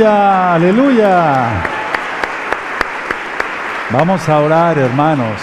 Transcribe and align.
Aleluya, 0.00 0.54
aleluya. 0.54 1.62
Vamos 3.90 4.28
a 4.28 4.38
orar, 4.38 4.78
hermanos. 4.78 5.40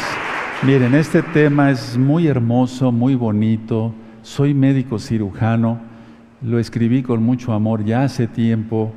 Miren, 0.63 0.95
este 0.95 1.21
tema 1.21 1.71
es 1.71 1.97
muy 1.97 2.27
hermoso, 2.27 2.89
muy 2.93 3.15
bonito. 3.15 3.93
Soy 4.21 4.53
médico 4.53 4.97
cirujano. 4.97 5.79
Lo 6.41 6.57
escribí 6.57 7.03
con 7.03 7.21
mucho 7.21 7.51
amor 7.51 7.83
ya 7.83 8.03
hace 8.03 8.27
tiempo, 8.27 8.93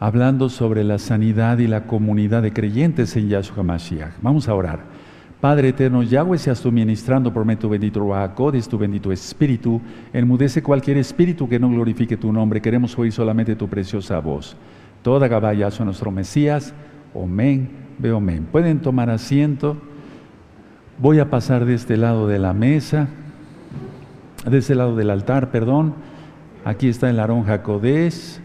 hablando 0.00 0.48
sobre 0.48 0.82
la 0.82 0.98
sanidad 0.98 1.58
y 1.58 1.66
la 1.66 1.86
comunidad 1.86 2.40
de 2.40 2.54
creyentes 2.54 3.16
en 3.16 3.28
Yahshua 3.28 3.64
Mashiach. 3.64 4.14
Vamos 4.22 4.48
a 4.48 4.54
orar. 4.54 4.80
Padre 5.42 5.68
eterno, 5.68 6.02
Yahweh 6.02 6.38
seas 6.38 6.62
tú 6.62 6.72
ministrando 6.72 7.34
por 7.34 7.44
tu 7.56 7.68
bendito 7.68 8.00
Ruacodes, 8.00 8.66
tu 8.66 8.78
bendito 8.78 9.12
Espíritu. 9.12 9.78
Enmudece 10.14 10.62
cualquier 10.62 10.96
espíritu 10.96 11.46
que 11.46 11.58
no 11.58 11.68
glorifique 11.68 12.16
tu 12.16 12.32
nombre. 12.32 12.62
Queremos 12.62 12.98
oír 12.98 13.12
solamente 13.12 13.54
tu 13.56 13.68
preciosa 13.68 14.18
voz. 14.20 14.56
Toda 15.06 15.28
Gabaya 15.28 15.70
son 15.70 15.86
nuestro 15.86 16.10
Mesías. 16.10 16.74
Amén, 17.14 17.70
veo 17.96 18.16
amén. 18.16 18.44
Pueden 18.50 18.80
tomar 18.80 19.08
asiento. 19.08 19.76
Voy 20.98 21.20
a 21.20 21.30
pasar 21.30 21.64
de 21.64 21.74
este 21.74 21.96
lado 21.96 22.26
de 22.26 22.40
la 22.40 22.52
mesa, 22.52 23.06
de 24.44 24.58
este 24.58 24.74
lado 24.74 24.96
del 24.96 25.10
altar, 25.10 25.52
perdón. 25.52 25.94
Aquí 26.64 26.88
está 26.88 27.08
el 27.08 27.20
Aarón 27.20 27.44
Jacodés. 27.44 28.40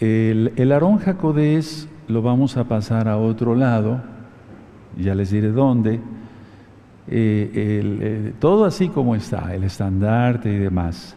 El, 0.00 0.52
el 0.56 0.70
Aarón 0.70 0.98
Jacodés 0.98 1.88
lo 2.08 2.20
vamos 2.20 2.58
a 2.58 2.64
pasar 2.64 3.08
a 3.08 3.16
otro 3.16 3.54
lado 3.54 4.02
ya 4.98 5.14
les 5.14 5.30
diré 5.30 5.50
dónde, 5.50 5.94
eh, 7.08 7.50
eh, 7.54 8.32
todo 8.38 8.66
así 8.66 8.90
como 8.90 9.14
está, 9.14 9.54
el 9.54 9.64
estandarte 9.64 10.52
y 10.52 10.58
demás. 10.58 11.16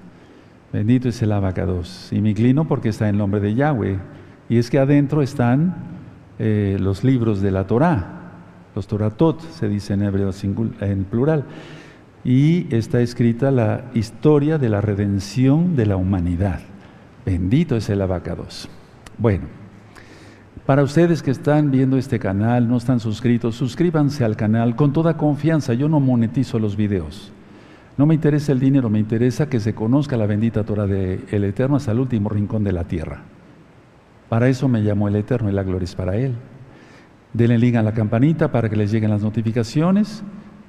Bendito 0.76 1.08
es 1.08 1.22
el 1.22 1.32
abacados. 1.32 2.10
Y 2.12 2.20
me 2.20 2.32
inclino 2.32 2.68
porque 2.68 2.90
está 2.90 3.08
en 3.08 3.18
nombre 3.18 3.40
de 3.40 3.56
Yahweh. 3.56 3.98
Y 4.50 4.58
es 4.58 4.70
que 4.70 4.78
adentro 4.78 5.22
están 5.22 5.74
eh, 6.38 6.76
los 6.82 7.06
libros 7.06 7.40
de 7.40 7.50
la 7.50 7.66
Torah, 7.66 8.34
los 8.76 8.86
Toratot, 8.86 9.40
se 9.40 9.70
dice 9.70 9.94
en 9.94 10.02
hebreo 10.02 10.32
en 10.82 11.06
plural. 11.06 11.46
Y 12.26 12.68
está 12.76 13.00
escrita 13.00 13.52
la 13.52 13.86
historia 13.94 14.58
de 14.58 14.68
la 14.68 14.82
redención 14.82 15.78
de 15.78 15.86
la 15.86 15.96
humanidad. 15.96 16.60
Bendito 17.26 17.78
es 17.78 17.90
el 17.90 18.02
abacados. 18.02 18.68
Bueno. 19.18 19.46
Para 20.66 20.84
ustedes 20.84 21.24
que 21.24 21.32
están 21.32 21.72
viendo 21.72 21.96
este 21.96 22.20
canal, 22.20 22.68
no 22.68 22.76
están 22.76 23.00
suscritos, 23.00 23.56
suscríbanse 23.56 24.26
al 24.26 24.36
canal 24.36 24.76
con 24.76 24.92
toda 24.92 25.16
confianza. 25.16 25.74
Yo 25.74 25.88
no 25.88 26.02
monetizo 26.02 26.60
los 26.60 26.76
videos. 26.76 27.32
No 27.98 28.06
me 28.06 28.14
interesa 28.14 28.52
el 28.52 28.60
dinero, 28.60 28.90
me 28.90 29.00
interesa 29.00 29.48
que 29.48 29.60
se 29.60 29.74
conozca 29.74 30.18
la 30.18 30.26
bendita 30.26 30.64
Torah 30.64 30.86
del 30.86 31.24
el 31.32 31.44
Eterno 31.46 31.78
hasta 31.78 31.92
el 31.92 32.00
último 32.00 32.30
rincón 32.30 32.64
de 32.64 32.74
la 32.74 32.84
tierra. 32.84 33.24
Para 34.28 34.50
eso 34.50 34.68
me 34.68 34.84
llamó 34.84 35.08
el 35.08 35.16
Eterno 35.16 35.50
y 35.50 35.54
la 35.54 35.64
gloria 35.64 35.86
es 35.86 35.96
para 35.96 36.18
Él. 36.18 36.34
Denle 37.32 37.58
link 37.58 37.76
a 37.76 37.84
la 37.84 37.94
campanita 37.94 38.52
para 38.52 38.70
que 38.70 38.76
les 38.76 38.92
lleguen 38.92 39.12
las 39.12 39.22
notificaciones, 39.22 40.24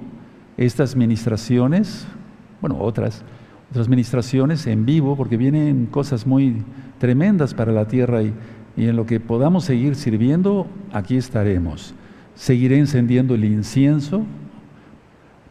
estas 0.56 0.94
ministraciones, 0.94 2.06
bueno, 2.60 2.78
otras, 2.78 3.24
otras 3.70 3.88
ministraciones 3.88 4.66
en 4.66 4.86
vivo, 4.86 5.16
porque 5.16 5.36
vienen 5.36 5.86
cosas 5.86 6.26
muy 6.26 6.62
tremendas 6.98 7.54
para 7.54 7.72
la 7.72 7.86
tierra 7.86 8.22
y, 8.22 8.34
en 8.76 8.96
lo 8.96 9.06
que 9.06 9.20
podamos 9.20 9.64
seguir 9.64 9.94
sirviendo, 9.94 10.66
aquí 10.92 11.16
estaremos. 11.16 11.94
Seguiré 12.34 12.78
encendiendo 12.78 13.34
el 13.36 13.44
incienso 13.44 14.24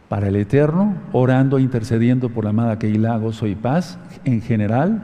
para 0.08 0.28
el 0.28 0.36
Eterno, 0.36 0.94
orando, 1.12 1.58
intercediendo 1.58 2.28
por 2.28 2.44
la 2.44 2.50
amada 2.50 2.78
Keilah, 2.78 3.16
gozo 3.16 3.46
y 3.46 3.54
paz 3.54 3.98
en 4.24 4.42
general. 4.42 5.02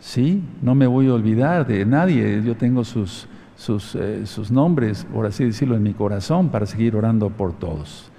Sí, 0.00 0.42
no 0.62 0.74
me 0.74 0.86
voy 0.86 1.06
a 1.08 1.14
olvidar 1.14 1.66
de 1.66 1.86
nadie, 1.86 2.42
yo 2.44 2.56
tengo 2.56 2.84
sus, 2.84 3.28
sus, 3.56 3.94
eh, 3.94 4.26
sus 4.26 4.50
nombres, 4.50 5.06
por 5.12 5.24
así 5.24 5.44
decirlo, 5.44 5.76
en 5.76 5.82
mi 5.82 5.94
corazón 5.94 6.48
para 6.48 6.66
seguir 6.66 6.96
orando 6.96 7.30
por 7.30 7.52
todos. 7.52 8.10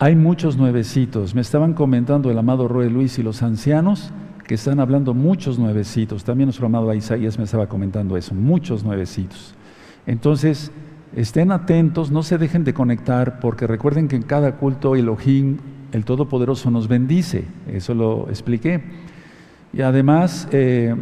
Hay 0.00 0.14
muchos 0.14 0.56
nuevecitos. 0.56 1.34
Me 1.34 1.40
estaban 1.40 1.74
comentando 1.74 2.30
el 2.30 2.38
amado 2.38 2.68
Roy 2.68 2.88
Luis 2.88 3.18
y 3.18 3.24
los 3.24 3.42
ancianos 3.42 4.12
que 4.46 4.54
están 4.54 4.78
hablando 4.78 5.12
muchos 5.12 5.58
nuevecitos. 5.58 6.22
También 6.22 6.46
nuestro 6.46 6.66
amado 6.66 6.94
Isaías 6.94 7.36
me 7.36 7.44
estaba 7.44 7.66
comentando 7.66 8.16
eso, 8.16 8.32
muchos 8.32 8.84
nuevecitos. 8.84 9.54
Entonces, 10.06 10.70
estén 11.16 11.50
atentos, 11.50 12.12
no 12.12 12.22
se 12.22 12.38
dejen 12.38 12.62
de 12.62 12.74
conectar, 12.74 13.40
porque 13.40 13.66
recuerden 13.66 14.06
que 14.06 14.14
en 14.14 14.22
cada 14.22 14.54
culto 14.54 14.94
Elohim, 14.94 15.56
el 15.90 16.04
Todopoderoso, 16.04 16.70
nos 16.70 16.86
bendice. 16.86 17.44
Eso 17.66 17.92
lo 17.92 18.28
expliqué. 18.28 18.80
Y 19.72 19.82
además, 19.82 20.46
eh, 20.52 20.94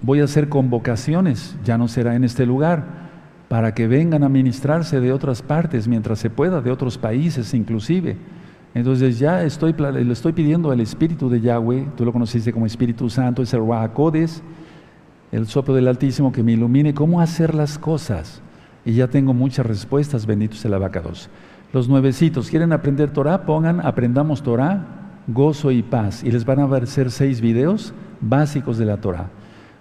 voy 0.00 0.20
a 0.20 0.24
hacer 0.24 0.48
convocaciones, 0.48 1.56
ya 1.62 1.76
no 1.76 1.88
será 1.88 2.16
en 2.16 2.24
este 2.24 2.46
lugar, 2.46 2.99
para 3.50 3.74
que 3.74 3.88
vengan 3.88 4.22
a 4.22 4.28
ministrarse 4.28 5.00
de 5.00 5.12
otras 5.12 5.42
partes 5.42 5.88
mientras 5.88 6.20
se 6.20 6.30
pueda, 6.30 6.60
de 6.60 6.70
otros 6.70 6.96
países 6.96 7.52
inclusive. 7.52 8.16
Entonces 8.74 9.18
ya 9.18 9.42
estoy, 9.42 9.72
le 9.72 10.12
estoy 10.12 10.32
pidiendo 10.32 10.70
al 10.70 10.78
Espíritu 10.78 11.28
de 11.28 11.40
Yahweh, 11.40 11.88
tú 11.96 12.04
lo 12.04 12.12
conociste 12.12 12.52
como 12.52 12.64
Espíritu 12.64 13.10
Santo, 13.10 13.42
es 13.42 13.52
el 13.52 13.58
Ruacodes, 13.58 14.44
el 15.32 15.48
soplo 15.48 15.74
del 15.74 15.88
Altísimo 15.88 16.30
que 16.30 16.44
me 16.44 16.52
ilumine 16.52 16.94
cómo 16.94 17.20
hacer 17.20 17.56
las 17.56 17.76
cosas. 17.76 18.40
Y 18.84 18.92
ya 18.92 19.08
tengo 19.08 19.34
muchas 19.34 19.66
respuestas, 19.66 20.26
benditos 20.26 20.64
el 20.64 20.72
abacados. 20.72 21.28
Los 21.72 21.88
nuevecitos, 21.88 22.50
¿quieren 22.50 22.72
aprender 22.72 23.10
Torah? 23.10 23.46
Pongan, 23.46 23.84
aprendamos 23.84 24.44
Torah, 24.44 25.22
gozo 25.26 25.72
y 25.72 25.82
paz. 25.82 26.22
Y 26.22 26.30
les 26.30 26.44
van 26.44 26.60
a 26.60 26.66
aparecer 26.66 27.10
seis 27.10 27.40
videos 27.40 27.94
básicos 28.20 28.78
de 28.78 28.84
la 28.84 28.98
Torah. 28.98 29.28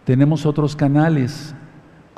Tenemos 0.06 0.48
otros 0.48 0.76
canales, 0.76 1.54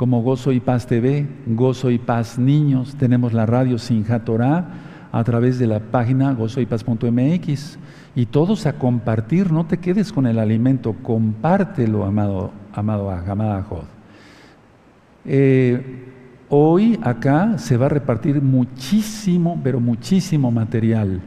como 0.02 0.24
Gozo 0.24 0.52
y 0.52 0.60
Paz 0.60 0.88
TV, 0.88 1.28
Gozo 1.46 1.92
y 1.92 2.00
Paz 2.00 2.40
Niños, 2.40 2.96
tenemos 2.96 3.34
la 3.34 3.46
radio 3.46 3.78
Sinja 3.78 4.26
Torah 4.26 4.66
a 5.12 5.24
través 5.24 5.60
de 5.60 5.68
la 5.68 5.80
página 5.80 6.34
gozoypaz.mx 6.34 7.78
y 8.16 8.26
todos 8.26 8.66
a 8.66 8.80
compartir, 8.80 9.52
no 9.52 9.68
te 9.68 9.78
quedes 9.78 10.12
con 10.12 10.26
el 10.26 10.40
alimento, 10.40 10.96
compártelo, 11.04 12.04
amado, 12.04 12.50
amado, 12.74 13.12
amada 13.12 13.62
Jod. 13.62 13.84
Eh, 15.24 16.10
hoy 16.50 17.00
acá 17.04 17.60
se 17.60 17.78
va 17.78 17.86
a 17.86 17.90
repartir 17.90 18.42
muchísimo, 18.42 19.62
pero 19.64 19.80
muchísimo 19.80 20.50
material. 20.50 21.22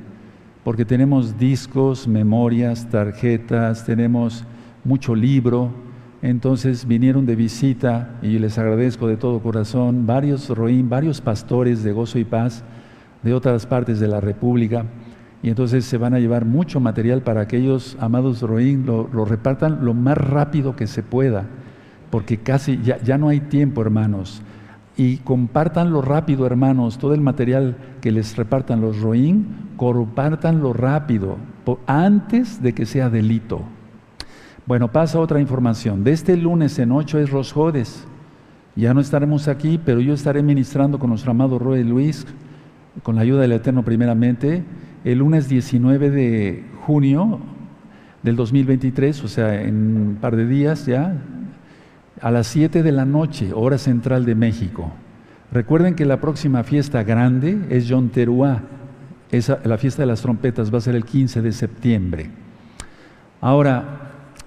porque 0.65 0.85
tenemos 0.85 1.39
discos, 1.39 2.09
memorias, 2.09 2.89
tarjetas, 2.91 3.85
tenemos 3.87 4.45
mucho 4.83 5.15
libro. 5.15 5.84
Entonces 6.25 6.87
vinieron 6.87 7.27
de 7.27 7.37
visita 7.37 8.17
y 8.23 8.39
les 8.39 8.57
agradezco 8.57 9.09
de 9.09 9.19
todo 9.19 9.41
corazón 9.41 10.07
varios 10.07 10.49
roín, 10.49 10.89
varios 10.89 11.21
pastores 11.21 11.85
de 11.85 11.93
gozo 11.93 12.19
y 12.19 12.25
paz 12.25 12.65
de 13.23 13.35
otras 13.35 13.67
partes 13.67 14.01
de 14.01 14.09
la 14.09 14.23
República. 14.23 14.87
Y 15.43 15.51
entonces 15.51 15.85
se 15.85 15.99
van 15.99 16.15
a 16.15 16.21
llevar 16.21 16.47
mucho 16.47 16.81
material 16.81 17.21
para 17.21 17.47
que 17.47 17.59
aquellos 17.59 17.99
amados 18.01 18.41
roín 18.41 18.87
lo, 18.87 19.07
lo 19.13 19.27
repartan 19.27 19.85
lo 19.85 19.93
más 19.93 20.17
rápido 20.17 20.77
que 20.77 20.87
se 20.87 21.03
pueda, 21.03 21.45
porque 22.09 22.39
casi 22.39 22.81
ya, 22.83 22.99
ya 23.03 23.19
no 23.19 23.29
hay 23.29 23.41
tiempo, 23.41 23.83
hermanos 23.83 24.41
y 24.97 25.19
compartanlo 25.19 26.01
rápido, 26.01 26.47
hermanos, 26.47 26.97
todo 26.97 27.13
el 27.13 27.21
material 27.21 27.77
que 28.01 28.13
les 28.13 28.35
repartan 28.37 28.81
los 28.81 29.01
roín, 29.01 29.73
compartanlo 29.77 30.73
rápido, 30.73 31.37
antes 31.87 32.63
de 32.63 32.73
que 32.73 32.87
sea 32.87 33.11
delito. 33.11 33.63
Bueno, 34.67 34.91
pasa 34.91 35.21
otra 35.21 35.41
información. 35.41 36.05
De 36.05 36.13
este 36.13 36.39
lunes 36.39 36.79
en 36.79 36.91
8 36.91 37.19
es 37.19 37.31
Rosjodes. 37.31 38.07
Ya 38.77 38.95
no 38.95 39.01
estaremos 39.01 39.47
aquí, 39.47 39.79
pero 39.85 40.01
yo 40.01 40.15
estaré 40.15 40.43
ministrando 40.43 40.99
con 40.99 41.11
nuestro 41.11 41.33
amado 41.33 41.59
Roy 41.59 41.85
Luis, 41.85 42.27
con 43.03 43.17
la 43.17 43.21
ayuda 43.21 43.43
del 43.43 43.53
Eterno 43.53 43.85
primeramente, 43.85 44.65
el 45.05 45.19
lunes 45.19 45.51
19 45.51 46.11
de 46.11 46.65
junio 46.87 47.41
del 48.23 48.37
2023, 48.37 49.25
o 49.25 49.29
sea, 49.29 49.63
en 49.63 49.97
un 49.97 50.17
par 50.17 50.35
de 50.35 50.47
días 50.47 50.87
ya, 50.87 51.15
a 52.23 52.31
las 52.31 52.47
7 52.47 52.83
de 52.83 52.93
la 52.93 53.05
noche, 53.05 53.53
hora 53.53 53.77
central 53.77 54.25
de 54.25 54.35
México. 54.35 54.91
Recuerden 55.53 55.95
que 55.95 56.07
la 56.07 56.23
próxima 56.23 56.65
fiesta 56.65 57.03
grande 57.03 57.67
es 57.69 57.87
John 57.87 58.09
Teruá. 58.09 58.63
Esa, 59.31 59.59
la 59.65 59.77
fiesta 59.77 60.03
de 60.03 60.07
las 60.07 60.23
trompetas 60.23 60.73
va 60.73 60.79
a 60.79 60.81
ser 60.81 60.95
el 60.95 61.05
15 61.05 61.43
de 61.43 61.53
septiembre. 61.53 62.31
Ahora, 63.43 64.04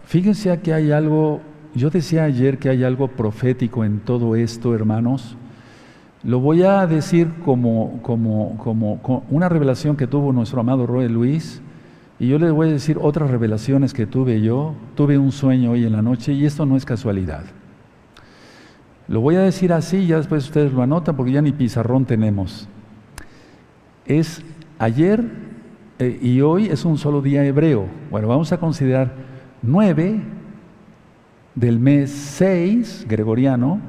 fíjense 0.07 0.57
que 0.61 0.73
hay 0.73 0.91
algo, 0.91 1.41
yo 1.75 1.89
decía 1.89 2.23
ayer 2.23 2.57
que 2.57 2.69
hay 2.69 2.83
algo 2.83 3.09
profético 3.09 3.85
en 3.85 3.99
todo 3.99 4.35
esto, 4.35 4.73
hermanos. 4.73 5.37
Lo 6.23 6.39
voy 6.39 6.63
a 6.63 6.87
decir 6.87 7.27
como, 7.45 8.01
como, 8.01 8.57
como, 8.57 9.23
una 9.29 9.49
revelación 9.49 9.95
que 9.95 10.07
tuvo 10.07 10.33
nuestro 10.33 10.61
amado 10.61 10.87
Roy 10.87 11.07
Luis, 11.07 11.61
y 12.19 12.29
yo 12.29 12.39
les 12.39 12.51
voy 12.51 12.69
a 12.69 12.71
decir 12.71 12.97
otras 12.99 13.29
revelaciones 13.29 13.93
que 13.93 14.07
tuve 14.07 14.41
yo. 14.41 14.73
Tuve 14.95 15.17
un 15.19 15.31
sueño 15.31 15.71
hoy 15.71 15.85
en 15.85 15.91
la 15.91 16.01
noche 16.01 16.33
y 16.33 16.45
esto 16.45 16.65
no 16.65 16.75
es 16.75 16.83
casualidad. 16.83 17.43
Lo 19.07 19.21
voy 19.21 19.35
a 19.35 19.41
decir 19.41 19.71
así, 19.71 20.07
ya 20.07 20.17
después 20.17 20.45
ustedes 20.45 20.73
lo 20.73 20.81
anotan 20.81 21.15
porque 21.15 21.31
ya 21.31 21.41
ni 21.41 21.51
pizarrón 21.51 22.05
tenemos. 22.05 22.67
Es 24.05 24.41
ayer 24.79 25.23
eh, 25.99 26.17
y 26.19 26.41
hoy 26.41 26.67
es 26.67 26.85
un 26.85 26.97
solo 26.97 27.21
día 27.21 27.45
hebreo. 27.45 27.85
Bueno, 28.09 28.27
vamos 28.27 28.51
a 28.51 28.57
considerar 28.57 29.13
nueve 29.61 30.21
del 31.55 31.79
mes 31.79 32.11
6 32.11 33.05
gregoriano 33.07 33.79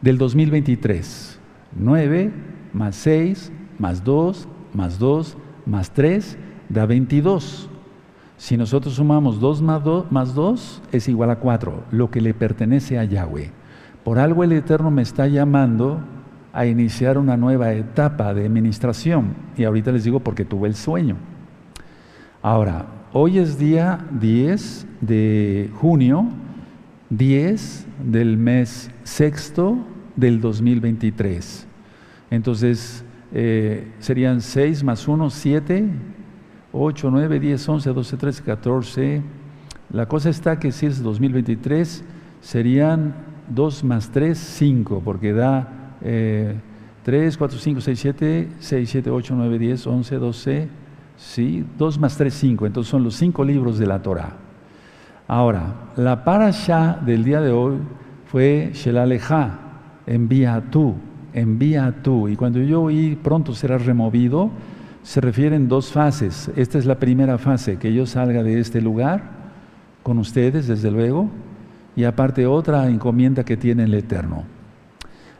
del 0.00 0.18
2023. 0.18 1.38
Nueve 1.76 2.32
más 2.72 2.96
seis 2.96 3.52
más 3.78 4.04
dos 4.04 4.48
más 4.74 4.98
dos 4.98 5.36
más 5.66 5.90
tres 5.90 6.36
da 6.68 6.86
22. 6.86 7.68
Si 8.36 8.56
nosotros 8.56 8.94
sumamos 8.94 9.40
dos 9.40 9.60
más 9.60 9.84
dos 9.84 10.10
más 10.10 10.34
2 10.34 10.82
es 10.92 11.08
igual 11.08 11.30
a 11.30 11.36
4, 11.36 11.84
lo 11.90 12.10
que 12.10 12.20
le 12.20 12.32
pertenece 12.32 12.98
a 12.98 13.04
Yahweh. 13.04 13.50
Por 14.02 14.18
algo 14.18 14.44
el 14.44 14.52
Eterno 14.52 14.90
me 14.90 15.02
está 15.02 15.26
llamando 15.26 16.00
a 16.52 16.66
iniciar 16.66 17.18
una 17.18 17.36
nueva 17.36 17.72
etapa 17.72 18.32
de 18.34 18.46
administración. 18.46 19.34
Y 19.56 19.64
ahorita 19.64 19.92
les 19.92 20.04
digo 20.04 20.20
porque 20.20 20.44
tuve 20.44 20.68
el 20.68 20.74
sueño. 20.74 21.16
Ahora, 22.42 22.86
hoy 23.12 23.38
es 23.38 23.58
día 23.58 24.06
10 24.18 24.86
de 25.00 25.70
junio, 25.74 26.28
10 27.10 27.86
del 28.04 28.36
mes 28.36 28.90
sexto 29.02 29.78
del 30.16 30.40
2023. 30.40 31.66
Entonces, 32.30 33.04
eh, 33.32 33.88
serían 33.98 34.40
6 34.40 34.84
más 34.84 35.08
1, 35.08 35.30
7, 35.30 35.88
8, 36.72 37.10
9, 37.10 37.40
10, 37.40 37.68
11, 37.68 37.92
12, 37.92 38.16
13, 38.16 38.42
14. 38.42 39.22
La 39.92 40.06
cosa 40.06 40.30
está 40.30 40.58
que 40.58 40.70
si 40.72 40.86
es 40.86 41.02
2023, 41.02 42.04
serían 42.40 43.14
2 43.48 43.84
más 43.84 44.10
3, 44.10 44.38
5, 44.38 45.02
porque 45.04 45.32
da 45.32 45.96
3, 47.02 47.36
4, 47.36 47.58
5, 47.58 47.80
6, 47.80 47.98
7, 47.98 48.48
6, 48.60 48.90
7, 48.90 49.10
8, 49.10 49.34
9, 49.36 49.58
10, 49.58 49.86
11, 49.86 50.16
12, 50.16 50.68
¿sí? 51.16 51.66
2 51.76 51.98
más 51.98 52.16
3, 52.16 52.32
5. 52.32 52.66
Entonces 52.66 52.90
son 52.90 53.02
los 53.02 53.16
cinco 53.16 53.44
libros 53.44 53.78
de 53.78 53.86
la 53.86 54.00
Torah. 54.00 54.49
Ahora, 55.32 55.74
la 55.94 56.24
parasha 56.24 56.98
del 57.06 57.22
día 57.22 57.40
de 57.40 57.52
hoy 57.52 57.76
fue 58.26 58.72
Shelaleja, 58.74 59.60
envía 60.04 60.60
tú, 60.72 60.96
envía 61.32 61.94
tú. 62.02 62.26
Y 62.26 62.34
cuando 62.34 62.58
yo 62.58 62.82
oí 62.82 63.14
pronto 63.14 63.54
será 63.54 63.78
removido, 63.78 64.50
se 65.04 65.20
refieren 65.20 65.68
dos 65.68 65.92
fases. 65.92 66.50
Esta 66.56 66.78
es 66.78 66.84
la 66.84 66.96
primera 66.96 67.38
fase, 67.38 67.76
que 67.76 67.94
yo 67.94 68.06
salga 68.06 68.42
de 68.42 68.58
este 68.58 68.80
lugar 68.80 69.22
con 70.02 70.18
ustedes, 70.18 70.66
desde 70.66 70.90
luego, 70.90 71.30
y 71.94 72.02
aparte 72.02 72.48
otra 72.48 72.88
encomienda 72.88 73.44
que 73.44 73.56
tiene 73.56 73.84
el 73.84 73.94
Eterno. 73.94 74.42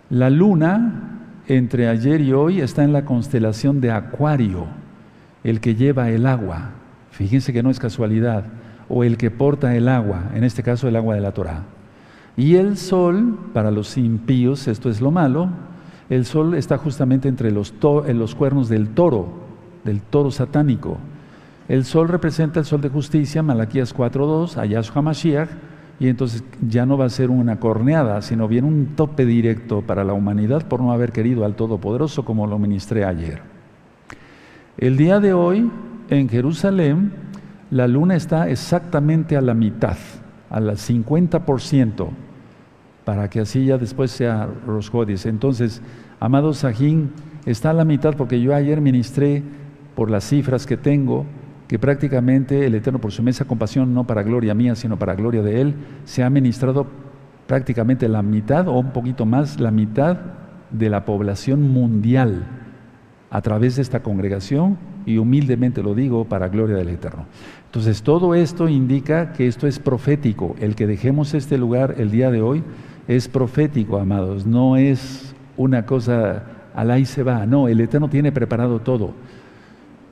La 0.08 0.30
luna 0.30 1.18
entre 1.48 1.88
ayer 1.88 2.20
y 2.20 2.32
hoy 2.32 2.60
está 2.60 2.84
en 2.84 2.92
la 2.92 3.04
constelación 3.04 3.80
de 3.80 3.90
Acuario, 3.90 4.66
el 5.42 5.58
que 5.58 5.74
lleva 5.74 6.10
el 6.10 6.26
agua. 6.26 6.74
Fíjense 7.10 7.52
que 7.52 7.64
no 7.64 7.70
es 7.70 7.80
casualidad, 7.80 8.44
o 8.90 9.04
el 9.04 9.16
que 9.16 9.30
porta 9.30 9.74
el 9.76 9.88
agua, 9.88 10.30
en 10.34 10.44
este 10.44 10.62
caso 10.62 10.88
el 10.88 10.96
agua 10.96 11.14
de 11.14 11.20
la 11.20 11.32
Torah. 11.32 11.62
Y 12.36 12.56
el 12.56 12.76
sol, 12.76 13.38
para 13.54 13.70
los 13.70 13.96
impíos, 13.96 14.66
esto 14.68 14.90
es 14.90 15.00
lo 15.00 15.10
malo, 15.10 15.48
el 16.10 16.24
sol 16.24 16.54
está 16.54 16.76
justamente 16.76 17.28
entre 17.28 17.52
los, 17.52 17.72
cuernos 18.36 18.68
del 18.68 18.88
toro, 18.88 19.28
del 19.84 20.02
toro 20.02 20.32
satánico. 20.32 20.98
El 21.68 21.84
sol 21.84 22.08
representa 22.08 22.58
el 22.58 22.66
sol 22.66 22.80
de 22.80 22.88
justicia, 22.88 23.44
Malaquías 23.44 23.94
4.2, 23.94 24.56
a 24.56 24.66
Yahshua 24.66 25.02
Mashiach, 25.02 25.48
y 26.00 26.08
entonces 26.08 26.42
ya 26.66 26.84
no 26.84 26.98
va 26.98 27.04
a 27.04 27.10
ser 27.10 27.30
una 27.30 27.60
corneada, 27.60 28.22
sino 28.22 28.48
bien 28.48 28.64
un 28.64 28.96
tope 28.96 29.24
directo 29.24 29.82
para 29.82 30.02
la 30.02 30.14
humanidad 30.14 30.66
por 30.66 30.80
no 30.80 30.92
haber 30.92 31.12
querido 31.12 31.44
al 31.44 31.54
Todopoderoso 31.54 32.24
como 32.24 32.46
lo 32.46 32.58
ministré 32.58 33.04
ayer. 33.04 33.42
El 34.78 34.96
día 34.96 35.20
de 35.20 35.34
hoy 35.34 35.70
en 36.08 36.28
Jerusalén 36.28 37.29
la 37.70 37.86
luna 37.86 38.16
está 38.16 38.48
exactamente 38.48 39.36
a 39.36 39.40
la 39.40 39.54
mitad, 39.54 39.96
al 40.48 40.70
50%, 40.70 42.08
para 43.04 43.30
que 43.30 43.40
así 43.40 43.66
ya 43.66 43.78
después 43.78 44.10
sea 44.10 44.48
Rosjodis. 44.66 45.26
Entonces, 45.26 45.80
amado 46.18 46.52
Sajín, 46.52 47.12
está 47.46 47.70
a 47.70 47.74
la 47.74 47.84
mitad 47.84 48.14
porque 48.16 48.40
yo 48.40 48.54
ayer 48.54 48.80
ministré 48.80 49.42
por 49.94 50.10
las 50.10 50.24
cifras 50.24 50.66
que 50.66 50.76
tengo, 50.76 51.26
que 51.68 51.78
prácticamente 51.78 52.66
el 52.66 52.74
Eterno 52.74 53.00
por 53.00 53.12
su 53.12 53.22
mesa 53.22 53.44
compasión, 53.44 53.94
no 53.94 54.04
para 54.04 54.24
gloria 54.24 54.54
mía, 54.54 54.74
sino 54.74 54.98
para 54.98 55.14
gloria 55.14 55.42
de 55.42 55.60
Él, 55.60 55.74
se 56.04 56.24
ha 56.24 56.30
ministrado 56.30 56.88
prácticamente 57.46 58.08
la 58.08 58.22
mitad 58.22 58.66
o 58.66 58.78
un 58.78 58.92
poquito 58.92 59.26
más, 59.26 59.60
la 59.60 59.70
mitad 59.70 60.18
de 60.70 60.90
la 60.90 61.04
población 61.04 61.68
mundial 61.68 62.46
a 63.30 63.40
través 63.42 63.76
de 63.76 63.82
esta 63.82 64.02
congregación 64.02 64.78
y 65.06 65.18
humildemente 65.18 65.82
lo 65.82 65.94
digo 65.94 66.24
para 66.24 66.48
gloria 66.48 66.76
del 66.76 66.88
Eterno. 66.88 67.26
Entonces 67.66 68.02
todo 68.02 68.34
esto 68.34 68.68
indica 68.68 69.32
que 69.32 69.46
esto 69.46 69.66
es 69.66 69.78
profético. 69.78 70.56
El 70.60 70.74
que 70.74 70.86
dejemos 70.86 71.34
este 71.34 71.58
lugar 71.58 71.94
el 71.98 72.10
día 72.10 72.30
de 72.30 72.42
hoy 72.42 72.62
es 73.08 73.28
profético, 73.28 73.98
amados. 73.98 74.46
No 74.46 74.76
es 74.76 75.34
una 75.56 75.86
cosa 75.86 76.44
al 76.74 76.90
ahí 76.90 77.04
se 77.04 77.22
va. 77.22 77.46
No, 77.46 77.68
el 77.68 77.80
Eterno 77.80 78.08
tiene 78.08 78.32
preparado 78.32 78.80
todo. 78.80 79.12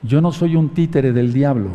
Yo 0.02 0.20
no 0.20 0.32
soy 0.32 0.56
un 0.56 0.70
títere 0.70 1.12
del 1.12 1.32
diablo. 1.32 1.70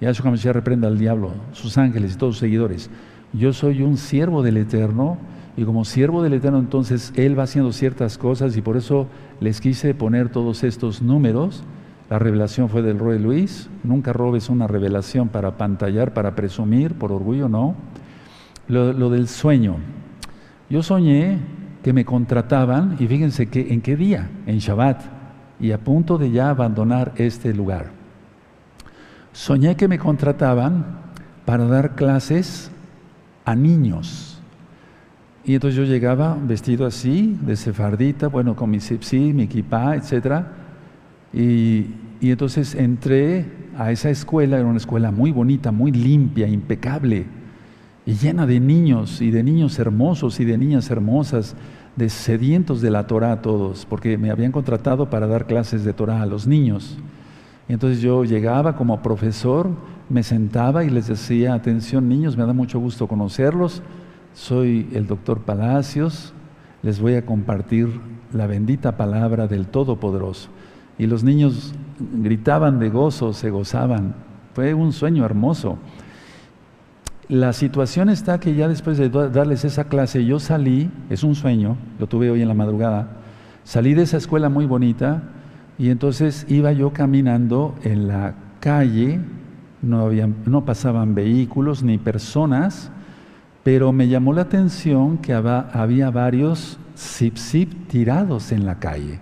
Yahshua 0.00 0.30
Mashiach 0.30 0.54
reprenda 0.54 0.88
al 0.88 0.98
diablo, 0.98 1.30
sus 1.52 1.78
ángeles 1.78 2.14
y 2.14 2.18
todos 2.18 2.34
sus 2.34 2.40
seguidores. 2.40 2.90
Yo 3.32 3.52
soy 3.52 3.82
un 3.82 3.96
siervo 3.96 4.42
del 4.42 4.56
Eterno 4.56 5.16
y 5.56 5.64
como 5.64 5.84
siervo 5.84 6.22
del 6.22 6.34
Eterno 6.34 6.58
entonces 6.58 7.12
Él 7.14 7.38
va 7.38 7.44
haciendo 7.44 7.72
ciertas 7.72 8.18
cosas 8.18 8.56
y 8.56 8.62
por 8.62 8.76
eso 8.76 9.06
les 9.40 9.60
quise 9.60 9.94
poner 9.94 10.28
todos 10.28 10.64
estos 10.64 11.02
números. 11.02 11.62
La 12.12 12.18
revelación 12.18 12.68
fue 12.68 12.82
del 12.82 12.98
Rey 12.98 13.18
Luis. 13.18 13.70
Nunca 13.84 14.12
robes 14.12 14.50
una 14.50 14.66
revelación 14.66 15.30
para 15.30 15.56
pantallar, 15.56 16.12
para 16.12 16.34
presumir, 16.34 16.92
por 16.92 17.10
orgullo, 17.10 17.48
no. 17.48 17.74
Lo, 18.68 19.08
del 19.08 19.28
sueño. 19.28 19.76
Yo 20.68 20.82
soñé 20.82 21.38
que 21.82 21.94
me 21.94 22.04
contrataban 22.04 22.96
y 22.98 23.06
fíjense 23.06 23.46
que 23.46 23.72
en 23.72 23.80
qué 23.80 23.96
día, 23.96 24.28
en 24.44 24.58
Shabbat 24.58 25.00
y 25.58 25.72
a 25.72 25.78
punto 25.78 26.18
de 26.18 26.30
ya 26.30 26.50
abandonar 26.50 27.14
este 27.16 27.54
lugar. 27.54 27.92
Soñé 29.32 29.74
que 29.76 29.88
me 29.88 29.98
contrataban 29.98 30.84
para 31.46 31.64
dar 31.64 31.94
clases 31.94 32.70
a 33.46 33.54
niños. 33.54 34.38
Y 35.46 35.54
entonces 35.54 35.78
yo 35.78 35.84
llegaba 35.84 36.36
vestido 36.38 36.84
así, 36.84 37.38
de 37.40 37.56
sefardita, 37.56 38.28
bueno, 38.28 38.54
con 38.54 38.68
mi 38.68 38.80
sipsi, 38.80 39.32
mi 39.32 39.44
equipa, 39.44 39.96
etc. 39.96 40.44
Y, 41.32 42.01
y 42.22 42.30
entonces 42.30 42.76
entré 42.76 43.46
a 43.76 43.90
esa 43.90 44.08
escuela, 44.08 44.56
era 44.56 44.68
una 44.68 44.76
escuela 44.76 45.10
muy 45.10 45.32
bonita, 45.32 45.72
muy 45.72 45.90
limpia, 45.90 46.46
impecable, 46.46 47.26
y 48.06 48.12
llena 48.14 48.46
de 48.46 48.60
niños, 48.60 49.20
y 49.20 49.32
de 49.32 49.42
niños 49.42 49.76
hermosos, 49.80 50.38
y 50.38 50.44
de 50.44 50.56
niñas 50.56 50.88
hermosas, 50.88 51.56
de 51.96 52.08
sedientos 52.08 52.80
de 52.80 52.92
la 52.92 53.08
Torah 53.08 53.42
todos, 53.42 53.86
porque 53.86 54.18
me 54.18 54.30
habían 54.30 54.52
contratado 54.52 55.10
para 55.10 55.26
dar 55.26 55.48
clases 55.48 55.84
de 55.84 55.92
Torah 55.94 56.22
a 56.22 56.26
los 56.26 56.46
niños. 56.46 56.96
entonces 57.66 58.00
yo 58.00 58.22
llegaba 58.22 58.76
como 58.76 59.02
profesor, 59.02 59.70
me 60.08 60.22
sentaba 60.22 60.84
y 60.84 60.90
les 60.90 61.08
decía, 61.08 61.54
atención 61.54 62.08
niños, 62.08 62.36
me 62.36 62.46
da 62.46 62.52
mucho 62.52 62.78
gusto 62.78 63.08
conocerlos, 63.08 63.82
soy 64.32 64.88
el 64.92 65.08
doctor 65.08 65.40
Palacios, 65.40 66.34
les 66.84 67.00
voy 67.00 67.14
a 67.14 67.26
compartir 67.26 67.88
la 68.32 68.46
bendita 68.46 68.96
palabra 68.96 69.48
del 69.48 69.66
Todopoderoso. 69.66 70.50
Y 70.98 71.06
los 71.06 71.24
niños 71.24 71.74
gritaban 71.98 72.78
de 72.78 72.90
gozo, 72.90 73.32
se 73.32 73.50
gozaban. 73.50 74.14
Fue 74.54 74.74
un 74.74 74.92
sueño 74.92 75.24
hermoso. 75.24 75.78
La 77.28 77.52
situación 77.52 78.10
está 78.10 78.40
que 78.40 78.54
ya 78.54 78.68
después 78.68 78.98
de 78.98 79.08
darles 79.08 79.64
esa 79.64 79.84
clase, 79.84 80.24
yo 80.24 80.38
salí, 80.38 80.90
es 81.08 81.24
un 81.24 81.34
sueño, 81.34 81.76
lo 81.98 82.06
tuve 82.06 82.30
hoy 82.30 82.42
en 82.42 82.48
la 82.48 82.54
madrugada, 82.54 83.08
salí 83.64 83.94
de 83.94 84.02
esa 84.02 84.18
escuela 84.18 84.48
muy 84.48 84.66
bonita 84.66 85.22
y 85.78 85.88
entonces 85.88 86.44
iba 86.48 86.72
yo 86.72 86.92
caminando 86.92 87.74
en 87.84 88.08
la 88.08 88.34
calle, 88.60 89.20
no, 89.80 90.00
había, 90.00 90.28
no 90.44 90.64
pasaban 90.64 91.14
vehículos 91.14 91.82
ni 91.82 91.96
personas, 91.96 92.90
pero 93.62 93.92
me 93.92 94.08
llamó 94.08 94.32
la 94.32 94.42
atención 94.42 95.18
que 95.18 95.32
había 95.32 96.10
varios 96.10 96.78
zip-zip 96.96 97.88
tirados 97.88 98.52
en 98.52 98.66
la 98.66 98.78
calle, 98.78 99.20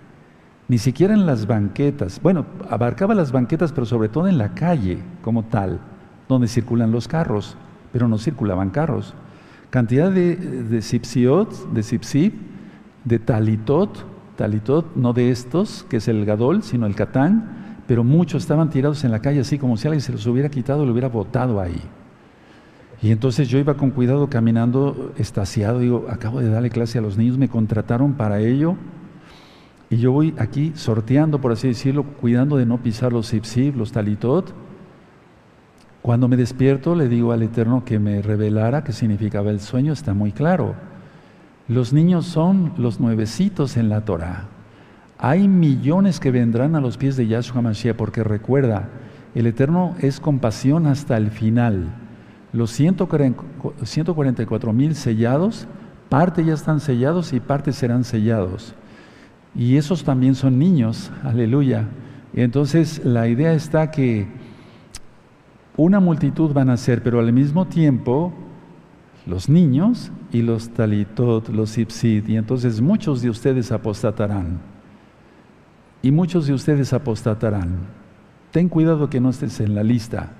ni 0.71 0.77
siquiera 0.77 1.13
en 1.13 1.25
las 1.25 1.47
banquetas. 1.47 2.21
Bueno, 2.23 2.45
abarcaba 2.69 3.13
las 3.13 3.33
banquetas, 3.33 3.73
pero 3.73 3.85
sobre 3.85 4.07
todo 4.07 4.29
en 4.29 4.37
la 4.37 4.53
calle 4.53 4.99
como 5.21 5.43
tal, 5.43 5.81
donde 6.29 6.47
circulan 6.47 6.93
los 6.93 7.09
carros, 7.09 7.57
pero 7.91 8.07
no 8.07 8.17
circulaban 8.17 8.69
carros. 8.69 9.13
Cantidad 9.69 10.09
de, 10.09 10.37
de 10.37 10.81
zipsiot, 10.81 11.73
de 11.73 11.83
zip 11.83 12.33
de 13.03 13.19
talitot, 13.19 14.05
talitot, 14.37 14.95
no 14.95 15.11
de 15.11 15.31
estos, 15.31 15.85
que 15.89 15.97
es 15.97 16.07
el 16.07 16.23
gadol, 16.23 16.63
sino 16.63 16.85
el 16.85 16.95
catán, 16.95 17.81
pero 17.85 18.05
muchos 18.05 18.43
estaban 18.43 18.69
tirados 18.69 19.03
en 19.03 19.11
la 19.11 19.19
calle 19.19 19.41
así 19.41 19.57
como 19.57 19.75
si 19.75 19.89
alguien 19.89 19.99
se 19.99 20.13
los 20.13 20.25
hubiera 20.25 20.47
quitado 20.47 20.85
lo 20.85 20.93
hubiera 20.93 21.09
botado 21.09 21.59
ahí. 21.59 21.81
Y 23.01 23.11
entonces 23.11 23.49
yo 23.49 23.59
iba 23.59 23.73
con 23.73 23.91
cuidado 23.91 24.29
caminando, 24.29 25.11
estaciado, 25.17 25.79
digo, 25.79 26.05
acabo 26.09 26.39
de 26.39 26.49
darle 26.49 26.69
clase 26.69 26.97
a 26.97 27.01
los 27.01 27.17
niños, 27.17 27.37
me 27.37 27.49
contrataron 27.49 28.13
para 28.13 28.39
ello. 28.39 28.77
Y 29.91 29.97
yo 29.97 30.11
voy 30.13 30.33
aquí 30.39 30.71
sorteando, 30.73 31.39
por 31.41 31.51
así 31.51 31.67
decirlo, 31.67 32.05
cuidando 32.05 32.55
de 32.55 32.65
no 32.65 32.77
pisar 32.77 33.11
los 33.11 33.27
sipsip, 33.27 33.75
los 33.75 33.91
talitot. 33.91 34.53
Cuando 36.01 36.29
me 36.29 36.37
despierto 36.37 36.95
le 36.95 37.09
digo 37.09 37.33
al 37.33 37.43
Eterno 37.43 37.83
que 37.83 37.99
me 37.99 38.21
revelara 38.21 38.85
qué 38.85 38.93
significaba 38.93 39.51
el 39.51 39.59
sueño, 39.59 39.91
está 39.91 40.13
muy 40.13 40.31
claro. 40.31 40.75
Los 41.67 41.91
niños 41.91 42.25
son 42.25 42.71
los 42.77 43.01
nuevecitos 43.01 43.75
en 43.75 43.89
la 43.89 44.05
Torah. 44.05 44.45
Hay 45.17 45.49
millones 45.49 46.21
que 46.21 46.31
vendrán 46.31 46.77
a 46.77 46.81
los 46.81 46.95
pies 46.95 47.17
de 47.17 47.27
Yahshua 47.27 47.61
Mashiach 47.61 47.97
porque 47.97 48.23
recuerda, 48.23 48.87
el 49.35 49.45
Eterno 49.45 49.97
es 49.99 50.21
compasión 50.21 50.87
hasta 50.87 51.17
el 51.17 51.31
final. 51.31 51.89
Los 52.53 52.71
144 52.71 54.71
mil 54.71 54.95
sellados, 54.95 55.67
parte 56.07 56.45
ya 56.45 56.53
están 56.53 56.79
sellados 56.79 57.33
y 57.33 57.41
parte 57.41 57.73
serán 57.73 58.05
sellados. 58.05 58.73
Y 59.55 59.77
esos 59.77 60.03
también 60.03 60.35
son 60.35 60.57
niños, 60.59 61.11
aleluya. 61.23 61.87
Y 62.33 62.41
entonces 62.41 63.03
la 63.03 63.27
idea 63.27 63.53
está 63.53 63.91
que 63.91 64.27
una 65.77 65.99
multitud 65.99 66.53
van 66.53 66.69
a 66.69 66.77
ser, 66.77 67.03
pero 67.03 67.19
al 67.19 67.33
mismo 67.33 67.67
tiempo 67.67 68.33
los 69.25 69.49
niños 69.49 70.11
y 70.31 70.41
los 70.41 70.69
talitot, 70.69 71.49
los 71.49 71.77
ipsid, 71.77 72.27
y 72.27 72.37
entonces 72.37 72.81
muchos 72.81 73.21
de 73.21 73.29
ustedes 73.29 73.71
apostatarán. 73.71 74.59
Y 76.01 76.11
muchos 76.11 76.47
de 76.47 76.53
ustedes 76.53 76.93
apostatarán. 76.93 77.79
Ten 78.51 78.69
cuidado 78.69 79.09
que 79.09 79.19
no 79.19 79.29
estés 79.29 79.59
en 79.59 79.75
la 79.75 79.83
lista 79.83 80.31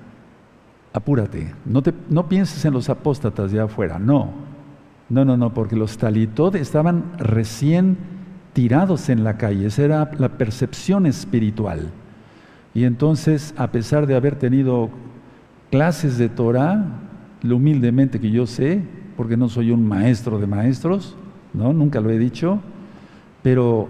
apúrate, 0.93 1.53
no, 1.65 1.81
te, 1.81 1.93
no 2.09 2.27
pienses 2.27 2.63
en 2.65 2.73
los 2.73 2.89
apóstatas 2.89 3.51
de 3.51 3.61
afuera, 3.61 3.97
no, 3.97 4.31
no, 5.09 5.25
no, 5.25 5.37
no, 5.37 5.53
porque 5.53 5.75
los 5.75 5.97
talitot 5.97 6.55
estaban 6.55 7.13
recién 7.17 7.97
tirados 8.53 9.09
en 9.09 9.23
la 9.23 9.37
calle, 9.37 9.67
esa 9.67 9.83
era 9.83 10.11
la 10.17 10.29
percepción 10.37 11.05
espiritual. 11.05 11.89
Y 12.73 12.85
entonces, 12.85 13.53
a 13.57 13.71
pesar 13.71 14.07
de 14.07 14.15
haber 14.15 14.35
tenido 14.35 14.89
clases 15.69 16.17
de 16.17 16.29
Torah, 16.29 16.85
lo 17.41 17.57
humildemente 17.57 18.19
que 18.19 18.31
yo 18.31 18.45
sé, 18.45 18.81
porque 19.17 19.37
no 19.37 19.49
soy 19.49 19.71
un 19.71 19.87
maestro 19.87 20.39
de 20.39 20.47
maestros, 20.47 21.15
¿no? 21.53 21.73
nunca 21.73 21.99
lo 21.99 22.09
he 22.09 22.17
dicho, 22.17 22.59
pero 23.41 23.89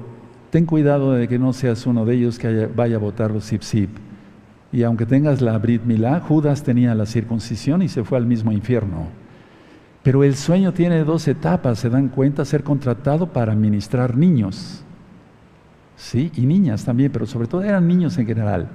ten 0.50 0.66
cuidado 0.66 1.14
de 1.14 1.28
que 1.28 1.40
no 1.40 1.54
seas 1.54 1.86
uno 1.86 2.06
de 2.06 2.16
ellos 2.16 2.40
que 2.40 2.68
vaya 2.68 2.96
a 2.96 3.00
votar 3.00 3.32
los 3.32 3.46
zip 3.46 3.62
zip 3.62 3.90
y 4.74 4.84
aunque 4.84 5.06
tengas 5.06 5.42
la 5.42 5.58
Brit 5.58 5.84
Milá, 5.84 6.22
Judas 6.22 6.64
tenía 6.64 6.96
la 6.96 7.06
circuncisión 7.06 7.82
y 7.82 7.90
se 7.90 8.04
fue 8.04 8.18
al 8.18 8.26
mismo 8.26 8.52
infierno. 8.52 9.08
Pero 10.04 10.24
el 10.24 10.36
sueño 10.36 10.74
tiene 10.74 11.04
dos 11.04 11.28
etapas, 11.28 11.80
se 11.80 11.90
dan 11.90 12.10
cuenta, 12.10 12.44
ser 12.44 12.64
contratado 12.64 13.28
para 13.28 13.54
ministrar 13.56 14.18
niños. 14.18 14.84
Sí, 15.96 16.32
y 16.36 16.46
niñas 16.46 16.84
también, 16.84 17.12
pero 17.12 17.28
sobre 17.28 17.48
todo 17.48 17.62
eran 17.62 17.88
niños 17.88 18.18
en 18.18 18.26
general. 18.26 18.68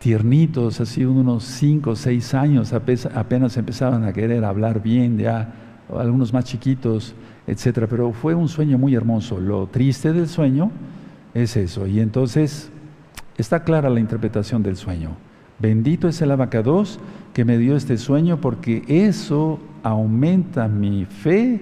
Tiernitos, 0.00 0.80
así 0.80 1.04
unos 1.04 1.44
cinco 1.44 1.90
o 1.90 1.96
seis 1.96 2.34
años, 2.34 2.72
apenas 2.72 3.56
empezaban 3.56 4.04
a 4.04 4.12
querer 4.12 4.44
hablar 4.44 4.82
bien, 4.82 5.16
ya 5.18 5.54
algunos 5.96 6.32
más 6.32 6.44
chiquitos, 6.44 7.14
etcétera. 7.46 7.86
Pero 7.86 8.12
fue 8.12 8.34
un 8.34 8.48
sueño 8.48 8.78
muy 8.78 8.96
hermoso. 8.96 9.38
Lo 9.38 9.68
triste 9.68 10.12
del 10.12 10.26
sueño 10.26 10.72
es 11.34 11.56
eso. 11.56 11.86
Y 11.86 12.00
entonces 12.00 12.72
Está 13.38 13.64
clara 13.64 13.88
la 13.90 14.00
interpretación 14.00 14.62
del 14.62 14.76
sueño. 14.76 15.16
Bendito 15.58 16.08
es 16.08 16.20
el 16.20 16.30
abacados 16.30 16.98
que 17.32 17.44
me 17.44 17.58
dio 17.58 17.76
este 17.76 17.96
sueño 17.98 18.40
porque 18.40 18.84
eso 18.88 19.58
aumenta 19.82 20.68
mi 20.68 21.04
fe 21.06 21.60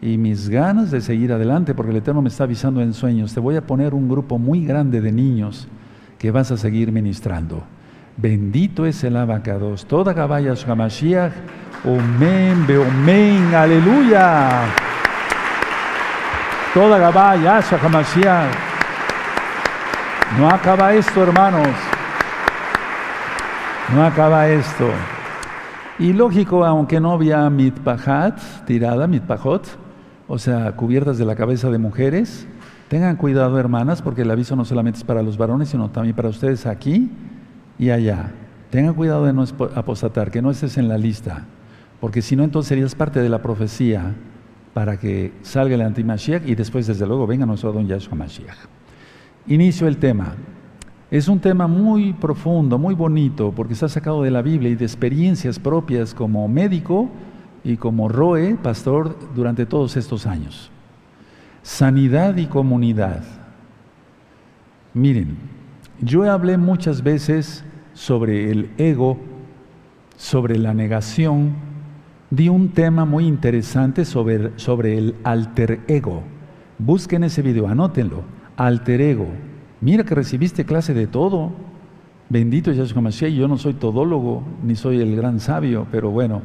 y 0.00 0.18
mis 0.18 0.48
ganas 0.48 0.90
de 0.90 1.00
seguir 1.00 1.32
adelante 1.32 1.74
porque 1.74 1.92
el 1.92 1.98
Eterno 1.98 2.22
me 2.22 2.28
está 2.28 2.44
avisando 2.44 2.80
en 2.82 2.92
sueños. 2.92 3.32
Te 3.32 3.40
voy 3.40 3.56
a 3.56 3.66
poner 3.66 3.94
un 3.94 4.08
grupo 4.08 4.38
muy 4.38 4.64
grande 4.66 5.00
de 5.00 5.12
niños 5.12 5.68
que 6.18 6.30
vas 6.30 6.50
a 6.50 6.56
seguir 6.56 6.90
ministrando. 6.90 7.62
Bendito 8.16 8.84
es 8.84 9.02
el 9.04 9.16
abacados. 9.16 9.86
Toda 9.86 10.12
Gabaya 10.12 10.54
Hamashiach. 10.66 11.32
Omen, 11.84 12.66
Beomen, 12.66 13.54
aleluya. 13.54 14.64
Toda 16.74 16.98
Gabaya 16.98 17.60
Hamashiach. 17.60 18.52
No 20.38 20.48
acaba 20.48 20.94
esto, 20.94 21.22
hermanos. 21.22 21.68
No 23.94 24.04
acaba 24.04 24.48
esto. 24.48 24.90
Y 26.02 26.12
lógico, 26.12 26.64
aunque 26.64 26.98
no 26.98 27.12
había 27.12 27.48
mitpahat 27.48 28.36
tirada, 28.66 29.06
mitpajot, 29.06 29.64
o 30.26 30.36
sea, 30.36 30.72
cubiertas 30.72 31.16
de 31.16 31.24
la 31.24 31.36
cabeza 31.36 31.70
de 31.70 31.78
mujeres, 31.78 32.48
tengan 32.88 33.14
cuidado, 33.14 33.56
hermanas, 33.56 34.02
porque 34.02 34.22
el 34.22 34.30
aviso 34.32 34.56
no 34.56 34.64
solamente 34.64 34.98
es 34.98 35.04
para 35.04 35.22
los 35.22 35.38
varones, 35.38 35.68
sino 35.68 35.90
también 35.90 36.16
para 36.16 36.28
ustedes 36.28 36.66
aquí 36.66 37.08
y 37.78 37.90
allá. 37.90 38.32
Tengan 38.70 38.94
cuidado 38.94 39.26
de 39.26 39.32
no 39.32 39.44
apostatar, 39.76 40.32
que 40.32 40.42
no 40.42 40.50
estés 40.50 40.76
en 40.76 40.88
la 40.88 40.98
lista, 40.98 41.44
porque 42.00 42.20
si 42.20 42.34
no, 42.34 42.42
entonces 42.42 42.70
serías 42.70 42.96
parte 42.96 43.20
de 43.20 43.28
la 43.28 43.40
profecía 43.40 44.12
para 44.74 44.98
que 44.98 45.32
salga 45.42 45.76
el 45.76 45.82
anti-Mashiach 45.82 46.48
y 46.48 46.56
después, 46.56 46.88
desde 46.88 47.06
luego, 47.06 47.28
venga 47.28 47.46
nuestro 47.46 47.70
don 47.70 47.86
Yahshua 47.86 48.16
Mashiach. 48.16 48.58
Inicio 49.46 49.86
el 49.86 49.98
tema. 49.98 50.34
Es 51.12 51.28
un 51.28 51.40
tema 51.40 51.66
muy 51.66 52.14
profundo, 52.14 52.78
muy 52.78 52.94
bonito, 52.94 53.52
porque 53.54 53.74
está 53.74 53.86
sacado 53.86 54.22
de 54.22 54.30
la 54.30 54.40
Biblia 54.40 54.70
y 54.70 54.76
de 54.76 54.86
experiencias 54.86 55.58
propias 55.58 56.14
como 56.14 56.48
médico 56.48 57.10
y 57.62 57.76
como 57.76 58.08
Roe, 58.08 58.54
pastor, 58.54 59.14
durante 59.34 59.66
todos 59.66 59.98
estos 59.98 60.26
años. 60.26 60.70
Sanidad 61.62 62.38
y 62.38 62.46
comunidad. 62.46 63.24
Miren, 64.94 65.36
yo 66.00 66.22
hablé 66.32 66.56
muchas 66.56 67.02
veces 67.02 67.62
sobre 67.92 68.50
el 68.50 68.70
ego, 68.78 69.18
sobre 70.16 70.58
la 70.58 70.72
negación, 70.72 71.52
di 72.30 72.48
un 72.48 72.70
tema 72.70 73.04
muy 73.04 73.26
interesante 73.26 74.06
sobre, 74.06 74.58
sobre 74.58 74.96
el 74.96 75.14
alter 75.24 75.80
ego. 75.88 76.22
Busquen 76.78 77.22
ese 77.24 77.42
video, 77.42 77.68
anótenlo 77.68 78.22
alter 78.56 79.02
ego. 79.02 79.51
Mira 79.82 80.04
que 80.04 80.14
recibiste 80.14 80.64
clase 80.64 80.94
de 80.94 81.08
todo. 81.08 81.50
Bendito 82.28 82.72
Yahshua 82.72 83.02
Mashiach, 83.02 83.32
yo 83.32 83.48
no 83.48 83.58
soy 83.58 83.74
todólogo, 83.74 84.42
ni 84.62 84.76
soy 84.76 85.00
el 85.00 85.16
gran 85.16 85.40
sabio, 85.40 85.86
pero 85.90 86.10
bueno, 86.10 86.40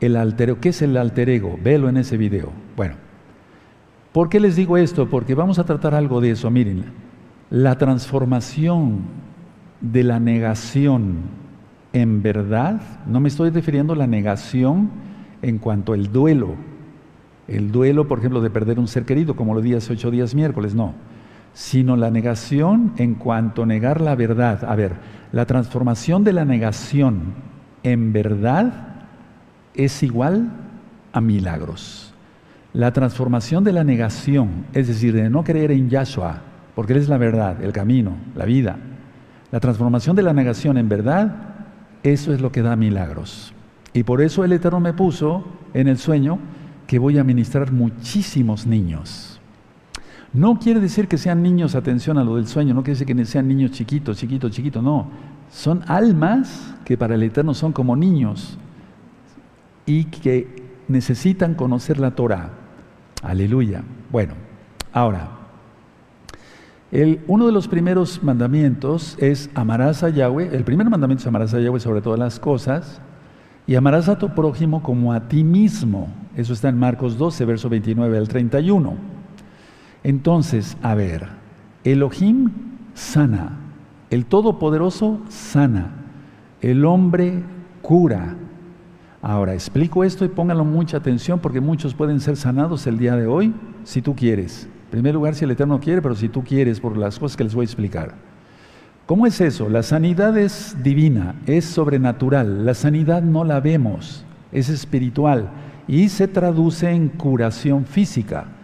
el 0.00 0.14
alter 0.14 0.56
¿qué 0.56 0.68
es 0.68 0.82
el 0.82 0.96
alter 0.96 1.30
ego? 1.30 1.58
Velo 1.60 1.88
en 1.88 1.96
ese 1.96 2.16
video. 2.16 2.52
Bueno, 2.76 2.94
¿por 4.12 4.28
qué 4.28 4.38
les 4.38 4.54
digo 4.54 4.76
esto? 4.76 5.08
Porque 5.08 5.34
vamos 5.34 5.58
a 5.58 5.64
tratar 5.64 5.94
algo 5.94 6.20
de 6.20 6.32
eso, 6.32 6.50
miren. 6.50 6.84
La 7.50 7.78
transformación 7.78 9.00
de 9.80 10.04
la 10.04 10.20
negación 10.20 11.38
en 11.94 12.22
verdad, 12.22 12.80
no 13.06 13.20
me 13.20 13.28
estoy 13.28 13.50
refiriendo 13.50 13.94
a 13.94 13.96
la 13.96 14.06
negación 14.06 14.90
en 15.40 15.58
cuanto 15.58 15.94
al 15.94 16.12
duelo. 16.12 16.50
El 17.48 17.72
duelo, 17.72 18.06
por 18.06 18.18
ejemplo, 18.18 18.42
de 18.42 18.50
perder 18.50 18.78
un 18.78 18.86
ser 18.86 19.06
querido, 19.06 19.34
como 19.34 19.54
lo 19.54 19.62
di 19.62 19.74
hace 19.74 19.94
ocho 19.94 20.10
días 20.10 20.34
miércoles, 20.34 20.74
no. 20.74 20.92
Sino 21.58 21.96
la 21.96 22.12
negación 22.12 22.92
en 22.98 23.16
cuanto 23.16 23.64
a 23.64 23.66
negar 23.66 24.00
la 24.00 24.14
verdad. 24.14 24.62
A 24.62 24.76
ver, 24.76 24.92
la 25.32 25.44
transformación 25.44 26.22
de 26.22 26.32
la 26.32 26.44
negación 26.44 27.34
en 27.82 28.12
verdad 28.12 29.08
es 29.74 30.04
igual 30.04 30.52
a 31.12 31.20
milagros. 31.20 32.14
La 32.72 32.92
transformación 32.92 33.64
de 33.64 33.72
la 33.72 33.82
negación, 33.82 34.66
es 34.72 34.86
decir, 34.86 35.12
de 35.12 35.28
no 35.30 35.42
creer 35.42 35.72
en 35.72 35.90
Yahshua, 35.90 36.42
porque 36.76 36.92
Él 36.92 37.00
es 37.00 37.08
la 37.08 37.18
verdad, 37.18 37.60
el 37.60 37.72
camino, 37.72 38.12
la 38.36 38.44
vida. 38.44 38.76
La 39.50 39.58
transformación 39.58 40.14
de 40.14 40.22
la 40.22 40.32
negación 40.32 40.78
en 40.78 40.88
verdad, 40.88 41.34
eso 42.04 42.32
es 42.32 42.40
lo 42.40 42.52
que 42.52 42.62
da 42.62 42.76
milagros. 42.76 43.52
Y 43.92 44.04
por 44.04 44.22
eso 44.22 44.44
el 44.44 44.52
Eterno 44.52 44.78
me 44.78 44.92
puso 44.92 45.44
en 45.74 45.88
el 45.88 45.98
sueño 45.98 46.38
que 46.86 47.00
voy 47.00 47.18
a 47.18 47.24
ministrar 47.24 47.72
muchísimos 47.72 48.64
niños. 48.64 49.37
No 50.32 50.58
quiere 50.58 50.80
decir 50.80 51.08
que 51.08 51.16
sean 51.16 51.42
niños, 51.42 51.74
atención 51.74 52.18
a 52.18 52.24
lo 52.24 52.36
del 52.36 52.46
sueño, 52.46 52.74
no 52.74 52.82
quiere 52.82 52.98
decir 52.98 53.06
que 53.06 53.24
sean 53.24 53.48
niños 53.48 53.70
chiquitos, 53.70 54.18
chiquitos, 54.18 54.50
chiquitos, 54.50 54.82
no. 54.82 55.06
Son 55.50 55.82
almas 55.86 56.74
que 56.84 56.98
para 56.98 57.14
el 57.14 57.22
Eterno 57.22 57.54
son 57.54 57.72
como 57.72 57.96
niños 57.96 58.58
y 59.86 60.04
que 60.04 60.68
necesitan 60.86 61.54
conocer 61.54 61.98
la 61.98 62.10
Torah. 62.10 62.50
Aleluya. 63.22 63.82
Bueno, 64.12 64.34
ahora, 64.92 65.30
uno 67.26 67.46
de 67.46 67.52
los 67.52 67.66
primeros 67.68 68.22
mandamientos 68.22 69.16
es 69.18 69.50
amarás 69.54 70.02
a 70.02 70.10
Yahweh. 70.10 70.54
El 70.54 70.64
primer 70.64 70.88
mandamiento 70.90 71.22
es 71.22 71.26
amarás 71.26 71.54
a 71.54 71.60
Yahweh 71.60 71.80
sobre 71.80 72.02
todas 72.02 72.18
las 72.18 72.38
cosas 72.38 73.00
y 73.66 73.74
amarás 73.74 74.08
a 74.08 74.18
tu 74.18 74.34
prójimo 74.34 74.82
como 74.82 75.12
a 75.12 75.28
ti 75.28 75.42
mismo. 75.42 76.08
Eso 76.36 76.52
está 76.52 76.68
en 76.68 76.78
Marcos 76.78 77.18
12, 77.18 77.44
verso 77.46 77.68
29 77.68 78.16
al 78.16 78.28
31. 78.28 79.17
Entonces, 80.08 80.78
a 80.80 80.94
ver, 80.94 81.28
Elohim 81.84 82.48
sana, 82.94 83.58
el 84.08 84.24
Todopoderoso 84.24 85.20
sana, 85.28 85.90
el 86.62 86.86
hombre 86.86 87.42
cura. 87.82 88.34
Ahora, 89.20 89.52
explico 89.52 90.04
esto 90.04 90.24
y 90.24 90.28
pónganlo 90.28 90.64
mucha 90.64 90.96
atención 90.96 91.40
porque 91.40 91.60
muchos 91.60 91.92
pueden 91.92 92.20
ser 92.20 92.38
sanados 92.38 92.86
el 92.86 92.96
día 92.96 93.16
de 93.16 93.26
hoy 93.26 93.52
si 93.84 94.00
tú 94.00 94.16
quieres. 94.16 94.66
En 94.84 94.90
primer 94.92 95.12
lugar, 95.12 95.34
si 95.34 95.44
el 95.44 95.50
Eterno 95.50 95.78
quiere, 95.78 96.00
pero 96.00 96.14
si 96.14 96.30
tú 96.30 96.42
quieres, 96.42 96.80
por 96.80 96.96
las 96.96 97.18
cosas 97.18 97.36
que 97.36 97.44
les 97.44 97.54
voy 97.54 97.64
a 97.64 97.66
explicar. 97.66 98.14
¿Cómo 99.04 99.26
es 99.26 99.42
eso? 99.42 99.68
La 99.68 99.82
sanidad 99.82 100.38
es 100.38 100.74
divina, 100.82 101.34
es 101.44 101.66
sobrenatural. 101.66 102.64
La 102.64 102.72
sanidad 102.72 103.20
no 103.20 103.44
la 103.44 103.60
vemos, 103.60 104.24
es 104.52 104.70
espiritual 104.70 105.50
y 105.86 106.08
se 106.08 106.28
traduce 106.28 106.88
en 106.92 107.10
curación 107.10 107.84
física. 107.84 108.54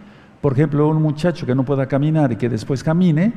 Por 0.45 0.53
ejemplo, 0.53 0.87
un 0.87 1.01
muchacho 1.01 1.47
que 1.47 1.55
no 1.55 1.65
pueda 1.65 1.87
caminar 1.87 2.31
y 2.31 2.35
que 2.35 2.49
después 2.49 2.83
camine, 2.83 3.33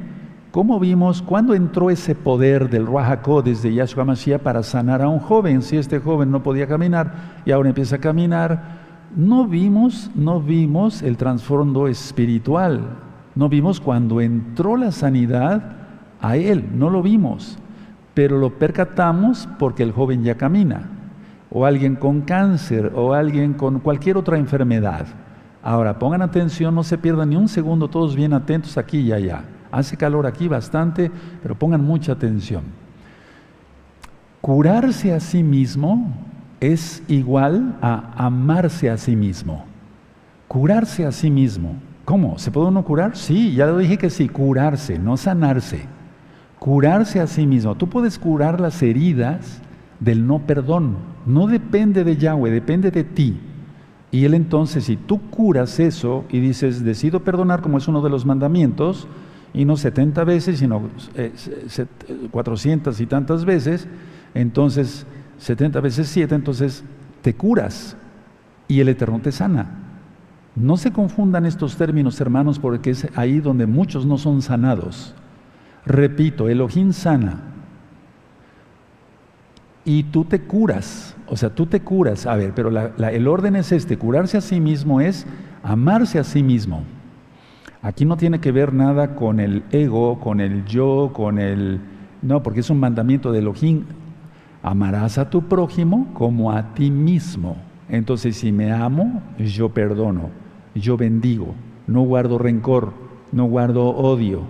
¿cómo 0.50 0.78
vimos 0.78 1.22
cuándo 1.22 1.54
entró 1.54 1.88
ese 1.88 2.14
poder 2.14 2.68
del 2.68 2.84
Ruajacó 2.84 3.40
desde 3.40 3.72
Yahshua 3.72 4.04
Mashiach 4.04 4.42
para 4.42 4.62
sanar 4.62 5.00
a 5.00 5.08
un 5.08 5.18
joven? 5.18 5.62
Si 5.62 5.78
este 5.78 6.00
joven 6.00 6.30
no 6.30 6.42
podía 6.42 6.66
caminar 6.66 7.40
y 7.46 7.50
ahora 7.50 7.70
empieza 7.70 7.96
a 7.96 8.00
caminar, 8.00 9.08
no 9.16 9.46
vimos, 9.46 10.10
no 10.14 10.38
vimos 10.42 11.00
el 11.00 11.16
trasfondo 11.16 11.88
espiritual. 11.88 12.98
No 13.34 13.48
vimos 13.48 13.80
cuando 13.80 14.20
entró 14.20 14.76
la 14.76 14.92
sanidad 14.92 15.76
a 16.20 16.36
él, 16.36 16.68
no 16.74 16.90
lo 16.90 17.02
vimos, 17.02 17.58
pero 18.12 18.36
lo 18.36 18.58
percatamos 18.58 19.48
porque 19.58 19.82
el 19.82 19.92
joven 19.92 20.24
ya 20.24 20.34
camina, 20.34 20.90
o 21.48 21.64
alguien 21.64 21.96
con 21.96 22.20
cáncer, 22.20 22.92
o 22.94 23.14
alguien 23.14 23.54
con 23.54 23.80
cualquier 23.80 24.18
otra 24.18 24.36
enfermedad. 24.36 25.06
Ahora, 25.68 25.98
pongan 25.98 26.22
atención, 26.22 26.74
no 26.74 26.82
se 26.82 26.96
pierdan 26.96 27.28
ni 27.28 27.36
un 27.36 27.48
segundo, 27.48 27.88
todos 27.88 28.16
bien 28.16 28.32
atentos 28.32 28.78
aquí 28.78 29.00
y 29.00 29.12
allá. 29.12 29.44
Hace 29.70 29.98
calor 29.98 30.26
aquí 30.26 30.48
bastante, 30.48 31.10
pero 31.42 31.58
pongan 31.58 31.84
mucha 31.84 32.12
atención. 32.12 32.62
Curarse 34.40 35.12
a 35.12 35.20
sí 35.20 35.42
mismo 35.42 36.14
es 36.60 37.02
igual 37.08 37.76
a 37.82 38.14
amarse 38.16 38.88
a 38.88 38.96
sí 38.96 39.14
mismo. 39.14 39.66
Curarse 40.46 41.04
a 41.04 41.12
sí 41.12 41.30
mismo. 41.30 41.74
¿Cómo? 42.06 42.38
¿Se 42.38 42.50
puede 42.50 42.68
uno 42.68 42.82
curar? 42.82 43.14
Sí, 43.14 43.54
ya 43.54 43.66
lo 43.66 43.76
dije 43.76 43.98
que 43.98 44.08
sí, 44.08 44.28
curarse, 44.28 44.98
no 44.98 45.18
sanarse 45.18 45.98
curarse 46.58 47.20
a 47.20 47.26
sí 47.26 47.46
mismo. 47.46 47.74
Tú 47.76 47.88
puedes 47.88 48.18
curar 48.18 48.60
las 48.60 48.82
heridas 48.82 49.60
del 50.00 50.26
no 50.26 50.40
perdón. 50.40 50.96
No 51.26 51.46
depende 51.46 52.04
de 52.04 52.16
Yahweh, 52.16 52.50
depende 52.50 52.90
de 52.90 53.04
ti. 53.04 53.40
Y 54.10 54.24
él 54.24 54.34
entonces, 54.34 54.84
si 54.84 54.96
tú 54.96 55.20
curas 55.30 55.78
eso 55.80 56.24
y 56.30 56.40
dices, 56.40 56.82
decido 56.82 57.20
perdonar 57.20 57.60
como 57.60 57.78
es 57.78 57.88
uno 57.88 58.00
de 58.00 58.10
los 58.10 58.24
mandamientos, 58.24 59.06
y 59.54 59.64
no 59.64 59.76
70 59.76 60.24
veces, 60.24 60.58
sino 60.58 60.82
400 62.30 63.00
eh, 63.00 63.02
y 63.02 63.06
tantas 63.06 63.44
veces, 63.44 63.88
entonces 64.34 65.06
70 65.38 65.80
veces 65.80 66.08
7, 66.08 66.34
entonces 66.34 66.84
te 67.22 67.34
curas 67.34 67.96
y 68.66 68.80
el 68.80 68.88
Eterno 68.88 69.20
te 69.20 69.32
sana. 69.32 69.84
No 70.54 70.76
se 70.76 70.92
confundan 70.92 71.46
estos 71.46 71.76
términos, 71.76 72.20
hermanos, 72.20 72.58
porque 72.58 72.90
es 72.90 73.06
ahí 73.14 73.40
donde 73.40 73.66
muchos 73.66 74.06
no 74.06 74.18
son 74.18 74.42
sanados. 74.42 75.14
Repito, 75.86 76.48
Elohim 76.48 76.92
sana. 76.92 77.42
Y 79.84 80.02
tú 80.04 80.24
te 80.24 80.40
curas, 80.42 81.14
o 81.30 81.36
sea, 81.36 81.50
tú 81.50 81.66
te 81.66 81.80
curas. 81.80 82.26
A 82.26 82.36
ver, 82.36 82.52
pero 82.54 82.70
el 82.70 83.28
orden 83.28 83.56
es 83.56 83.72
este, 83.72 83.98
curarse 83.98 84.38
a 84.38 84.40
sí 84.40 84.60
mismo 84.60 85.00
es 85.00 85.26
amarse 85.62 86.18
a 86.18 86.24
sí 86.24 86.42
mismo. 86.42 86.82
Aquí 87.82 88.04
no 88.04 88.16
tiene 88.16 88.40
que 88.40 88.52
ver 88.52 88.72
nada 88.72 89.14
con 89.14 89.38
el 89.40 89.62
ego, 89.70 90.18
con 90.18 90.40
el 90.40 90.64
yo, 90.64 91.12
con 91.12 91.38
el... 91.38 91.80
No, 92.22 92.42
porque 92.42 92.60
es 92.60 92.70
un 92.70 92.80
mandamiento 92.80 93.30
de 93.30 93.38
Elohim. 93.38 93.84
Amarás 94.62 95.18
a 95.18 95.30
tu 95.30 95.42
prójimo 95.42 96.08
como 96.14 96.50
a 96.50 96.74
ti 96.74 96.90
mismo. 96.90 97.56
Entonces, 97.88 98.36
si 98.36 98.50
me 98.50 98.72
amo, 98.72 99.22
yo 99.38 99.68
perdono, 99.68 100.30
yo 100.74 100.96
bendigo, 100.96 101.54
no 101.86 102.02
guardo 102.02 102.36
rencor, 102.38 102.92
no 103.32 103.44
guardo 103.44 103.88
odio, 103.90 104.42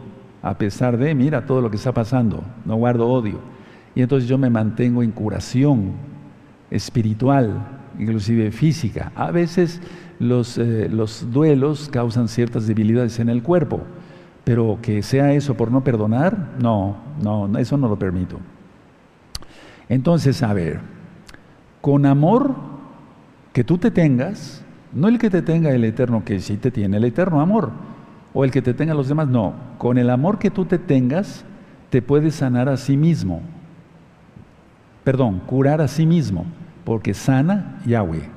a 0.43 0.57
pesar 0.59 0.97
de, 0.97 1.14
mira 1.14 1.47
todo 1.47 1.61
lo 1.61 1.71
que 1.71 1.77
está 1.77 1.93
pasando, 1.93 2.43
no 2.64 2.77
guardo 2.77 3.09
odio. 3.09 3.38
Y 3.95 4.03
entonces 4.03 4.29
yo 4.29 4.38
me 4.38 4.51
mantengo 4.51 5.03
en 5.03 5.12
curación 5.12 5.93
espiritual, 6.70 7.66
inclusive 7.98 8.50
física. 8.50 9.12
A 9.14 9.31
veces 9.31 9.81
los, 10.18 10.59
eh, 10.59 10.88
los 10.90 11.31
duelos 11.33 11.88
causan 11.90 12.28
ciertas 12.28 12.66
debilidades 12.66 13.18
en 13.18 13.28
el 13.28 13.42
cuerpo, 13.42 13.83
pero 14.44 14.78
que 14.83 15.02
sea 15.02 15.33
eso 15.33 15.54
por 15.54 15.70
no 15.70 15.83
perdonar, 15.85 16.54
no, 16.61 16.96
no, 17.22 17.59
eso 17.59 17.76
no 17.76 17.88
lo 17.88 17.98
permito. 17.98 18.38
Entonces, 19.88 20.42
a 20.42 20.52
ver, 20.52 20.81
con 21.81 22.07
amor 22.07 22.54
que 23.52 23.64
tú 23.64 23.78
te 23.78 23.90
tengas, 23.90 24.62
no 24.92 25.09
el 25.09 25.18
que 25.18 25.31
te 25.31 25.42
tenga 25.42 25.70
el 25.70 25.85
eterno, 25.85 26.24
que 26.24 26.40
sí 26.40 26.57
te 26.57 26.70
tiene 26.70 26.96
el 26.96 27.04
eterno 27.04 27.40
amor, 27.40 27.70
o 28.35 28.44
el 28.44 28.50
que 28.50 28.62
te 28.62 28.74
tenga 28.74 28.94
los 28.94 29.09
demás, 29.09 29.28
no. 29.28 29.54
Con 29.78 29.98
el 29.98 30.11
amor 30.11 30.38
que 30.38 30.50
tú 30.50 30.64
te 30.64 30.78
tengas, 30.78 31.44
te 31.90 32.02
puedes 32.02 32.35
sanar 32.35 32.68
a 32.68 32.76
sí 32.76 32.96
mismo. 32.96 33.40
Perdón, 35.04 35.40
curar 35.46 35.81
a 35.81 35.88
sí 35.88 36.04
mismo, 36.04 36.44
porque 36.88 37.12
sana 37.12 37.83
Yahweh. 37.85 38.31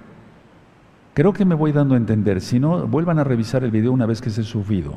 Creo 1.13 1.31
que 1.31 1.45
me 1.45 1.55
voy 1.55 1.71
dando 1.71 1.93
a 1.93 1.97
entender. 1.97 2.41
Si 2.41 2.59
no, 2.59 2.85
vuelvan 2.85 3.17
a 3.17 3.23
revisar 3.23 3.63
el 3.63 3.71
video 3.71 3.93
una 3.93 4.05
vez 4.05 4.19
que 4.19 4.29
se 4.29 4.43
subido 4.43 4.95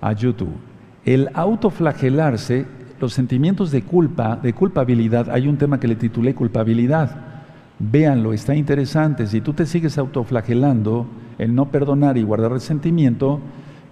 a 0.00 0.12
YouTube. 0.14 0.56
El 1.04 1.30
autoflagelarse, 1.32 2.66
los 2.98 3.12
sentimientos 3.12 3.70
de 3.70 3.82
culpa, 3.82 4.34
de 4.42 4.52
culpabilidad, 4.52 5.30
hay 5.30 5.46
un 5.46 5.58
tema 5.58 5.78
que 5.78 5.86
le 5.86 5.94
titulé 5.94 6.34
culpabilidad. 6.34 7.14
Véanlo, 7.78 8.32
está 8.32 8.56
interesante. 8.56 9.28
Si 9.28 9.40
tú 9.40 9.52
te 9.52 9.64
sigues 9.64 9.96
autoflagelando, 9.96 11.06
el 11.38 11.54
no 11.54 11.66
perdonar 11.70 12.18
y 12.18 12.24
guardar 12.24 12.50
resentimiento, 12.50 13.38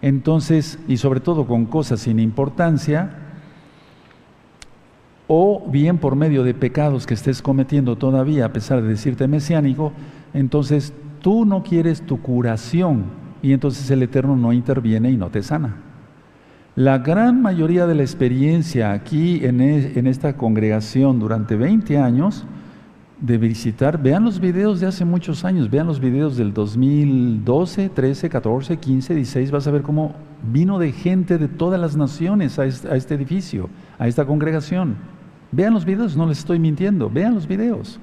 entonces, 0.02 0.80
y 0.88 0.96
sobre 0.96 1.20
todo 1.20 1.46
con 1.46 1.66
cosas 1.66 2.00
sin 2.00 2.18
importancia, 2.18 3.25
o 5.28 5.64
bien 5.68 5.98
por 5.98 6.16
medio 6.16 6.44
de 6.44 6.54
pecados 6.54 7.06
que 7.06 7.14
estés 7.14 7.42
cometiendo 7.42 7.96
todavía, 7.96 8.46
a 8.46 8.52
pesar 8.52 8.82
de 8.82 8.88
decirte 8.88 9.26
mesiánico, 9.28 9.92
entonces 10.34 10.92
tú 11.20 11.44
no 11.44 11.62
quieres 11.62 12.02
tu 12.02 12.20
curación 12.20 13.04
y 13.42 13.52
entonces 13.52 13.90
el 13.90 14.02
Eterno 14.02 14.36
no 14.36 14.52
interviene 14.52 15.10
y 15.10 15.16
no 15.16 15.30
te 15.30 15.42
sana. 15.42 15.76
La 16.74 16.98
gran 16.98 17.40
mayoría 17.42 17.86
de 17.86 17.94
la 17.94 18.02
experiencia 18.02 18.92
aquí 18.92 19.44
en, 19.44 19.60
e, 19.60 19.98
en 19.98 20.06
esta 20.06 20.36
congregación 20.36 21.18
durante 21.18 21.56
20 21.56 21.98
años, 21.98 22.46
de 23.20 23.38
visitar, 23.38 24.02
vean 24.02 24.24
los 24.24 24.40
videos 24.40 24.80
de 24.80 24.86
hace 24.86 25.04
muchos 25.04 25.44
años, 25.44 25.70
vean 25.70 25.86
los 25.86 26.00
videos 26.00 26.36
del 26.36 26.52
2012, 26.52 27.88
13, 27.88 28.28
14, 28.28 28.76
15, 28.76 29.14
16, 29.14 29.50
vas 29.50 29.66
a 29.66 29.70
ver 29.70 29.82
cómo 29.82 30.14
vino 30.52 30.78
de 30.78 30.92
gente 30.92 31.38
de 31.38 31.48
todas 31.48 31.80
las 31.80 31.96
naciones 31.96 32.58
a 32.58 32.66
este, 32.66 32.88
a 32.88 32.96
este 32.96 33.14
edificio, 33.14 33.70
a 33.98 34.06
esta 34.06 34.26
congregación. 34.26 34.96
Vean 35.52 35.74
los 35.74 35.84
videos, 35.84 36.16
no 36.16 36.26
les 36.26 36.38
estoy 36.38 36.58
mintiendo, 36.58 37.08
vean 37.08 37.34
los 37.34 37.46
videos. 37.46 38.00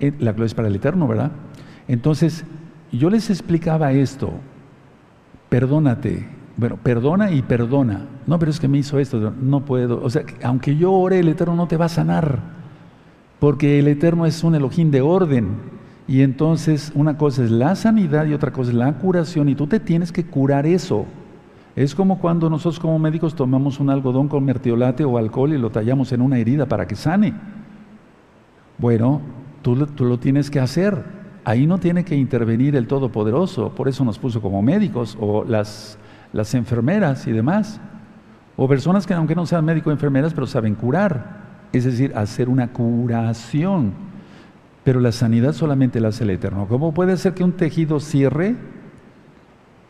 Eh, 0.00 0.12
la 0.18 0.32
gloria 0.32 0.46
es 0.46 0.54
para 0.54 0.68
el 0.68 0.76
Eterno, 0.76 1.06
¿verdad? 1.06 1.32
Entonces, 1.88 2.44
yo 2.92 3.10
les 3.10 3.30
explicaba 3.30 3.92
esto, 3.92 4.32
perdónate, 5.48 6.28
bueno, 6.56 6.78
perdona 6.82 7.30
y 7.30 7.42
perdona. 7.42 8.06
No, 8.26 8.38
pero 8.38 8.50
es 8.50 8.58
que 8.58 8.68
me 8.68 8.78
hizo 8.78 8.98
esto, 8.98 9.32
no 9.40 9.64
puedo. 9.64 10.02
O 10.02 10.10
sea, 10.10 10.24
aunque 10.42 10.76
yo 10.76 10.92
ore, 10.92 11.18
el 11.20 11.28
Eterno 11.28 11.54
no 11.54 11.68
te 11.68 11.76
va 11.76 11.84
a 11.84 11.90
sanar, 11.90 12.40
porque 13.38 13.78
el 13.78 13.88
Eterno 13.88 14.26
es 14.26 14.42
un 14.42 14.54
Elohim 14.54 14.90
de 14.90 15.00
orden. 15.00 15.76
Y 16.08 16.22
entonces 16.22 16.92
una 16.94 17.18
cosa 17.18 17.44
es 17.44 17.50
la 17.50 17.74
sanidad 17.74 18.26
y 18.26 18.32
otra 18.32 18.52
cosa 18.52 18.70
es 18.70 18.76
la 18.76 18.92
curación, 18.94 19.48
y 19.48 19.54
tú 19.54 19.66
te 19.66 19.80
tienes 19.80 20.12
que 20.12 20.24
curar 20.24 20.66
eso. 20.66 21.06
Es 21.76 21.94
como 21.94 22.18
cuando 22.18 22.48
nosotros 22.48 22.80
como 22.80 22.98
médicos 22.98 23.34
tomamos 23.34 23.80
un 23.80 23.90
algodón 23.90 24.28
con 24.28 24.42
mertiolate 24.42 25.04
o 25.04 25.18
alcohol 25.18 25.52
y 25.52 25.58
lo 25.58 25.70
tallamos 25.70 26.10
en 26.10 26.22
una 26.22 26.38
herida 26.38 26.64
para 26.64 26.86
que 26.86 26.96
sane. 26.96 27.34
Bueno, 28.78 29.20
tú, 29.60 29.76
lo 29.76 30.18
tienes 30.18 30.50
que 30.50 30.58
hacer. 30.58 31.04
Ahí 31.44 31.66
no 31.66 31.78
tiene 31.78 32.02
que 32.02 32.16
intervenir 32.16 32.76
el 32.76 32.86
Todopoderoso, 32.86 33.74
por 33.74 33.88
eso 33.88 34.04
nos 34.04 34.18
puso 34.18 34.40
como 34.40 34.62
médicos 34.62 35.18
o 35.20 35.44
las, 35.44 35.98
las 36.32 36.54
enfermeras 36.54 37.26
y 37.26 37.32
demás. 37.32 37.78
O 38.56 38.66
personas 38.66 39.06
que 39.06 39.12
aunque 39.12 39.34
no 39.34 39.44
sean 39.44 39.66
médicos 39.66 39.90
o 39.90 39.92
enfermeras, 39.92 40.32
pero 40.32 40.46
saben 40.46 40.74
curar. 40.76 41.44
Es 41.74 41.84
decir, 41.84 42.12
hacer 42.16 42.48
una 42.48 42.72
curación. 42.72 43.92
Pero 44.82 44.98
la 44.98 45.12
sanidad 45.12 45.52
solamente 45.52 46.00
la 46.00 46.08
hace 46.08 46.24
el 46.24 46.30
Eterno. 46.30 46.66
¿Cómo 46.68 46.94
puede 46.94 47.18
ser 47.18 47.34
que 47.34 47.44
un 47.44 47.52
tejido 47.52 48.00
cierre? 48.00 48.56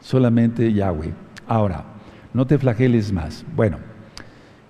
Solamente 0.00 0.72
Yahweh. 0.72 1.25
Ahora, 1.46 1.84
no 2.34 2.46
te 2.46 2.58
flageles 2.58 3.12
más. 3.12 3.44
Bueno, 3.54 3.78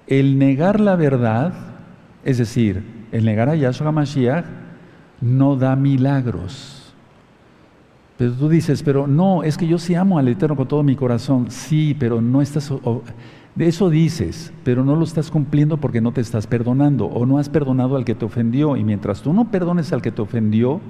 el 0.07 0.39
negar 0.39 0.81
la 0.81 0.97
verdad, 0.97 1.53
es 2.25 2.39
decir, 2.39 2.83
el 3.13 3.25
negar 3.25 3.49
a 3.49 3.57
Yahshua 3.57 3.93
Mashiach, 3.93 4.45
no 5.21 5.57
da 5.57 5.75
milagros. 5.77 6.95
Pero 8.17 8.33
tú 8.33 8.49
dices, 8.49 8.83
pero 8.83 9.07
no, 9.07 9.43
es 9.43 9.59
que 9.59 9.67
yo 9.67 9.79
sí 9.79 9.95
amo 9.95 10.19
al 10.19 10.29
Eterno 10.29 10.57
con 10.57 10.69
todo 10.69 10.83
mi 10.83 10.97
corazón. 10.97 11.51
Sí, 11.51 11.97
pero 11.99 12.21
no 12.21 12.41
estás... 12.41 12.73
De 13.55 13.67
eso 13.67 13.89
dices, 13.89 14.53
pero 14.65 14.85
no 14.85 14.95
lo 14.97 15.05
estás 15.05 15.31
cumpliendo 15.31 15.79
porque 15.79 16.03
no 16.03 16.13
te 16.13 16.21
estás 16.21 16.47
perdonando 16.47 17.07
o 17.07 17.25
no 17.25 17.39
has 17.39 17.49
perdonado 17.49 17.97
al 17.97 18.05
que 18.05 18.15
te 18.15 18.27
ofendió. 18.27 18.77
Y 18.77 18.85
mientras 18.85 19.23
tú 19.23 19.33
no 19.33 19.51
perdones 19.51 19.93
al 19.95 20.03
que 20.03 20.13
te 20.13 20.21
ofendió, 20.21 20.81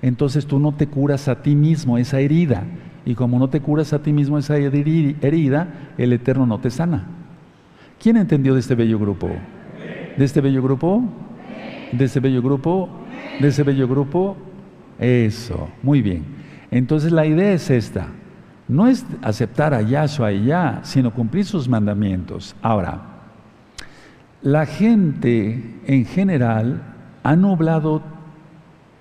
entonces 0.00 0.46
tú 0.46 0.58
no 0.58 0.72
te 0.72 0.86
curas 0.86 1.28
a 1.28 1.42
ti 1.42 1.54
mismo 1.54 1.98
esa 1.98 2.20
herida. 2.20 2.64
Y 3.06 3.14
como 3.14 3.38
no 3.38 3.48
te 3.48 3.60
curas 3.60 3.92
a 3.92 4.02
ti 4.02 4.12
mismo 4.12 4.36
esa 4.36 4.56
herida, 4.56 5.68
el 5.96 6.12
Eterno 6.12 6.44
no 6.44 6.58
te 6.58 6.70
sana. 6.70 7.06
¿Quién 8.02 8.16
entendió 8.16 8.52
de 8.52 8.60
este 8.60 8.74
bello 8.74 8.98
grupo? 8.98 9.30
¿De 10.18 10.24
este 10.24 10.40
bello 10.40 10.60
grupo? 10.60 11.04
¿De 11.92 12.04
este 12.04 12.20
bello 12.20 12.42
grupo? 12.42 12.90
¿De 13.40 13.48
ese 13.48 13.62
bello 13.62 13.86
grupo? 13.86 14.36
Eso, 14.98 15.68
muy 15.82 16.02
bien. 16.02 16.24
Entonces 16.70 17.12
la 17.12 17.24
idea 17.26 17.52
es 17.52 17.70
esta. 17.70 18.08
No 18.66 18.88
es 18.88 19.06
aceptar 19.22 19.72
a 19.72 19.82
Yahshua 19.82 20.32
y 20.32 20.46
ya, 20.46 20.80
sino 20.82 21.14
cumplir 21.14 21.44
sus 21.44 21.68
mandamientos. 21.68 22.56
Ahora, 22.60 23.02
la 24.42 24.66
gente 24.66 25.78
en 25.86 26.04
general 26.04 26.82
ha 27.22 27.36
nublado 27.36 28.02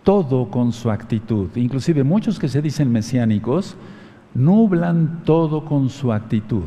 todo 0.04 0.52
con 0.52 0.72
su 0.72 0.92
actitud. 0.92 1.50
Inclusive 1.56 2.04
muchos 2.04 2.38
que 2.38 2.48
se 2.48 2.62
dicen 2.62 2.92
mesiánicos 2.92 3.76
nublan 4.36 5.24
todo 5.24 5.66
con 5.66 5.90
su 5.90 6.14
actitud. 6.14 6.66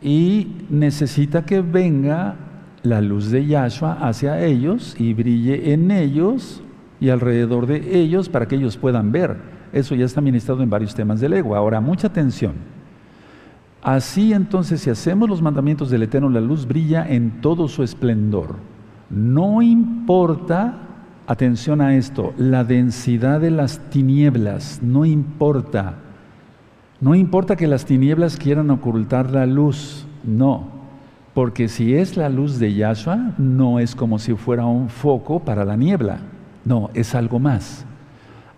Y 0.00 0.48
necesita 0.70 1.44
que 1.44 1.60
venga 1.60 2.36
la 2.82 3.00
luz 3.00 3.30
de 3.30 3.46
Yahshua 3.46 3.98
hacia 4.00 4.40
ellos 4.40 4.96
y 4.98 5.14
brille 5.14 5.72
en 5.72 5.90
ellos 5.90 6.62
y 7.00 7.10
alrededor 7.10 7.66
de 7.66 8.00
ellos 8.00 8.28
para 8.28 8.46
que 8.46 8.56
ellos 8.56 8.76
puedan 8.76 9.12
ver. 9.12 9.36
Eso 9.72 9.94
ya 9.94 10.04
está 10.04 10.20
ministrado 10.20 10.62
en 10.62 10.70
varios 10.70 10.94
temas 10.94 11.20
del 11.20 11.34
ego. 11.34 11.54
Ahora, 11.54 11.80
mucha 11.80 12.08
atención. 12.08 12.54
Así 13.82 14.32
entonces, 14.32 14.80
si 14.80 14.90
hacemos 14.90 15.28
los 15.28 15.42
mandamientos 15.42 15.90
del 15.90 16.04
Eterno, 16.04 16.28
la 16.28 16.40
luz 16.40 16.66
brilla 16.66 17.08
en 17.08 17.40
todo 17.40 17.66
su 17.66 17.82
esplendor. 17.82 18.56
No 19.10 19.60
importa 19.62 20.78
atención 21.26 21.80
a 21.80 21.96
esto, 21.96 22.32
la 22.36 22.64
densidad 22.64 23.40
de 23.40 23.50
las 23.50 23.78
tinieblas, 23.90 24.80
no 24.82 25.04
importa. 25.04 25.96
No 27.02 27.16
importa 27.16 27.56
que 27.56 27.66
las 27.66 27.84
tinieblas 27.84 28.36
quieran 28.36 28.70
ocultar 28.70 29.32
la 29.32 29.44
luz, 29.44 30.06
no. 30.22 30.68
Porque 31.34 31.66
si 31.66 31.96
es 31.96 32.16
la 32.16 32.28
luz 32.28 32.60
de 32.60 32.74
Yahshua, 32.74 33.32
no 33.38 33.80
es 33.80 33.96
como 33.96 34.20
si 34.20 34.34
fuera 34.34 34.66
un 34.66 34.88
foco 34.88 35.40
para 35.40 35.64
la 35.64 35.76
niebla. 35.76 36.20
No, 36.64 36.90
es 36.94 37.16
algo 37.16 37.40
más. 37.40 37.84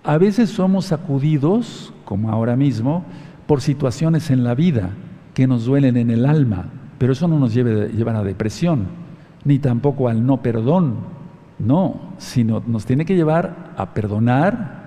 A 0.02 0.18
veces 0.18 0.50
somos 0.50 0.85
sacudidos, 0.85 1.94
como 2.04 2.30
ahora 2.30 2.54
mismo, 2.54 3.02
por 3.46 3.62
situaciones 3.62 4.30
en 4.30 4.44
la 4.44 4.54
vida 4.54 4.90
que 5.33 5.46
nos 5.46 5.64
duelen 5.64 5.96
en 5.96 6.11
el 6.11 6.26
alma, 6.26 6.66
pero 6.98 7.14
eso 7.14 7.26
no 7.26 7.38
nos 7.38 7.54
lleva 7.54 8.18
a 8.18 8.24
depresión, 8.24 8.88
ni 9.44 9.59
tampoco 9.59 10.07
al 10.07 10.26
no 10.26 10.42
perdón, 10.42 10.96
no, 11.59 11.98
sino 12.18 12.62
nos 12.66 12.85
tiene 12.85 13.07
que 13.07 13.16
llevar 13.16 13.72
a 13.78 13.94
perdonar, 13.94 14.83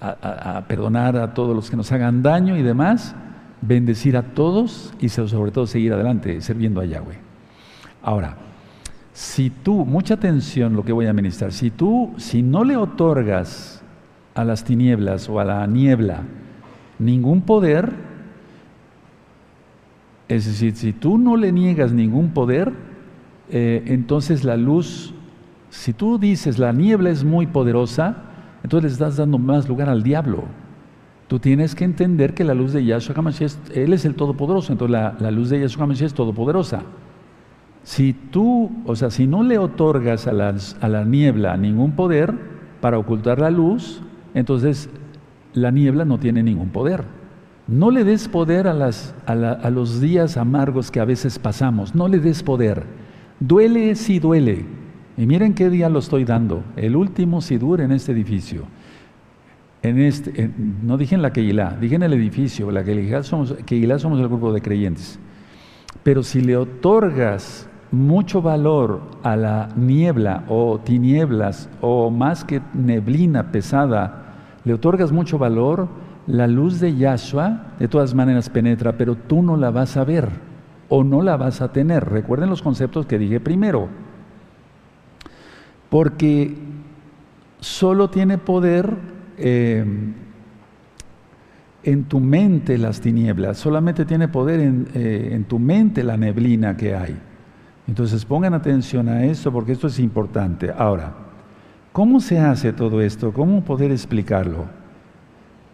a, 0.00 0.64
perdonar 0.68 1.16
a 1.16 1.34
todos 1.34 1.54
los 1.54 1.70
que 1.70 1.76
nos 1.76 1.90
hagan 1.92 2.22
daño 2.22 2.56
y 2.56 2.62
demás, 2.62 3.14
bendecir 3.60 4.16
a 4.16 4.22
todos 4.22 4.92
y 5.00 5.08
sobre 5.08 5.50
todo 5.50 5.66
seguir 5.66 5.92
adelante 5.92 6.40
sirviendo 6.40 6.80
a 6.80 6.84
Yahweh. 6.84 7.18
Ahora, 8.02 8.36
si 9.12 9.50
tú, 9.50 9.84
mucha 9.84 10.14
atención 10.14 10.74
lo 10.74 10.84
que 10.84 10.92
voy 10.92 11.06
a 11.06 11.12
ministrar, 11.12 11.52
si 11.52 11.70
tú, 11.70 12.12
si 12.16 12.42
no 12.42 12.64
le 12.64 12.76
otorgas 12.76 13.82
a 14.34 14.44
las 14.44 14.64
tinieblas 14.64 15.28
o 15.28 15.40
a 15.40 15.44
la 15.44 15.66
niebla 15.66 16.22
ningún 16.98 17.42
poder, 17.42 17.92
es 20.28 20.46
decir, 20.46 20.74
si 20.76 20.92
tú 20.92 21.18
no 21.18 21.36
le 21.36 21.52
niegas 21.52 21.92
ningún 21.92 22.30
poder, 22.30 22.72
eh, 23.50 23.84
entonces 23.86 24.44
la 24.44 24.56
luz 24.56 25.14
si 25.74 25.92
tú 25.92 26.18
dices 26.18 26.60
la 26.60 26.72
niebla 26.72 27.10
es 27.10 27.24
muy 27.24 27.48
poderosa, 27.48 28.16
entonces 28.64 28.90
le 28.90 28.92
estás 28.94 29.18
dando 29.18 29.38
más 29.38 29.68
lugar 29.68 29.90
al 29.90 30.02
diablo. 30.02 30.44
Tú 31.28 31.38
tienes 31.38 31.74
que 31.74 31.84
entender 31.84 32.32
que 32.32 32.44
la 32.44 32.54
luz 32.54 32.72
de 32.72 32.82
Yahshua 32.82 33.14
HaMashiach, 33.14 33.52
Él 33.74 33.92
es 33.92 34.06
el 34.06 34.14
Todopoderoso, 34.14 34.72
entonces 34.72 34.90
la, 35.20 35.30
luz 35.30 35.50
de 35.50 35.60
Yahshua 35.60 35.84
HaMashiach 35.84 36.06
es 36.06 36.14
todopoderosa. 36.14 36.82
Si 37.82 38.14
tú, 38.14 38.70
o 38.86 38.96
sea, 38.96 39.10
si 39.10 39.26
no 39.26 39.42
le 39.42 39.58
otorgas 39.58 40.26
a, 40.26 40.30
a 40.30 40.88
la 40.88 41.04
niebla 41.04 41.58
ningún 41.58 41.92
poder 41.92 42.32
para 42.80 42.98
ocultar 42.98 43.38
la 43.38 43.50
luz, 43.50 44.00
entonces 44.32 44.88
la 45.52 45.70
niebla 45.70 46.06
no 46.06 46.18
tiene 46.18 46.42
ningún 46.42 46.70
poder. 46.70 47.04
No 47.66 47.90
le 47.90 48.02
des 48.04 48.28
poder 48.28 48.66
a, 48.66 48.72
las, 48.72 49.14
a, 49.26 49.32
a 49.32 49.70
los 49.70 50.00
días 50.00 50.38
amargos 50.38 50.90
que 50.90 51.00
a 51.00 51.04
veces 51.04 51.38
pasamos, 51.38 51.94
no 51.94 52.08
le 52.08 52.18
des 52.18 52.42
poder. 52.42 52.84
Duele 53.40 53.94
si 53.94 54.20
duele, 54.20 54.64
y 55.16 55.26
miren 55.26 55.54
qué 55.54 55.70
día 55.70 55.88
lo 55.88 56.00
estoy 56.00 56.24
dando, 56.24 56.64
el 56.76 56.96
último 56.96 57.40
Sidur 57.40 57.80
en 57.80 57.92
este 57.92 58.12
edificio. 58.12 58.64
En 59.82 60.00
este, 60.00 60.50
no 60.82 60.96
dije 60.96 61.14
en 61.14 61.22
la 61.22 61.32
Keilah, 61.32 61.76
dije 61.78 61.96
en 61.96 62.02
el 62.02 62.14
edificio, 62.14 62.70
la 62.70 62.82
Keilah 62.82 63.22
somos, 63.22 63.54
somos 63.98 64.18
el 64.18 64.28
grupo 64.28 64.52
de 64.52 64.62
creyentes. 64.62 65.18
Pero 66.02 66.22
si 66.22 66.40
le 66.40 66.56
otorgas 66.56 67.68
mucho 67.90 68.42
valor 68.42 69.02
a 69.22 69.36
la 69.36 69.68
niebla 69.76 70.44
o 70.48 70.80
tinieblas 70.80 71.68
o 71.80 72.10
más 72.10 72.44
que 72.44 72.60
neblina 72.72 73.52
pesada, 73.52 74.34
le 74.64 74.74
otorgas 74.74 75.12
mucho 75.12 75.38
valor, 75.38 75.88
la 76.26 76.46
luz 76.46 76.80
de 76.80 76.96
Yahshua 76.96 77.74
de 77.78 77.86
todas 77.86 78.14
maneras 78.14 78.48
penetra, 78.48 78.96
pero 78.96 79.14
tú 79.14 79.42
no 79.42 79.56
la 79.56 79.70
vas 79.70 79.96
a 79.96 80.04
ver 80.04 80.30
o 80.88 81.04
no 81.04 81.22
la 81.22 81.36
vas 81.36 81.60
a 81.60 81.72
tener. 81.72 82.08
Recuerden 82.08 82.50
los 82.50 82.62
conceptos 82.62 83.06
que 83.06 83.18
dije 83.18 83.40
primero 83.40 83.88
porque 85.94 86.52
solo 87.60 88.10
tiene 88.10 88.36
poder 88.36 88.96
eh, 89.38 89.84
en 91.84 92.04
tu 92.06 92.18
mente 92.18 92.78
las 92.78 93.00
tinieblas, 93.00 93.58
solamente 93.58 94.04
tiene 94.04 94.26
poder 94.26 94.58
eh, 94.92 95.28
en, 95.30 95.44
tu 95.44 95.60
mente 95.60 96.02
la 96.02 96.16
neblina 96.16 96.76
que 96.76 96.96
hay. 96.96 97.16
Entonces 97.86 98.24
pongan 98.24 98.54
atención 98.54 99.08
a 99.08 99.22
esto 99.22 99.52
porque 99.52 99.70
esto 99.70 99.86
es 99.86 100.00
importante. 100.00 100.72
Ahora, 100.76 101.12
¿cómo 101.92 102.18
se 102.18 102.40
hace 102.40 102.72
todo 102.72 103.00
esto? 103.00 103.32
¿Cómo 103.32 103.62
poder 103.64 103.92
explicarlo? 103.92 104.64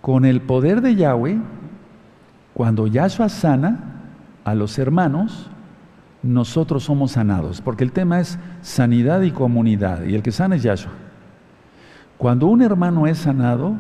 Con 0.03 0.27
el 0.27 0.43
poder 0.43 0.83
de 0.83 0.97
Yahweh, 0.97 1.39
cuando 2.53 2.89
Yahshua 2.89 3.31
sana 3.31 4.03
a 4.45 4.55
los 4.55 4.79
hermanos, 4.79 5.51
nosotros 6.23 6.85
somos 6.85 7.13
sanados, 7.13 7.61
porque 7.61 7.85
el 7.85 7.93
tema 7.93 8.21
es 8.21 8.39
sanidad 8.63 9.23
y 9.23 9.31
comunidad, 9.31 10.05
y 10.05 10.15
el 10.15 10.23
que 10.23 10.33
sana 10.33 10.57
es 10.57 10.63
Yahshua. 10.63 10.93
Cuando 12.19 12.47
un 12.47 12.61
hermano 12.63 13.07
es 13.07 13.19
sanado, 13.19 13.75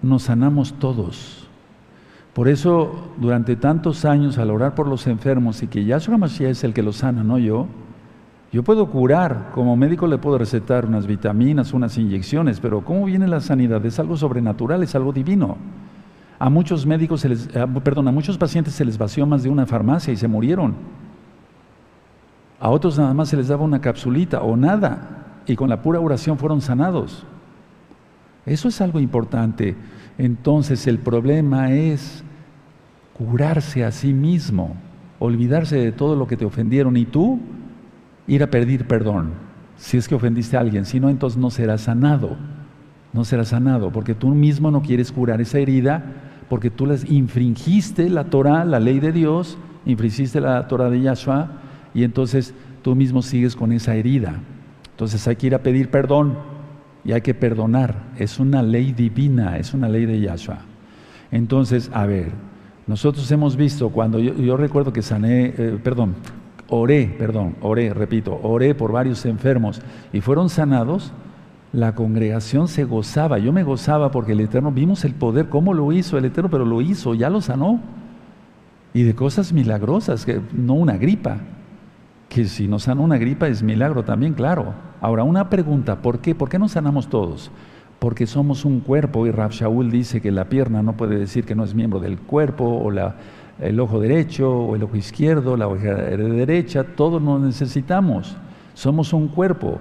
nos 0.00 0.22
sanamos 0.24 0.74
todos. 0.78 1.48
Por 2.32 2.48
eso, 2.48 3.12
durante 3.18 3.56
tantos 3.56 4.06
años, 4.06 4.38
al 4.38 4.50
orar 4.50 4.74
por 4.74 4.88
los 4.88 5.06
enfermos 5.06 5.62
y 5.62 5.66
que 5.66 5.84
Yahshua 5.84 6.16
Mashiach 6.16 6.50
es 6.50 6.64
el 6.64 6.72
que 6.72 6.82
los 6.82 6.96
sana, 6.96 7.22
no 7.22 7.38
yo, 7.38 7.66
yo 8.52 8.62
puedo 8.62 8.86
curar, 8.90 9.50
como 9.54 9.76
médico 9.76 10.06
le 10.06 10.18
puedo 10.18 10.36
recetar 10.36 10.84
unas 10.84 11.06
vitaminas, 11.06 11.72
unas 11.72 11.96
inyecciones, 11.96 12.60
pero 12.60 12.82
¿cómo 12.82 13.06
viene 13.06 13.26
la 13.26 13.40
sanidad? 13.40 13.84
Es 13.86 13.98
algo 13.98 14.16
sobrenatural, 14.16 14.82
es 14.82 14.94
algo 14.94 15.12
divino. 15.12 15.56
A 16.38 16.50
muchos 16.50 16.84
médicos, 16.84 17.24
les, 17.24 17.48
perdón, 17.82 18.08
a 18.08 18.12
muchos 18.12 18.36
pacientes 18.36 18.74
se 18.74 18.84
les 18.84 18.98
vació 18.98 19.26
más 19.26 19.42
de 19.42 19.48
una 19.48 19.64
farmacia 19.64 20.12
y 20.12 20.16
se 20.16 20.28
murieron. 20.28 20.74
A 22.62 22.70
otros 22.70 22.96
nada 22.96 23.12
más 23.12 23.28
se 23.28 23.36
les 23.36 23.48
daba 23.48 23.64
una 23.64 23.80
capsulita 23.80 24.40
o 24.40 24.56
nada 24.56 25.40
y 25.48 25.56
con 25.56 25.68
la 25.68 25.82
pura 25.82 25.98
oración 25.98 26.38
fueron 26.38 26.60
sanados. 26.60 27.24
Eso 28.46 28.68
es 28.68 28.80
algo 28.80 29.00
importante. 29.00 29.74
Entonces 30.16 30.86
el 30.86 31.00
problema 31.00 31.72
es 31.72 32.22
curarse 33.14 33.84
a 33.84 33.90
sí 33.90 34.12
mismo, 34.12 34.76
olvidarse 35.18 35.76
de 35.76 35.90
todo 35.90 36.14
lo 36.14 36.28
que 36.28 36.36
te 36.36 36.44
ofendieron 36.44 36.96
y 36.96 37.04
tú 37.04 37.40
ir 38.28 38.44
a 38.44 38.50
pedir 38.52 38.86
perdón, 38.86 39.32
si 39.76 39.96
es 39.96 40.06
que 40.06 40.14
ofendiste 40.14 40.56
a 40.56 40.60
alguien, 40.60 40.84
si 40.84 41.00
no, 41.00 41.10
entonces 41.10 41.40
no 41.40 41.50
serás 41.50 41.80
sanado, 41.80 42.36
no 43.12 43.24
serás 43.24 43.48
sanado, 43.48 43.90
porque 43.90 44.14
tú 44.14 44.28
mismo 44.28 44.70
no 44.70 44.82
quieres 44.82 45.10
curar 45.10 45.40
esa 45.40 45.58
herida, 45.58 46.04
porque 46.48 46.70
tú 46.70 46.86
les 46.86 47.10
infringiste 47.10 48.08
la 48.08 48.26
Torah, 48.26 48.64
la 48.64 48.78
ley 48.78 49.00
de 49.00 49.10
Dios, 49.10 49.58
infringiste 49.84 50.40
la 50.40 50.68
Torah 50.68 50.90
de 50.90 51.00
Yahshua, 51.00 51.61
y 51.94 52.04
entonces 52.04 52.54
tú 52.82 52.94
mismo 52.94 53.22
sigues 53.22 53.56
con 53.56 53.72
esa 53.72 53.94
herida. 53.94 54.40
Entonces 54.90 55.26
hay 55.26 55.36
que 55.36 55.46
ir 55.48 55.54
a 55.54 55.62
pedir 55.62 55.90
perdón 55.90 56.36
y 57.04 57.12
hay 57.12 57.20
que 57.20 57.34
perdonar. 57.34 57.94
Es 58.18 58.38
una 58.38 58.62
ley 58.62 58.92
divina, 58.92 59.56
es 59.56 59.74
una 59.74 59.88
ley 59.88 60.06
de 60.06 60.20
Yahshua. 60.20 60.60
Entonces, 61.30 61.90
a 61.94 62.06
ver, 62.06 62.30
nosotros 62.86 63.30
hemos 63.30 63.56
visto 63.56 63.90
cuando 63.90 64.18
yo, 64.18 64.56
recuerdo 64.56 64.92
que 64.92 65.02
sané, 65.02 65.54
eh, 65.56 65.78
perdón, 65.82 66.14
oré, 66.68 67.14
perdón, 67.18 67.56
oré, 67.62 67.92
repito, 67.94 68.38
oré 68.42 68.74
por 68.74 68.92
varios 68.92 69.24
enfermos 69.24 69.80
y 70.12 70.20
fueron 70.20 70.48
sanados, 70.48 71.12
la 71.72 71.94
congregación 71.94 72.68
se 72.68 72.84
gozaba. 72.84 73.38
Yo 73.38 73.52
me 73.52 73.62
gozaba 73.62 74.10
porque 74.10 74.32
el 74.32 74.40
Eterno, 74.40 74.70
vimos 74.72 75.04
el 75.04 75.14
poder, 75.14 75.48
cómo 75.48 75.72
lo 75.72 75.90
hizo 75.92 76.18
el 76.18 76.26
Eterno, 76.26 76.50
pero 76.50 76.66
lo 76.66 76.82
hizo, 76.82 77.14
ya 77.14 77.30
lo 77.30 77.40
sanó. 77.40 77.80
Y 78.94 79.04
de 79.04 79.14
cosas 79.14 79.54
milagrosas, 79.54 80.26
que 80.26 80.40
no 80.52 80.74
una 80.74 80.98
gripa, 80.98 81.38
que 82.32 82.46
si 82.46 82.66
nos 82.66 82.84
sana 82.84 83.02
una 83.02 83.18
gripa 83.18 83.46
es 83.46 83.62
milagro 83.62 84.04
también, 84.04 84.32
claro. 84.32 84.72
Ahora, 85.02 85.22
una 85.22 85.50
pregunta, 85.50 86.00
¿por 86.00 86.20
qué? 86.20 86.34
¿Por 86.34 86.48
qué 86.48 86.58
no 86.58 86.66
sanamos 86.66 87.08
todos? 87.08 87.50
Porque 87.98 88.26
somos 88.26 88.64
un 88.64 88.80
cuerpo 88.80 89.26
y 89.26 89.30
Rab 89.30 89.50
Shaul 89.50 89.90
dice 89.90 90.22
que 90.22 90.30
la 90.30 90.46
pierna 90.46 90.82
no 90.82 90.96
puede 90.96 91.18
decir 91.18 91.44
que 91.44 91.54
no 91.54 91.62
es 91.62 91.74
miembro 91.74 92.00
del 92.00 92.18
cuerpo 92.18 92.64
o 92.64 92.90
el 93.60 93.80
ojo 93.80 94.00
derecho 94.00 94.50
o 94.50 94.74
el 94.74 94.82
ojo 94.82 94.96
izquierdo, 94.96 95.58
la 95.58 95.68
oreja 95.68 95.92
derecha, 95.92 96.84
todos 96.84 97.20
nos 97.20 97.42
necesitamos. 97.42 98.34
Somos 98.72 99.12
un 99.12 99.28
cuerpo 99.28 99.78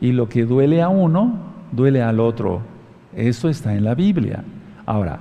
y 0.00 0.10
lo 0.10 0.28
que 0.28 0.44
duele 0.44 0.82
a 0.82 0.88
uno, 0.88 1.34
duele 1.70 2.02
al 2.02 2.18
otro. 2.18 2.62
Eso 3.14 3.48
está 3.48 3.76
en 3.76 3.84
la 3.84 3.94
Biblia. 3.94 4.42
Ahora, 4.86 5.20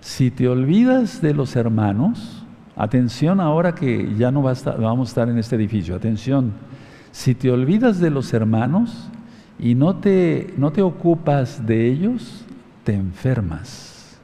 si 0.00 0.30
te 0.30 0.48
olvidas 0.48 1.20
de 1.20 1.34
los 1.34 1.56
hermanos, 1.56 2.41
atención 2.76 3.40
ahora 3.40 3.74
que 3.74 4.14
ya 4.16 4.30
no 4.30 4.42
vamos 4.42 5.08
a 5.08 5.10
estar 5.10 5.28
en 5.28 5.38
este 5.38 5.56
edificio, 5.56 5.94
atención, 5.94 6.52
si 7.10 7.34
te 7.34 7.50
olvidas 7.50 8.00
de 8.00 8.10
los 8.10 8.32
hermanos 8.32 9.08
y 9.58 9.74
no 9.74 9.96
te, 9.96 10.54
no 10.56 10.72
te 10.72 10.82
ocupas 10.82 11.66
de 11.66 11.86
ellos, 11.86 12.44
te 12.84 12.94
enfermas. 12.94 14.18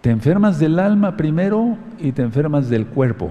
Te 0.00 0.10
enfermas 0.10 0.58
del 0.58 0.78
alma 0.78 1.16
primero 1.16 1.76
y 1.98 2.12
te 2.12 2.22
enfermas 2.22 2.68
del 2.68 2.86
cuerpo. 2.86 3.30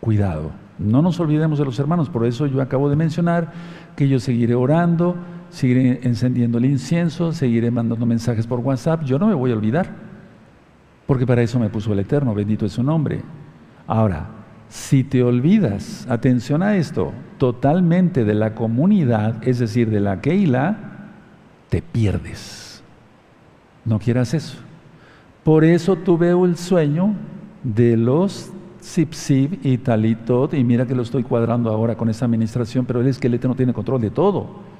Cuidado. 0.00 0.52
No 0.78 1.02
nos 1.02 1.20
olvidemos 1.20 1.58
de 1.58 1.64
los 1.64 1.78
hermanos, 1.78 2.10
por 2.10 2.26
eso 2.26 2.46
yo 2.46 2.60
acabo 2.60 2.90
de 2.90 2.96
mencionar 2.96 3.52
que 3.96 4.08
yo 4.08 4.18
seguiré 4.18 4.54
orando, 4.54 5.16
seguiré 5.50 6.00
encendiendo 6.02 6.58
el 6.58 6.64
incienso, 6.64 7.32
seguiré 7.32 7.70
mandando 7.70 8.04
mensajes 8.04 8.46
por 8.46 8.58
WhatsApp. 8.60 9.04
Yo 9.04 9.18
no 9.18 9.28
me 9.28 9.34
voy 9.34 9.52
a 9.52 9.54
olvidar, 9.54 9.88
porque 11.06 11.26
para 11.26 11.42
eso 11.42 11.58
me 11.58 11.68
puso 11.68 11.92
el 11.92 12.00
Eterno, 12.00 12.34
bendito 12.34 12.66
es 12.66 12.72
su 12.72 12.82
nombre. 12.82 13.20
Ahora, 13.86 14.26
si 14.68 15.04
te 15.04 15.22
olvidas, 15.22 16.06
atención 16.08 16.62
a 16.62 16.76
esto, 16.76 17.12
totalmente 17.38 18.24
de 18.24 18.34
la 18.34 18.54
comunidad, 18.54 19.46
es 19.46 19.58
decir, 19.58 19.90
de 19.90 20.00
la 20.00 20.20
Keila, 20.20 20.78
te 21.68 21.82
pierdes. 21.82 22.82
No 23.84 23.98
quieras 23.98 24.34
eso. 24.34 24.58
Por 25.44 25.64
eso 25.64 25.96
tuve 25.96 26.30
el 26.30 26.56
sueño 26.56 27.14
de 27.62 27.96
los 27.96 28.50
Sipsib 28.80 29.58
y 29.62 29.78
Talitot, 29.78 30.54
y 30.54 30.64
mira 30.64 30.86
que 30.86 30.94
lo 30.94 31.02
estoy 31.02 31.22
cuadrando 31.22 31.70
ahora 31.70 31.96
con 31.96 32.08
esta 32.08 32.24
administración, 32.24 32.84
pero 32.86 33.00
el 33.00 33.06
esqueleto 33.06 33.48
no 33.48 33.54
tiene 33.54 33.72
control 33.72 34.00
de 34.00 34.10
todo. 34.10 34.73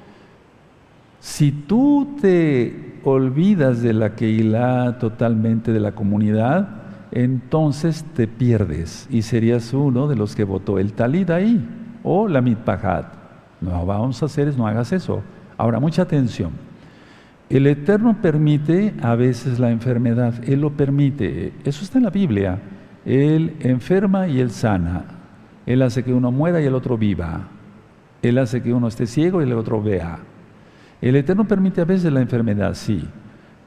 Si 1.25 1.51
tú 1.51 2.17
te 2.21 2.99
olvidas 3.03 3.81
de 3.81 3.93
la 3.93 4.13
Keilah 4.13 4.99
totalmente 4.99 5.73
de 5.73 5.79
la 5.79 5.93
comunidad, 5.93 6.69
entonces 7.11 8.05
te 8.13 8.27
pierdes 8.27 9.07
y 9.09 9.23
serías 9.23 9.73
uno 9.73 10.07
de 10.07 10.15
los 10.15 10.35
que 10.35 10.43
votó 10.43 10.77
el 10.77 10.93
Talit 10.93 11.31
ahí 11.31 11.67
o 12.03 12.27
la 12.27 12.41
Mitpahat. 12.41 13.07
No 13.59 13.87
vamos 13.87 14.21
a 14.21 14.27
hacer 14.27 14.47
es 14.47 14.55
no 14.55 14.67
hagas 14.67 14.91
eso. 14.91 15.23
Ahora, 15.57 15.79
mucha 15.79 16.03
atención. 16.03 16.51
El 17.49 17.65
Eterno 17.65 18.21
permite 18.21 18.93
a 19.01 19.15
veces 19.15 19.57
la 19.57 19.71
enfermedad, 19.71 20.35
Él 20.47 20.61
lo 20.61 20.73
permite, 20.73 21.53
eso 21.63 21.83
está 21.83 21.97
en 21.97 22.03
la 22.03 22.11
Biblia. 22.11 22.59
Él 23.03 23.55
enferma 23.61 24.27
y 24.27 24.39
Él 24.39 24.51
sana. 24.51 25.05
Él 25.65 25.81
hace 25.81 26.03
que 26.03 26.13
uno 26.13 26.31
muera 26.31 26.61
y 26.61 26.65
el 26.65 26.75
otro 26.75 26.99
viva. 26.99 27.47
Él 28.21 28.37
hace 28.37 28.61
que 28.61 28.71
uno 28.71 28.87
esté 28.87 29.07
ciego 29.07 29.41
y 29.41 29.45
el 29.45 29.53
otro 29.53 29.81
vea. 29.81 30.19
El 31.01 31.15
Eterno 31.15 31.47
permite 31.47 31.81
a 31.81 31.85
veces 31.85 32.11
la 32.11 32.21
enfermedad, 32.21 32.73
sí, 32.73 33.03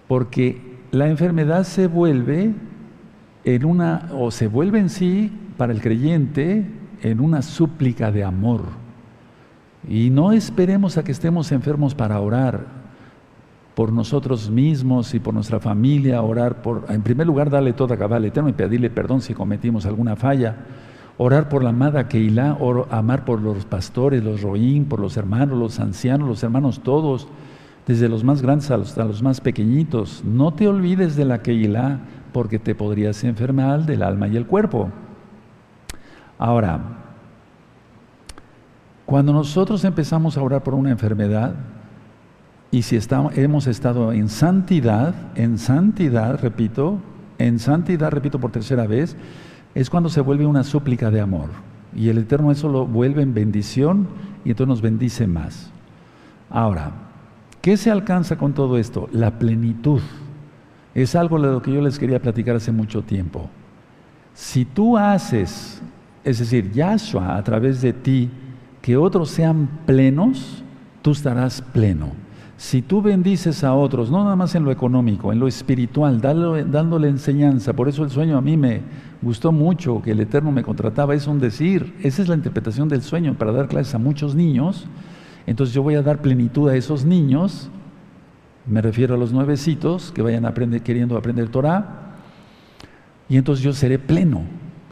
porque 0.07 0.79
la 0.91 1.09
enfermedad 1.09 1.65
se 1.65 1.87
vuelve 1.87 2.55
en 3.45 3.65
una, 3.65 4.09
o 4.13 4.31
se 4.31 4.49
vuelve 4.49 4.79
en 4.79 4.89
sí, 4.89 5.33
para 5.57 5.73
el 5.73 5.81
creyente, 5.81 6.67
en 7.03 7.21
una 7.21 7.43
súplica 7.43 8.11
de 8.11 8.25
amor. 8.25 8.63
Y 9.89 10.11
no 10.11 10.33
esperemos 10.33 10.97
a 10.99 11.05
que 11.05 11.13
estemos 11.13 11.53
enfermos 11.53 11.95
para 11.95 12.21
orar 12.21 12.79
por 13.75 13.93
nosotros 13.93 14.51
mismos 14.51 15.15
y 15.15 15.21
por 15.21 15.33
nuestra 15.33 15.61
familia, 15.61 16.21
orar 16.23 16.63
por, 16.63 16.87
en 16.89 17.03
primer 17.03 17.27
lugar, 17.27 17.49
darle 17.49 17.73
toda 17.73 17.97
cabal 17.97 18.25
eterno 18.25 18.49
y 18.49 18.53
pedirle 18.53 18.91
perdón 18.91 19.21
si 19.21 19.35
cometimos 19.35 19.87
alguna 19.87 20.17
falla, 20.17 20.57
orar 21.19 21.49
por 21.49 21.65
la 21.65 21.71
amada 21.71 22.09
Keilah, 22.09 22.57
amar 22.91 23.25
por 23.25 23.43
los 23.43 23.65
pastores, 23.67 24.23
los 24.23 24.41
roín, 24.41 24.85
por 24.87 25.01
los 25.01 25.17
hermanos, 25.17 25.59
los 25.59 25.81
ancianos, 25.81 26.29
los 26.29 26.43
hermanos 26.43 26.81
todos, 26.83 27.29
desde 27.87 28.09
los 28.09 28.23
más 28.23 28.41
grandes 28.41 28.71
a 28.71 28.77
los, 28.77 29.23
más 29.23 29.41
pequeñitos. 29.41 30.23
No 30.25 30.53
te 30.55 30.69
olvides 30.69 31.17
de 31.17 31.25
la 31.25 31.43
Keilah 31.43 32.01
porque 32.33 32.59
te 32.59 32.75
podrías 32.75 33.25
enfermar 33.25 33.85
del 33.85 34.05
alma 34.05 34.29
y 34.29 34.37
el 34.37 34.47
cuerpo. 34.47 34.91
Ahora, 36.39 36.81
cuando 39.05 39.33
nosotros 39.33 39.85
empezamos 39.85 40.37
a 40.37 40.43
orar 40.43 40.63
por 40.63 40.75
una 40.75 40.91
enfermedad, 40.91 41.55
y 42.71 42.83
si 42.83 42.95
estamos, 42.95 43.37
hemos 43.37 43.67
estado 43.67 44.13
en 44.13 44.29
santidad, 44.29 45.15
en 45.35 45.59
santidad, 45.59 46.39
repito, 46.41 46.99
en 47.39 47.59
santidad, 47.59 48.11
repito 48.11 48.39
por 48.39 48.53
tercera 48.53 48.87
vez, 48.87 49.17
es 49.75 49.91
cuando 49.91 50.09
se 50.09 50.21
vuelve 50.21 50.47
una 50.47 50.65
súplica 50.65 51.11
de 51.11 51.21
amor. 51.21 51.51
Y 51.95 52.09
el 52.09 52.19
Eterno 52.19 52.51
eso 52.51 52.69
lo 52.69 52.87
vuelve 52.87 53.23
en 53.23 53.35
bendición 53.35 54.09
y 54.45 54.51
entonces 54.51 54.69
nos 54.69 54.83
bendice 54.83 55.27
más. 55.27 55.71
Ahora, 56.51 56.93
¿qué 57.61 57.77
se 57.77 57.91
alcanza 57.91 58.37
con 58.37 58.55
todo 58.55 58.79
esto? 58.79 59.09
La 59.13 59.39
plenitud. 59.39 60.01
Es 60.95 61.15
algo 61.15 61.41
de 61.41 61.53
lo 61.53 61.63
que 61.63 61.73
yo 61.73 61.81
les 61.81 61.99
quería 61.99 62.21
platicar 62.21 62.57
hace 62.57 62.73
mucho 62.73 63.03
tiempo. 63.03 63.49
Si 64.35 64.65
tú 64.65 64.97
haces, 64.97 65.83
es 66.25 66.39
decir, 66.39 66.73
Yahshua 66.73 67.37
a 67.37 67.45
través 67.45 67.81
de 67.81 67.93
ti, 67.93 68.31
que 68.83 68.97
otros 68.97 69.31
sean 69.31 69.69
plenos, 69.87 70.63
tú 71.03 71.11
estarás 71.13 71.61
pleno. 71.61 72.13
Si 72.59 72.83
tú 72.83 73.01
bendices 73.01 73.63
a 73.63 73.73
otros, 73.73 74.11
no 74.11 74.25
nada 74.25 74.35
más 74.35 74.57
en 74.57 74.65
lo 74.65 74.73
económico, 74.73 75.33
en 75.33 75.39
lo 75.39 75.47
espiritual, 75.47 76.21
dándole, 76.21 77.09
enseñanza, 77.09 77.73
por 77.73 77.89
eso 77.89 78.03
el 78.03 78.11
sueño 78.11 78.37
a 78.37 78.41
mí 78.41 78.57
me 78.57 78.81
gustó 79.23 79.53
mucho, 79.53 80.03
que 80.03 80.11
el 80.11 80.19
Eterno 80.19 80.51
me 80.51 80.65
contrataba, 80.65 81.15
es 81.15 81.29
un 81.29 81.39
decir, 81.39 81.95
esa 82.03 82.21
es 82.21 82.27
la 82.27 82.35
interpretación 82.35 82.89
del 82.89 83.03
sueño 83.03 83.35
para 83.35 83.53
dar 83.53 83.69
clases 83.69 83.95
a 83.95 83.99
muchos 83.99 84.35
niños, 84.35 84.89
entonces 85.47 85.73
yo 85.73 85.85
voy 85.85 85.95
a 85.95 86.03
dar 86.03 86.21
plenitud 86.21 86.69
a 86.69 86.75
esos 86.75 87.05
niños, 87.05 87.71
me 88.67 88.83
refiero 88.83 89.15
a 89.15 89.19
los 89.19 89.33
nuevecitos 89.33 90.11
que 90.11 90.23
vayan 90.23 90.45
aprender, 90.45 90.83
queriendo 90.83 91.17
aprender 91.17 91.51
Torah, 91.51 92.17
y 93.29 93.37
entonces 93.37 93.65
yo 93.65 93.73
seré 93.73 94.01
pleno, 94.01 94.43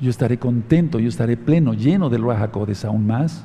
yo 0.01 0.11
estaré 0.11 0.39
contento, 0.39 1.01
yo 1.01 1.09
estaré 1.09 1.37
pleno, 1.37 1.75
lleno 1.75 2.11
del 2.11 2.23
Ruach 2.23 2.49
aún 2.85 3.09
más. 3.09 3.45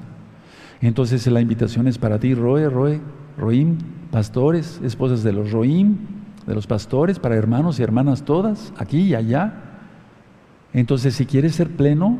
Entonces 0.79 1.25
la 1.27 1.41
invitación 1.41 1.87
es 1.87 1.97
para 1.97 2.19
ti, 2.19 2.33
Roe, 2.33 2.69
Roe, 2.69 2.99
Roim, 3.37 3.77
pastores, 4.11 4.79
esposas 4.83 5.23
de 5.23 5.33
los 5.33 5.51
Roim, 5.51 5.97
de 6.45 6.55
los 6.55 6.67
pastores, 6.67 7.19
para 7.19 7.35
hermanos 7.35 7.79
y 7.79 7.83
hermanas 7.83 8.23
todas, 8.23 8.73
aquí 8.77 9.01
y 9.01 9.15
allá. 9.15 9.53
Entonces, 10.73 11.15
si 11.15 11.25
quieres 11.25 11.55
ser 11.55 11.69
pleno, 11.69 12.17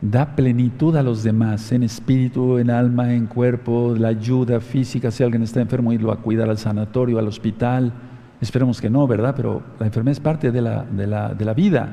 da 0.00 0.36
plenitud 0.36 0.96
a 0.96 1.02
los 1.02 1.22
demás, 1.22 1.72
en 1.72 1.82
espíritu, 1.82 2.58
en 2.58 2.70
alma, 2.70 3.12
en 3.14 3.26
cuerpo, 3.26 3.94
la 3.98 4.08
ayuda 4.08 4.60
física, 4.60 5.10
si 5.10 5.22
alguien 5.22 5.42
está 5.42 5.60
enfermo, 5.60 5.92
irlo 5.92 6.12
a 6.12 6.18
cuidar 6.18 6.48
al 6.48 6.58
sanatorio, 6.58 7.18
al 7.18 7.28
hospital. 7.28 7.92
Esperemos 8.40 8.80
que 8.80 8.88
no, 8.88 9.06
¿verdad? 9.06 9.34
Pero 9.36 9.62
la 9.78 9.86
enfermedad 9.86 10.12
es 10.12 10.20
parte 10.20 10.52
de 10.52 10.62
la, 10.62 10.84
de 10.84 11.06
la, 11.06 11.34
de 11.34 11.44
la 11.44 11.54
vida. 11.54 11.92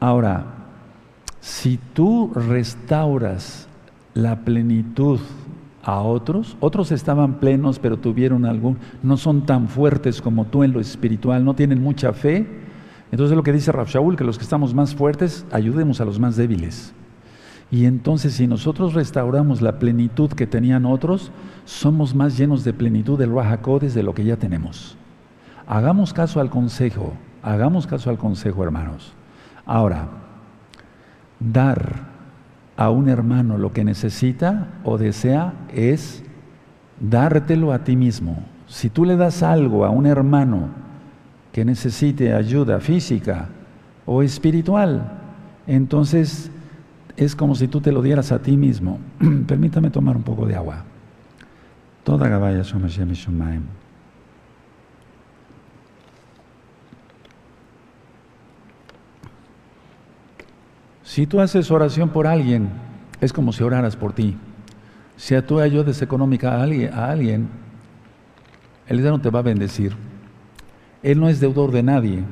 Ahora, 0.00 0.44
si 1.40 1.78
tú 1.92 2.32
restauras 2.34 3.68
la 4.14 4.36
plenitud 4.40 5.20
a 5.86 6.00
otros, 6.00 6.56
otros 6.58 6.90
estaban 6.90 7.34
plenos 7.34 7.78
pero 7.78 7.96
tuvieron 7.96 8.44
algún, 8.44 8.76
no 9.04 9.16
son 9.16 9.46
tan 9.46 9.68
fuertes 9.68 10.20
como 10.20 10.46
tú 10.46 10.64
en 10.64 10.72
lo 10.72 10.80
espiritual, 10.80 11.44
no 11.44 11.54
tienen 11.54 11.80
mucha 11.80 12.12
fe, 12.12 12.44
entonces 13.12 13.36
lo 13.36 13.44
que 13.44 13.52
dice 13.52 13.72
Shaul, 13.86 14.16
que 14.16 14.24
los 14.24 14.36
que 14.36 14.42
estamos 14.42 14.74
más 14.74 14.96
fuertes, 14.96 15.46
ayudemos 15.52 16.00
a 16.00 16.04
los 16.04 16.18
más 16.18 16.34
débiles. 16.34 16.92
Y 17.70 17.84
entonces 17.84 18.34
si 18.34 18.48
nosotros 18.48 18.94
restauramos 18.94 19.62
la 19.62 19.78
plenitud 19.78 20.30
que 20.30 20.48
tenían 20.48 20.86
otros, 20.86 21.30
somos 21.64 22.16
más 22.16 22.36
llenos 22.36 22.64
de 22.64 22.72
plenitud 22.72 23.16
del 23.16 23.32
Rahakodes 23.32 23.94
de 23.94 24.02
lo 24.02 24.12
que 24.12 24.24
ya 24.24 24.36
tenemos. 24.36 24.96
Hagamos 25.68 26.12
caso 26.12 26.40
al 26.40 26.50
consejo, 26.50 27.12
hagamos 27.42 27.86
caso 27.86 28.10
al 28.10 28.18
consejo, 28.18 28.64
hermanos. 28.64 29.12
Ahora, 29.64 30.08
dar 31.38 32.15
a 32.76 32.90
un 32.90 33.08
hermano 33.08 33.58
lo 33.58 33.72
que 33.72 33.84
necesita 33.84 34.68
o 34.84 34.98
desea 34.98 35.54
es 35.72 36.22
dártelo 37.00 37.72
a 37.72 37.84
ti 37.84 37.96
mismo. 37.96 38.44
Si 38.66 38.90
tú 38.90 39.04
le 39.04 39.16
das 39.16 39.42
algo 39.42 39.84
a 39.84 39.90
un 39.90 40.06
hermano 40.06 40.68
que 41.52 41.64
necesite 41.64 42.34
ayuda 42.34 42.80
física 42.80 43.48
o 44.04 44.22
espiritual, 44.22 45.12
entonces 45.66 46.50
es 47.16 47.34
como 47.34 47.54
si 47.54 47.68
tú 47.68 47.80
te 47.80 47.92
lo 47.92 48.02
dieras 48.02 48.32
a 48.32 48.40
ti 48.40 48.56
mismo. 48.56 48.98
Permítame 49.46 49.90
tomar 49.90 50.16
un 50.16 50.22
poco 50.22 50.46
de 50.46 50.56
agua. 50.56 50.84
Toda 52.04 52.28
Gabaya 52.28 52.62
Si 61.06 61.24
tú 61.24 61.40
haces 61.40 61.70
oración 61.70 62.08
por 62.08 62.26
alguien, 62.26 62.68
es 63.20 63.32
como 63.32 63.52
si 63.52 63.62
oraras 63.62 63.94
por 63.94 64.12
ti. 64.12 64.36
Si 65.16 65.40
tú 65.42 65.60
ayudas 65.60 66.02
económica 66.02 66.56
a 66.56 66.64
alguien, 66.64 66.92
a 66.92 67.10
alguien 67.10 67.48
el 68.88 68.98
Eterno 68.98 69.20
te 69.20 69.30
va 69.30 69.38
a 69.38 69.42
bendecir. 69.42 69.92
Él 71.04 71.20
no 71.20 71.28
es 71.28 71.38
deudor 71.38 71.70
de 71.70 71.84
nadie. 71.84 72.24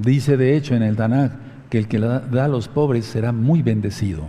Dice 0.00 0.36
de 0.36 0.56
hecho 0.56 0.76
en 0.76 0.84
el 0.84 0.94
Tanakh 0.94 1.32
que 1.68 1.78
el 1.78 1.88
que 1.88 1.98
da 1.98 2.44
a 2.44 2.48
los 2.48 2.68
pobres 2.68 3.04
será 3.04 3.32
muy 3.32 3.62
bendecido. 3.62 4.22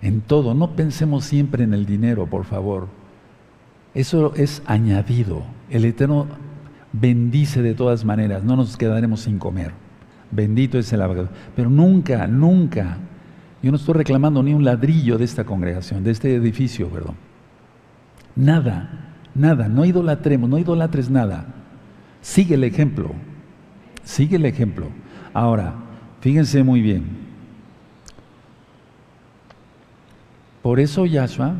En 0.00 0.20
todo, 0.20 0.54
no 0.54 0.76
pensemos 0.76 1.24
siempre 1.24 1.64
en 1.64 1.74
el 1.74 1.84
dinero, 1.84 2.26
por 2.26 2.44
favor. 2.44 2.86
Eso 3.92 4.34
es 4.36 4.62
añadido. 4.66 5.42
El 5.68 5.84
Eterno 5.84 6.28
bendice 6.92 7.60
de 7.60 7.74
todas 7.74 8.04
maneras, 8.04 8.44
no 8.44 8.54
nos 8.54 8.76
quedaremos 8.76 9.20
sin 9.20 9.40
comer. 9.40 9.72
Bendito 10.30 10.78
es 10.78 10.92
el 10.92 11.02
abogado. 11.02 11.30
Pero 11.56 11.68
nunca, 11.70 12.28
nunca, 12.28 12.98
yo 13.66 13.72
no 13.72 13.78
estoy 13.78 13.94
reclamando 13.94 14.44
ni 14.44 14.54
un 14.54 14.64
ladrillo 14.64 15.18
de 15.18 15.24
esta 15.24 15.42
congregación, 15.42 16.04
de 16.04 16.12
este 16.12 16.32
edificio, 16.36 16.88
perdón. 16.88 17.16
Nada, 18.36 19.16
nada, 19.34 19.68
no 19.68 19.84
idolatremos, 19.84 20.48
no 20.48 20.56
idolatres 20.56 21.10
nada. 21.10 21.46
Sigue 22.20 22.54
el 22.54 22.62
ejemplo. 22.62 23.10
Sigue 24.04 24.36
el 24.36 24.46
ejemplo. 24.46 24.86
Ahora, 25.34 25.74
fíjense 26.20 26.62
muy 26.62 26.80
bien. 26.80 27.06
Por 30.62 30.78
eso 30.78 31.04
Yahshua 31.04 31.56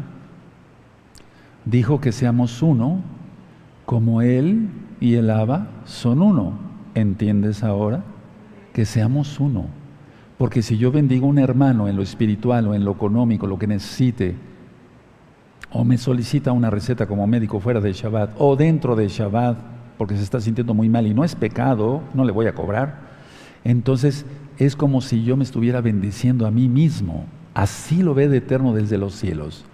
dijo 1.64 2.00
que 2.00 2.12
seamos 2.12 2.62
uno, 2.62 3.00
como 3.84 4.22
Él 4.22 4.68
y 5.00 5.16
el 5.16 5.28
Abba 5.28 5.66
son 5.86 6.22
uno. 6.22 6.56
¿Entiendes 6.94 7.64
ahora? 7.64 8.04
Que 8.72 8.84
seamos 8.84 9.40
uno. 9.40 9.66
Porque 10.38 10.62
si 10.62 10.76
yo 10.76 10.92
bendigo 10.92 11.26
a 11.26 11.30
un 11.30 11.38
hermano 11.38 11.88
en 11.88 11.96
lo 11.96 12.02
espiritual 12.02 12.66
o 12.68 12.74
en 12.74 12.84
lo 12.84 12.92
económico, 12.92 13.46
lo 13.46 13.58
que 13.58 13.66
necesite, 13.66 14.34
o 15.70 15.84
me 15.84 15.98
solicita 15.98 16.52
una 16.52 16.70
receta 16.70 17.06
como 17.06 17.26
médico 17.26 17.60
fuera 17.60 17.80
de 17.80 17.92
Shabbat 17.92 18.34
o 18.38 18.56
dentro 18.56 18.96
de 18.96 19.08
Shabbat, 19.08 19.58
porque 19.98 20.16
se 20.16 20.22
está 20.22 20.40
sintiendo 20.40 20.74
muy 20.74 20.88
mal 20.88 21.06
y 21.06 21.14
no 21.14 21.24
es 21.24 21.34
pecado, 21.34 22.02
no 22.14 22.24
le 22.24 22.32
voy 22.32 22.46
a 22.46 22.54
cobrar. 22.54 23.06
Entonces 23.64 24.26
es 24.58 24.76
como 24.76 25.00
si 25.00 25.24
yo 25.24 25.36
me 25.36 25.44
estuviera 25.44 25.80
bendiciendo 25.80 26.46
a 26.46 26.50
mí 26.50 26.68
mismo. 26.68 27.24
Así 27.54 28.02
lo 28.02 28.14
ve 28.14 28.24
el 28.24 28.34
Eterno 28.34 28.74
desde 28.74 28.98
los 28.98 29.14
cielos. 29.14 29.64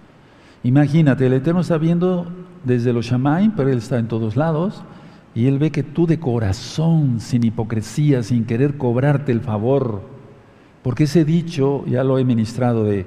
Imagínate, 0.63 1.25
el 1.27 1.33
Eterno 1.33 1.59
está 1.59 1.77
viendo 1.77 2.27
desde 2.63 2.93
los 2.93 3.05
Shamaim, 3.05 3.51
pero 3.51 3.69
Él 3.69 3.79
está 3.79 3.99
en 3.99 4.07
todos 4.07 4.37
lados, 4.37 4.83
y 5.35 5.47
Él 5.47 5.59
ve 5.59 5.71
que 5.71 5.83
tú 5.83 6.07
de 6.07 6.19
corazón, 6.19 7.19
sin 7.19 7.43
hipocresía, 7.43 8.23
sin 8.23 8.45
querer 8.45 8.77
cobrarte 8.77 9.33
el 9.33 9.41
favor, 9.41 10.12
porque 10.83 11.05
ese 11.05 11.25
dicho, 11.25 11.85
ya 11.87 12.03
lo 12.03 12.19
he 12.19 12.25
ministrado, 12.25 12.83
de 12.83 13.05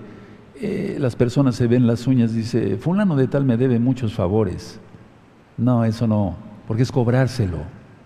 eh, 0.61 0.97
las 0.99 1.15
personas 1.15 1.55
se 1.55 1.67
ven 1.67 1.87
las 1.87 2.07
uñas, 2.07 2.33
dice, 2.33 2.77
fulano 2.79 3.15
de 3.17 3.29
tal 3.29 3.45
me 3.45 3.57
debe 3.57 3.79
muchos 3.79 4.15
favores. 4.15 4.81
No, 5.59 5.85
eso 5.85 6.07
no, 6.07 6.37
porque 6.67 6.83
es 6.83 6.91
cobrárselo. 6.91 7.59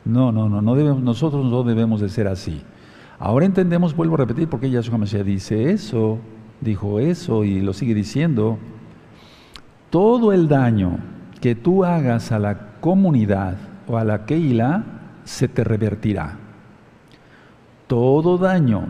No, 0.04 0.33
no, 0.33 0.48
no, 0.48 0.61
no 0.61 0.74
debemos, 0.74 1.02
nosotros 1.02 1.46
no 1.46 1.62
debemos 1.62 2.00
de 2.00 2.09
ser 2.09 2.26
así. 2.26 2.61
Ahora 3.18 3.46
entendemos, 3.46 3.94
vuelvo 3.94 4.14
a 4.14 4.18
repetir, 4.18 4.48
porque 4.48 4.70
Yahshua 4.70 4.98
Mashiach 4.98 5.24
dice 5.24 5.70
eso, 5.70 6.18
dijo 6.61 6.98
eso 6.98 7.44
y 7.44 7.61
lo 7.61 7.72
sigue 7.72 7.94
diciendo. 7.94 8.59
Todo 9.90 10.33
el 10.33 10.48
daño 10.48 10.98
que 11.40 11.54
tú 11.54 11.85
hagas 11.85 12.33
a 12.33 12.38
la 12.38 12.80
comunidad 12.80 13.56
o 13.87 13.98
a 13.98 14.04
la 14.04 14.24
Keila 14.24 14.85
se 15.24 15.48
te 15.48 15.64
revertirá. 15.64 16.37
Todo 17.87 18.38
daño, 18.38 18.87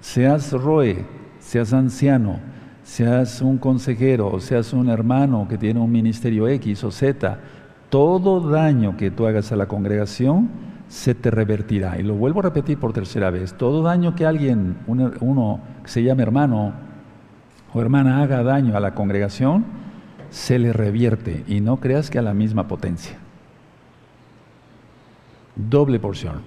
seas 0.00 0.52
roe, 0.52 1.04
seas 1.38 1.72
anciano, 1.72 2.38
seas 2.82 3.40
un 3.42 3.58
consejero, 3.58 4.40
seas 4.40 4.72
un 4.72 4.88
hermano 4.88 5.46
que 5.48 5.58
tiene 5.58 5.80
un 5.80 5.92
ministerio 5.92 6.48
X 6.48 6.84
o 6.84 6.90
Z, 6.90 7.38
todo 7.88 8.50
daño 8.50 8.96
que 8.96 9.10
tú 9.10 9.26
hagas 9.26 9.52
a 9.52 9.56
la 9.56 9.66
congregación 9.66 10.48
se 10.90 11.14
te 11.14 11.30
revertirá. 11.30 11.98
Y 11.98 12.02
lo 12.02 12.14
vuelvo 12.14 12.40
a 12.40 12.42
repetir 12.42 12.78
por 12.78 12.92
tercera 12.92 13.30
vez. 13.30 13.54
Todo 13.54 13.82
daño 13.82 14.16
que 14.16 14.26
alguien, 14.26 14.76
uno 14.86 15.60
que 15.84 15.88
se 15.88 16.02
llame 16.02 16.24
hermano 16.24 16.72
o 17.72 17.80
hermana 17.80 18.22
haga 18.22 18.42
daño 18.42 18.76
a 18.76 18.80
la 18.80 18.94
congregación, 18.94 19.64
se 20.30 20.58
le 20.58 20.72
revierte. 20.72 21.44
Y 21.46 21.60
no 21.60 21.78
creas 21.78 22.10
que 22.10 22.18
a 22.18 22.22
la 22.22 22.34
misma 22.34 22.66
potencia. 22.66 23.18
Doble 25.54 26.00
porción. 26.00 26.42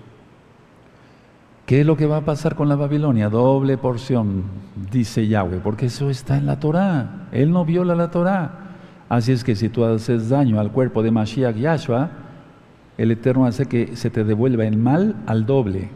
¿Qué 1.73 1.81
es 1.81 1.87
lo 1.87 1.97
que 1.97 2.05
va 2.05 2.17
a 2.17 2.21
pasar 2.21 2.53
con 2.53 2.69
la 2.69 2.75
Babilonia? 2.75 3.29
Doble 3.29 3.79
porción, 3.79 4.43
dice 4.91 5.27
Yahweh, 5.27 5.57
porque 5.63 5.87
eso 5.87 6.11
está 6.11 6.37
en 6.37 6.45
la 6.45 6.59
Torah. 6.59 7.29
Él 7.31 7.51
no 7.51 7.65
viola 7.65 7.95
la 7.95 8.11
Torah. 8.11 8.75
Así 9.09 9.31
es 9.31 9.43
que 9.43 9.55
si 9.55 9.69
tú 9.69 9.83
haces 9.83 10.29
daño 10.29 10.59
al 10.59 10.71
cuerpo 10.71 11.01
de 11.01 11.09
Mashiach 11.09 11.55
Yahshua, 11.55 12.11
el 12.95 13.09
Eterno 13.09 13.47
hace 13.47 13.65
que 13.65 13.95
se 13.95 14.11
te 14.11 14.23
devuelva 14.23 14.65
el 14.65 14.77
mal 14.77 15.15
al 15.25 15.47
doble. 15.47 15.89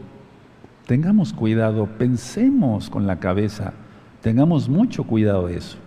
Tengamos 0.88 1.32
cuidado, 1.32 1.86
pensemos 1.96 2.90
con 2.90 3.06
la 3.06 3.20
cabeza, 3.20 3.72
tengamos 4.20 4.68
mucho 4.68 5.04
cuidado 5.04 5.46
de 5.46 5.58
eso. 5.58 5.78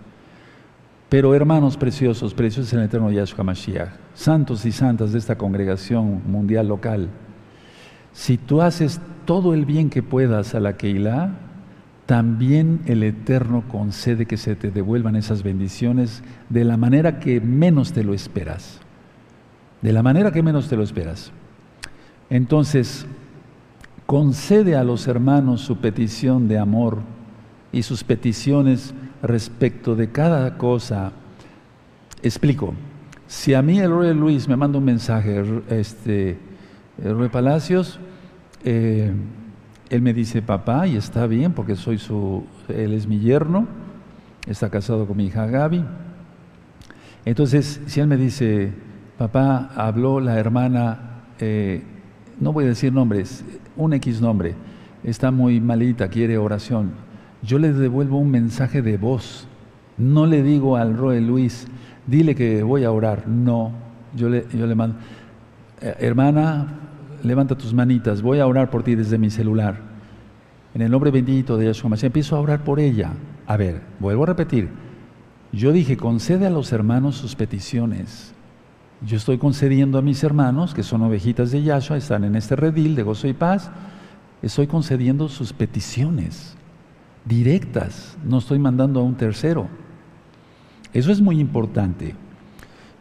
Pero 1.10 1.36
hermanos 1.36 1.75
preciosos, 1.75 2.34
preciosos 2.34 2.71
en 2.71 2.80
el 2.80 2.86
Eterno 2.86 3.12
Yahshua 3.12 3.43
Mashiach, 3.43 3.89
santos 4.13 4.65
y 4.65 4.71
santas 4.71 5.12
de 5.12 5.19
esta 5.19 5.38
congregación 5.38 6.21
mundial 6.27 6.69
local, 6.69 7.10
si 8.13 8.38
tú 8.38 8.62
haces 8.62 9.00
todo 9.26 9.54
el 9.54 9.65
bien 9.65 9.89
que 9.89 10.04
puedas 10.04 10.56
a 10.56 10.60
la 10.60 10.78
Keilah, 10.78 11.32
también 12.06 12.82
el 12.88 13.04
Eterno 13.04 13.63
concede 13.69 14.26
que 14.26 14.38
se 14.38 14.56
te 14.56 14.72
devuelvan 14.72 15.16
esas 15.16 15.43
bendiciones 15.43 16.24
de 16.49 16.66
la 16.66 16.76
manera 16.76 17.20
que 17.20 17.39
menos 17.39 17.93
te 17.93 18.03
lo 18.03 18.14
esperas. 18.14 18.82
De 19.82 19.93
la 19.93 20.03
manera 20.03 20.32
que 20.32 20.43
menos 20.43 20.68
te 20.68 20.76
lo 20.76 20.84
esperas. 20.84 21.32
Entonces, 22.30 23.05
concede 24.05 24.76
a 24.76 24.84
los 24.84 25.07
hermanos 25.07 25.62
su 25.62 25.78
petición 25.78 26.49
de 26.49 26.59
amor 26.59 26.99
y 27.72 27.84
sus 27.84 28.03
peticiones 28.03 28.93
respecto 29.22 29.95
de 29.95 30.12
cada 30.12 30.57
cosa. 30.57 31.14
Explico. 32.22 32.74
Si 33.28 33.53
a 33.53 33.62
mí 33.62 33.80
el 33.80 33.97
rey 33.97 34.14
Luis 34.14 34.49
me 34.49 34.57
manda 34.57 34.78
un 34.78 34.84
mensaje, 34.84 35.41
este, 35.70 36.38
rey 36.97 37.29
Palacios, 37.29 37.99
eh, 38.63 39.11
él 39.89 40.01
me 40.01 40.13
dice 40.13 40.41
papá 40.41 40.87
y 40.87 40.95
está 40.95 41.27
bien 41.27 41.53
porque 41.53 41.75
soy 41.75 41.97
su, 41.97 42.45
él 42.69 42.93
es 42.93 43.07
mi 43.07 43.19
yerno, 43.19 43.67
está 44.47 44.69
casado 44.69 45.05
con 45.05 45.17
mi 45.17 45.25
hija 45.25 45.45
Gaby. 45.47 45.83
Entonces, 47.25 47.81
si 47.85 47.99
él 47.99 48.07
me 48.07 48.17
dice, 48.17 48.71
papá, 49.17 49.69
habló 49.75 50.19
la 50.19 50.39
hermana, 50.39 51.23
eh, 51.39 51.83
no 52.39 52.53
voy 52.53 52.65
a 52.65 52.69
decir 52.69 52.91
nombres, 52.91 53.43
un 53.75 53.93
X 53.93 54.21
nombre, 54.21 54.55
está 55.03 55.29
muy 55.31 55.59
malita, 55.59 56.07
quiere 56.07 56.37
oración. 56.37 56.91
Yo 57.43 57.59
le 57.59 57.73
devuelvo 57.73 58.17
un 58.17 58.31
mensaje 58.31 58.81
de 58.81 58.97
voz. 58.97 59.47
No 59.97 60.25
le 60.25 60.41
digo 60.41 60.77
al 60.77 60.95
Roe 60.95 61.21
Luis, 61.21 61.67
dile 62.07 62.35
que 62.35 62.63
voy 62.63 62.83
a 62.83 62.91
orar. 62.91 63.27
No, 63.27 63.71
yo 64.15 64.29
le, 64.29 64.45
yo 64.53 64.65
le 64.65 64.75
mando, 64.75 64.97
hermana, 65.82 66.67
levanta 67.23 67.57
tus 67.57 67.73
manitas, 67.73 68.21
voy 68.21 68.39
a 68.39 68.47
orar 68.47 68.69
por 68.69 68.84
ti 68.84 68.95
desde 68.95 69.17
mi 69.17 69.29
celular. 69.29 69.79
En 70.73 70.82
el 70.82 70.91
nombre 70.91 71.11
bendito 71.11 71.57
de 71.57 71.65
Yahshua 71.65 71.89
Mashiach, 71.89 72.07
empiezo 72.07 72.36
a 72.36 72.39
orar 72.39 72.63
por 72.63 72.79
ella. 72.79 73.11
A 73.47 73.57
ver, 73.57 73.82
vuelvo 73.99 74.23
a 74.23 74.27
repetir. 74.27 74.69
Yo 75.51 75.71
dije, 75.71 75.97
concede 75.97 76.47
a 76.47 76.49
los 76.49 76.71
hermanos 76.71 77.15
sus 77.15 77.36
peticiones. 77.36 78.34
Yo 79.05 79.17
estoy 79.17 79.38
concediendo 79.38 79.97
a 79.97 80.01
mis 80.01 80.23
hermanos, 80.23 80.73
que 80.73 80.84
son 80.84 81.01
ovejitas 81.01 81.51
de 81.51 81.63
Yahshua, 81.63 81.97
están 81.97 82.23
en 82.23 82.36
este 82.36 82.55
redil 82.55 82.95
de 82.95 83.03
gozo 83.03 83.27
y 83.27 83.34
paz, 83.34 83.71
estoy 84.41 84.67
concediendo 84.67 85.27
sus 85.27 85.51
peticiones 85.51 86.55
directas, 87.25 88.17
no 88.23 88.38
estoy 88.38 88.59
mandando 88.59 88.99
a 88.99 89.03
un 89.03 89.15
tercero. 89.15 89.67
Eso 90.93 91.11
es 91.11 91.21
muy 91.21 91.39
importante. 91.39 92.15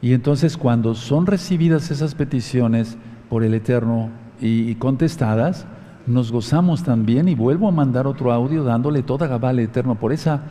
Y 0.02 0.14
entonces 0.14 0.56
cuando 0.56 0.94
son 0.94 1.26
recibidas 1.26 1.90
esas 1.90 2.14
peticiones 2.14 2.96
por 3.28 3.44
el 3.44 3.54
Eterno 3.54 4.10
y, 4.40 4.74
contestadas, 4.76 5.66
nos 6.06 6.32
gozamos 6.32 6.82
también 6.82 7.28
y 7.28 7.34
vuelvo 7.34 7.68
a 7.68 7.72
mandar 7.72 8.06
otro 8.06 8.32
audio 8.32 8.64
dándole 8.64 9.02
toda 9.02 9.26
Gabá 9.26 9.50
al 9.50 9.58
Eterno 9.58 9.96
por 9.96 10.12
esa 10.12 10.42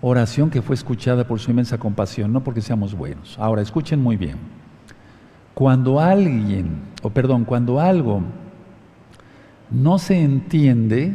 oración 0.00 0.50
que 0.50 0.62
fue 0.62 0.74
escuchada 0.74 1.26
por 1.26 1.38
su 1.38 1.50
inmensa 1.50 1.78
compasión, 1.78 2.32
no 2.32 2.42
porque 2.42 2.60
seamos 2.60 2.94
buenos. 2.94 3.38
Ahora, 3.38 3.62
escuchen 3.62 4.02
muy 4.02 4.16
bien. 4.16 4.36
Cuando 5.54 6.00
alguien, 6.00 6.80
o 7.02 7.10
perdón, 7.10 7.44
cuando 7.44 7.78
algo 7.78 8.22
no 9.70 9.98
se 9.98 10.20
entiende, 10.20 11.12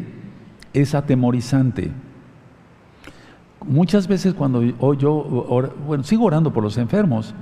es 0.74 0.96
atemorizante. 0.96 1.92
Muchas 3.66 4.08
veces 4.08 4.34
cuando 4.34 4.62
yo, 4.94 5.70
bueno, 5.86 6.04
sigo 6.04 6.26
orando 6.26 6.54
por 6.54 6.64
los 6.64 6.78
enfermos 6.78 7.34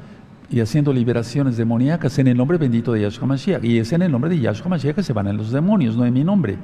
y 0.50 0.60
haciendo 0.60 0.94
liberaciones 0.94 1.58
demoníacas 1.58 2.20
en 2.20 2.28
el 2.28 2.38
nombre 2.38 2.58
bendito 2.58 2.94
de 2.94 3.02
Yahshua 3.02 3.28
Mashiach, 3.28 3.64
y 3.64 3.80
es 3.80 3.92
en 3.94 4.02
el 4.02 4.12
nombre 4.12 4.30
de 4.30 4.40
Yahshua 4.40 4.70
Mashiach 4.70 4.96
que 4.96 5.04
se 5.04 5.14
van 5.14 5.28
a 5.28 5.34
los 5.34 5.52
demonios, 5.52 5.98
no 5.98 6.06
en 6.06 6.14
mi 6.14 6.24
nombre. 6.24 6.58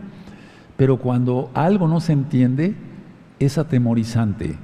Pero 0.77 0.97
cuando 0.97 1.49
algo 1.53 1.87
no 1.87 1.99
se 1.99 2.13
entiende, 2.13 2.75
es 3.39 3.57
atemorizante. 3.57 4.57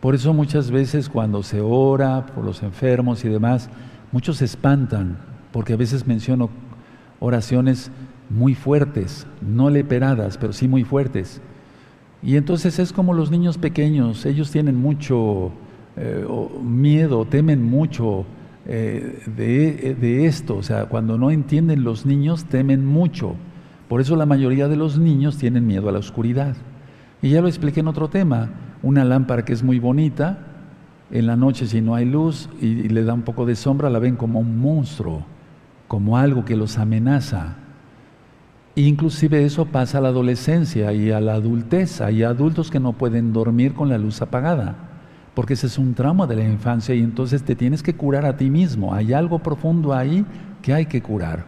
Por 0.00 0.14
eso 0.14 0.32
muchas 0.34 0.70
veces 0.70 1.08
cuando 1.08 1.42
se 1.42 1.60
ora 1.60 2.26
por 2.26 2.44
los 2.44 2.62
enfermos 2.62 3.24
y 3.24 3.28
demás, 3.28 3.70
muchos 4.10 4.38
se 4.38 4.44
espantan, 4.44 5.18
porque 5.52 5.74
a 5.74 5.76
veces 5.76 6.06
menciono 6.06 6.50
oraciones 7.20 7.90
muy 8.28 8.54
fuertes, 8.54 9.26
no 9.40 9.70
leperadas, 9.70 10.38
pero 10.38 10.52
sí 10.52 10.66
muy 10.66 10.84
fuertes. 10.84 11.40
Y 12.22 12.36
entonces 12.36 12.78
es 12.78 12.92
como 12.92 13.14
los 13.14 13.30
niños 13.30 13.58
pequeños, 13.58 14.26
ellos 14.26 14.50
tienen 14.50 14.76
mucho 14.76 15.52
eh, 15.96 16.26
miedo, 16.62 17.24
temen 17.26 17.62
mucho 17.62 18.24
eh, 18.66 19.22
de, 19.26 19.94
de, 19.94 20.26
esto, 20.26 20.56
o 20.56 20.62
sea, 20.62 20.86
cuando 20.86 21.18
no 21.18 21.30
entienden 21.30 21.84
los 21.84 22.06
niños, 22.06 22.44
temen 22.44 22.84
mucho. 22.86 23.34
Por 23.88 24.00
eso 24.00 24.16
la 24.16 24.26
mayoría 24.26 24.68
de 24.68 24.76
los 24.76 24.98
niños 24.98 25.36
tienen 25.36 25.66
miedo 25.66 25.88
a 25.88 25.92
la 25.92 25.98
oscuridad. 25.98 26.56
Y 27.20 27.30
ya 27.30 27.40
lo 27.40 27.48
expliqué 27.48 27.80
en 27.80 27.88
otro 27.88 28.08
tema, 28.08 28.50
una 28.82 29.04
lámpara 29.04 29.44
que 29.44 29.52
es 29.52 29.62
muy 29.62 29.78
bonita, 29.78 30.38
en 31.12 31.26
la 31.26 31.36
noche 31.36 31.66
si 31.66 31.80
no 31.80 31.94
hay 31.94 32.06
luz 32.06 32.48
y, 32.60 32.88
le 32.88 33.04
da 33.04 33.12
un 33.12 33.22
poco 33.22 33.44
de 33.44 33.54
sombra, 33.54 33.90
la 33.90 33.98
ven 33.98 34.16
como 34.16 34.40
un 34.40 34.58
monstruo, 34.58 35.24
como 35.86 36.16
algo 36.16 36.44
que 36.44 36.56
los 36.56 36.78
amenaza. 36.78 37.56
Inclusive 38.74 39.44
eso 39.44 39.66
pasa 39.66 39.98
a 39.98 40.00
la 40.00 40.08
adolescencia 40.08 40.92
y 40.94 41.10
a 41.10 41.20
la 41.20 41.34
adultez. 41.34 42.00
Hay 42.00 42.22
adultos 42.22 42.70
que 42.70 42.80
no 42.80 42.94
pueden 42.94 43.34
dormir 43.34 43.74
con 43.74 43.90
la 43.90 43.98
luz 43.98 44.22
apagada, 44.22 44.91
porque 45.34 45.54
ese 45.54 45.66
es 45.66 45.78
un 45.78 45.94
trauma 45.94 46.26
de 46.26 46.36
la 46.36 46.44
infancia 46.44 46.94
y 46.94 47.00
entonces 47.00 47.42
te 47.42 47.56
tienes 47.56 47.82
que 47.82 47.94
curar 47.94 48.26
a 48.26 48.36
ti 48.36 48.50
mismo. 48.50 48.92
Hay 48.92 49.12
algo 49.12 49.38
profundo 49.38 49.94
ahí 49.94 50.24
que 50.60 50.74
hay 50.74 50.86
que 50.86 51.02
curar. 51.02 51.46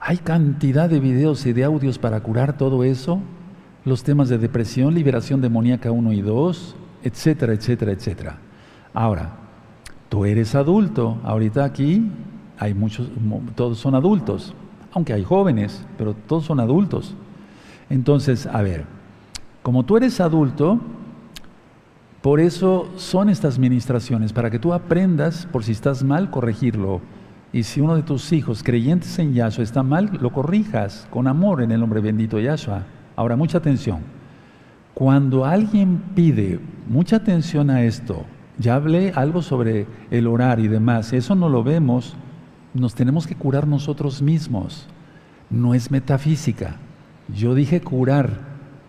Hay 0.00 0.18
cantidad 0.18 0.88
de 0.88 1.00
videos 1.00 1.44
y 1.46 1.52
de 1.52 1.64
audios 1.64 1.98
para 1.98 2.20
curar 2.20 2.56
todo 2.56 2.84
eso, 2.84 3.20
los 3.84 4.04
temas 4.04 4.28
de 4.28 4.38
depresión, 4.38 4.94
liberación 4.94 5.40
demoníaca 5.40 5.90
1 5.90 6.12
y 6.12 6.20
2, 6.20 6.76
etcétera, 7.02 7.52
etcétera, 7.52 7.92
etcétera. 7.92 8.38
Ahora, 8.94 9.32
tú 10.08 10.24
eres 10.24 10.54
adulto, 10.54 11.18
ahorita 11.24 11.64
aquí 11.64 12.08
hay 12.58 12.74
muchos, 12.74 13.08
todos 13.56 13.78
son 13.78 13.94
adultos, 13.94 14.54
aunque 14.92 15.12
hay 15.12 15.24
jóvenes, 15.24 15.84
pero 15.98 16.14
todos 16.14 16.44
son 16.44 16.60
adultos. 16.60 17.14
Entonces, 17.90 18.46
a 18.46 18.62
ver, 18.62 18.84
como 19.62 19.84
tú 19.84 19.96
eres 19.96 20.20
adulto, 20.20 20.80
por 22.26 22.40
eso 22.40 22.90
son 22.96 23.28
estas 23.28 23.56
ministraciones, 23.56 24.32
para 24.32 24.50
que 24.50 24.58
tú 24.58 24.72
aprendas, 24.72 25.46
por 25.52 25.62
si 25.62 25.70
estás 25.70 26.02
mal, 26.02 26.28
corregirlo. 26.28 27.00
Y 27.52 27.62
si 27.62 27.80
uno 27.80 27.94
de 27.94 28.02
tus 28.02 28.32
hijos 28.32 28.64
creyentes 28.64 29.16
en 29.20 29.32
Yahshua 29.32 29.62
está 29.62 29.84
mal, 29.84 30.10
lo 30.20 30.32
corrijas 30.32 31.06
con 31.10 31.28
amor 31.28 31.62
en 31.62 31.70
el 31.70 31.78
nombre 31.78 32.00
bendito 32.00 32.38
de 32.38 32.42
Yahshua. 32.42 32.82
Ahora, 33.14 33.36
mucha 33.36 33.58
atención. 33.58 34.00
Cuando 34.92 35.44
alguien 35.44 36.02
pide, 36.16 36.58
mucha 36.88 37.14
atención 37.14 37.70
a 37.70 37.84
esto, 37.84 38.24
ya 38.58 38.74
hablé 38.74 39.12
algo 39.14 39.40
sobre 39.40 39.86
el 40.10 40.26
orar 40.26 40.58
y 40.58 40.66
demás, 40.66 41.12
eso 41.12 41.36
no 41.36 41.48
lo 41.48 41.62
vemos, 41.62 42.16
nos 42.74 42.96
tenemos 42.96 43.28
que 43.28 43.36
curar 43.36 43.68
nosotros 43.68 44.20
mismos, 44.20 44.88
no 45.48 45.74
es 45.74 45.92
metafísica. 45.92 46.74
Yo 47.32 47.54
dije 47.54 47.80
curar, 47.82 48.40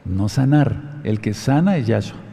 no 0.06 0.28
sanar, 0.28 1.02
el 1.04 1.22
que 1.22 1.36
sana 1.36 1.78
es 1.78 1.86
Yahshua. 1.86 2.27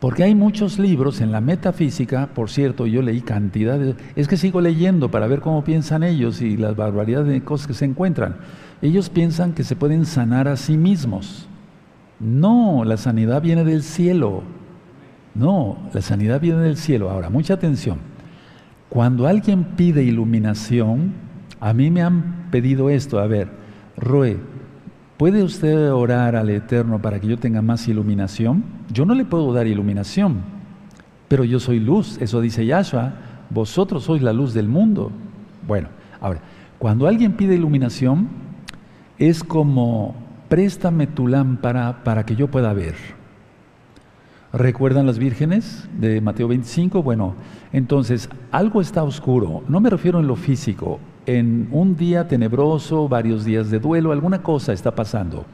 Porque 0.00 0.24
hay 0.24 0.34
muchos 0.34 0.78
libros 0.78 1.20
en 1.20 1.30
la 1.30 1.42
metafísica, 1.42 2.28
por 2.28 2.48
cierto, 2.48 2.86
yo 2.86 3.02
leí 3.02 3.20
cantidades, 3.20 3.96
es 4.16 4.28
que 4.28 4.38
sigo 4.38 4.62
leyendo 4.62 5.10
para 5.10 5.26
ver 5.26 5.40
cómo 5.40 5.62
piensan 5.62 6.02
ellos 6.02 6.40
y 6.40 6.56
las 6.56 6.74
barbaridades 6.74 7.28
de 7.28 7.44
cosas 7.44 7.66
que 7.66 7.74
se 7.74 7.84
encuentran. 7.84 8.36
Ellos 8.80 9.10
piensan 9.10 9.52
que 9.52 9.62
se 9.62 9.76
pueden 9.76 10.06
sanar 10.06 10.48
a 10.48 10.56
sí 10.56 10.78
mismos. 10.78 11.46
No, 12.18 12.82
la 12.84 12.96
sanidad 12.96 13.42
viene 13.42 13.62
del 13.62 13.82
cielo. 13.82 14.42
No, 15.34 15.78
la 15.92 16.00
sanidad 16.00 16.40
viene 16.40 16.60
del 16.60 16.78
cielo. 16.78 17.10
Ahora, 17.10 17.28
mucha 17.28 17.54
atención. 17.54 17.98
Cuando 18.88 19.26
alguien 19.26 19.64
pide 19.76 20.02
iluminación, 20.02 21.12
a 21.60 21.74
mí 21.74 21.90
me 21.90 22.02
han 22.02 22.48
pedido 22.50 22.88
esto. 22.88 23.18
A 23.18 23.26
ver, 23.26 23.48
Roe, 23.98 24.38
¿puede 25.20 25.42
usted 25.42 25.92
orar 25.92 26.34
al 26.34 26.48
Eterno 26.48 27.02
para 27.02 27.20
que 27.20 27.26
yo 27.26 27.38
tenga 27.38 27.60
más 27.60 27.86
iluminación? 27.88 28.64
Yo 28.90 29.04
no 29.04 29.14
le 29.14 29.26
puedo 29.26 29.52
dar 29.52 29.66
iluminación, 29.66 30.40
pero 31.28 31.44
yo 31.44 31.60
soy 31.60 31.78
luz. 31.78 32.16
Eso 32.22 32.40
dice 32.40 32.64
Yahshua. 32.64 33.12
Vosotros 33.50 34.04
sois 34.04 34.22
la 34.22 34.32
luz 34.32 34.54
del 34.54 34.66
mundo. 34.66 35.12
Bueno, 35.68 35.88
ahora, 36.22 36.40
cuando 36.78 37.06
alguien 37.06 37.34
pide 37.34 37.56
iluminación, 37.56 38.28
es 39.18 39.44
como 39.44 40.14
préstame 40.48 41.06
tu 41.06 41.28
lámpara 41.28 42.02
para 42.02 42.24
que 42.24 42.34
yo 42.34 42.50
pueda 42.50 42.72
ver. 42.72 42.94
¿Recuerdan 44.54 45.04
las 45.04 45.18
vírgenes 45.18 45.86
de 45.98 46.22
Mateo 46.22 46.48
25? 46.48 47.02
Bueno, 47.02 47.34
entonces 47.74 48.30
algo 48.50 48.80
está 48.80 49.02
oscuro. 49.02 49.64
No 49.68 49.80
me 49.80 49.90
refiero 49.90 50.18
en 50.18 50.26
lo 50.26 50.36
físico. 50.36 50.98
En 51.38 51.68
un 51.70 51.96
día 51.96 52.26
tenebroso, 52.26 53.08
varios 53.08 53.44
días 53.44 53.70
de 53.70 53.78
duelo, 53.78 54.12
alguna 54.12 54.42
cosa 54.42 54.72
está 54.72 54.94
pasando. 54.94 55.44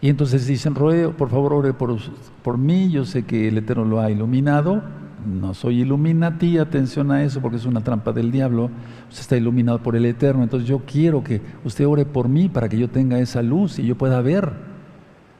Y 0.00 0.08
entonces 0.08 0.46
dicen, 0.46 0.74
Roe, 0.74 1.10
por 1.10 1.28
favor, 1.28 1.52
ore 1.52 1.72
por, 1.72 1.96
por 2.42 2.58
mí. 2.58 2.90
Yo 2.90 3.04
sé 3.04 3.24
que 3.24 3.48
el 3.48 3.58
Eterno 3.58 3.84
lo 3.84 4.00
ha 4.00 4.10
iluminado 4.10 4.82
no 5.24 5.54
soy 5.54 5.82
iluminati, 5.82 6.58
atención 6.58 7.12
a 7.12 7.22
eso 7.22 7.40
porque 7.40 7.56
es 7.56 7.64
una 7.64 7.82
trampa 7.82 8.12
del 8.12 8.32
diablo, 8.32 8.70
usted 9.08 9.20
está 9.20 9.36
iluminado 9.36 9.78
por 9.82 9.94
el 9.94 10.04
Eterno, 10.04 10.42
entonces 10.42 10.68
yo 10.68 10.80
quiero 10.80 11.22
que 11.22 11.40
usted 11.64 11.86
ore 11.86 12.04
por 12.04 12.28
mí 12.28 12.48
para 12.48 12.68
que 12.68 12.78
yo 12.78 12.88
tenga 12.88 13.18
esa 13.18 13.42
luz 13.42 13.78
y 13.78 13.86
yo 13.86 13.96
pueda 13.96 14.20
ver, 14.20 14.52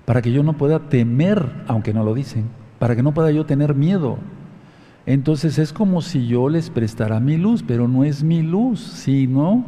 para 0.04 0.22
que 0.22 0.32
yo 0.32 0.42
no 0.42 0.54
pueda 0.54 0.88
temer, 0.88 1.64
aunque 1.66 1.92
no 1.92 2.04
lo 2.04 2.14
dicen, 2.14 2.44
para 2.78 2.94
que 2.94 3.02
no 3.02 3.12
pueda 3.12 3.30
yo 3.30 3.44
tener 3.44 3.74
miedo. 3.74 4.18
Entonces 5.06 5.58
es 5.58 5.72
como 5.72 6.00
si 6.00 6.26
yo 6.26 6.48
les 6.48 6.70
prestara 6.70 7.18
mi 7.20 7.36
luz, 7.36 7.64
pero 7.66 7.88
no 7.88 8.04
es 8.04 8.22
mi 8.22 8.42
luz, 8.42 8.80
sino 8.80 9.64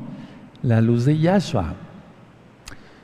la 0.62 0.80
luz 0.80 1.05
de 1.05 1.18
Yahshua. 1.18 1.74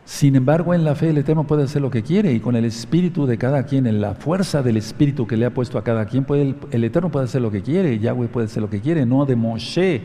Sin 0.05 0.35
embargo, 0.35 0.74
en 0.74 0.85
la 0.85 0.97
fe 0.97 1.11
el 1.11 1.18
Eterno 1.18 1.47
puede 1.47 1.62
hacer 1.62 1.81
lo 1.83 1.91
que 1.91 2.03
quiere 2.03 2.33
y 2.33 2.41
con 2.41 2.57
el 2.57 2.64
espíritu 2.64 3.26
de 3.26 3.39
cada 3.39 3.64
quien, 3.64 3.87
en 3.87 4.01
la 4.01 4.14
fuerza 4.14 4.62
del 4.62 4.76
espíritu 4.76 5.26
que 5.26 5.37
le 5.37 5.47
ha 5.47 5.55
puesto 5.55 5.78
a 5.78 5.85
cada 5.85 6.05
quien, 6.07 6.26
el, 6.72 6.85
Eterno 6.85 7.11
puede 7.11 7.26
hacer 7.26 7.41
lo 7.41 7.51
que 7.51 7.62
quiere, 7.62 7.99
Yahweh 7.99 8.28
puede 8.28 8.47
hacer 8.47 8.61
lo 8.62 8.70
que 8.70 8.81
quiere. 8.81 9.07
No 9.07 9.24
de 9.24 9.37
Moshe 9.37 10.03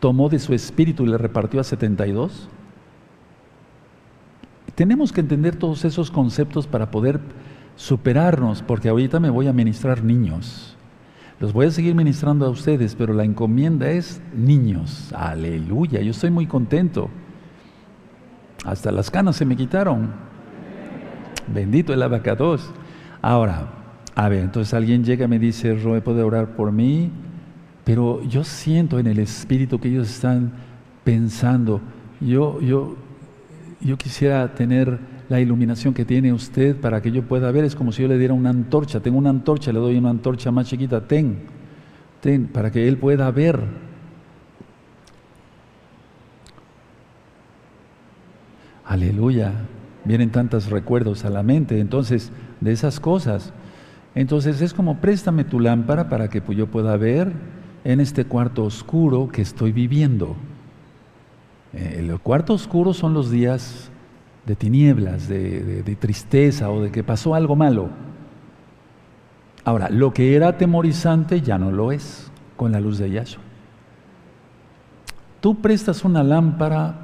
tomó 0.00 0.28
de 0.28 0.38
su 0.38 0.54
espíritu 0.54 1.04
y 1.04 1.08
le 1.08 1.18
repartió 1.18 1.60
a 1.60 1.64
72. 1.64 2.48
Tenemos 4.74 5.12
que 5.12 5.20
entender 5.20 5.56
todos 5.56 5.84
esos 5.84 6.10
conceptos 6.10 6.66
para 6.66 6.90
poder 6.90 7.20
superarnos, 7.76 8.62
porque 8.62 8.88
ahorita 8.88 9.20
me 9.20 9.30
voy 9.30 9.48
a 9.48 9.52
ministrar 9.52 10.02
niños. 10.02 10.75
Los 11.38 11.52
voy 11.52 11.66
a 11.66 11.70
seguir 11.70 11.94
ministrando 11.94 12.46
a 12.46 12.50
ustedes, 12.50 12.94
pero 12.94 13.12
la 13.12 13.24
encomienda 13.24 13.90
es 13.90 14.22
niños. 14.34 15.12
Aleluya, 15.14 16.00
yo 16.00 16.12
estoy 16.12 16.30
muy 16.30 16.46
contento. 16.46 17.10
Hasta 18.64 18.90
las 18.90 19.10
canas 19.10 19.36
se 19.36 19.44
me 19.44 19.54
quitaron. 19.54 20.12
Bendito 21.46 21.92
el 21.92 22.02
abacados. 22.02 22.72
Ahora, 23.20 23.68
a 24.14 24.28
ver, 24.30 24.44
entonces 24.44 24.72
alguien 24.72 25.04
llega 25.04 25.26
y 25.26 25.28
me 25.28 25.38
dice, 25.38 25.74
Roe, 25.74 26.00
¿puede 26.00 26.22
orar 26.22 26.56
por 26.56 26.72
mí? 26.72 27.10
Pero 27.84 28.22
yo 28.22 28.42
siento 28.42 28.98
en 28.98 29.06
el 29.06 29.18
espíritu 29.18 29.78
que 29.78 29.88
ellos 29.88 30.08
están 30.08 30.52
pensando, 31.04 31.80
yo, 32.20 32.60
yo, 32.60 32.96
yo 33.80 33.96
quisiera 33.98 34.54
tener 34.54 34.98
la 35.28 35.40
iluminación 35.40 35.92
que 35.92 36.04
tiene 36.04 36.32
usted 36.32 36.76
para 36.76 37.02
que 37.02 37.10
yo 37.10 37.22
pueda 37.22 37.50
ver. 37.50 37.64
Es 37.64 37.74
como 37.74 37.92
si 37.92 38.02
yo 38.02 38.08
le 38.08 38.18
diera 38.18 38.34
una 38.34 38.50
antorcha. 38.50 39.00
Tengo 39.00 39.18
una 39.18 39.30
antorcha, 39.30 39.72
le 39.72 39.78
doy 39.78 39.96
una 39.96 40.10
antorcha 40.10 40.50
más 40.50 40.66
chiquita. 40.66 41.06
Ten, 41.06 41.38
ten, 42.20 42.46
para 42.46 42.70
que 42.70 42.86
él 42.86 42.96
pueda 42.96 43.30
ver. 43.30 43.60
Aleluya. 48.84 49.52
Vienen 50.04 50.30
tantos 50.30 50.70
recuerdos 50.70 51.24
a 51.24 51.30
la 51.30 51.42
mente. 51.42 51.80
Entonces, 51.80 52.30
de 52.60 52.72
esas 52.72 53.00
cosas. 53.00 53.52
Entonces 54.14 54.62
es 54.62 54.72
como 54.72 54.98
préstame 54.98 55.44
tu 55.44 55.60
lámpara 55.60 56.08
para 56.08 56.28
que 56.28 56.42
yo 56.54 56.66
pueda 56.68 56.96
ver 56.96 57.32
en 57.84 58.00
este 58.00 58.24
cuarto 58.24 58.64
oscuro 58.64 59.28
que 59.28 59.42
estoy 59.42 59.72
viviendo. 59.72 60.36
Eh, 61.74 61.96
el 61.98 62.18
cuarto 62.20 62.54
oscuro 62.54 62.94
son 62.94 63.12
los 63.12 63.30
días 63.30 63.90
de 64.46 64.54
tinieblas, 64.54 65.28
de, 65.28 65.96
tristeza 65.98 66.70
o 66.70 66.82
de 66.82 66.92
que 66.92 67.02
pasó 67.02 67.34
algo 67.34 67.56
malo. 67.56 67.90
Ahora, 69.64 69.90
lo 69.90 70.12
que 70.14 70.36
era 70.36 70.48
atemorizante 70.48 71.40
ya 71.40 71.58
no 71.58 71.72
lo 71.72 71.90
es 71.90 72.30
con 72.56 72.70
la 72.70 72.80
luz 72.80 72.98
de 72.98 73.10
Yahshua. 73.10 73.42
Tú 75.40 75.56
prestas 75.56 76.04
una 76.04 76.22
lámpara 76.22 76.94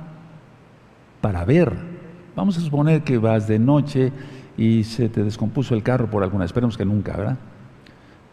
para 1.20 1.44
ver. 1.44 1.76
Vamos 2.36 2.56
a 2.56 2.60
suponer 2.60 3.02
que 3.02 3.18
vas 3.18 3.48
de 3.48 3.58
noche 3.58 4.12
y 4.56 4.84
se 4.84 5.08
te 5.08 5.24
descompuso 5.24 5.74
el 5.74 5.82
carro 5.82 6.08
por 6.08 6.22
alguna, 6.22 6.44
esperemos 6.44 6.76
que 6.76 6.84
nunca, 6.84 7.16
¿verdad? 7.16 7.38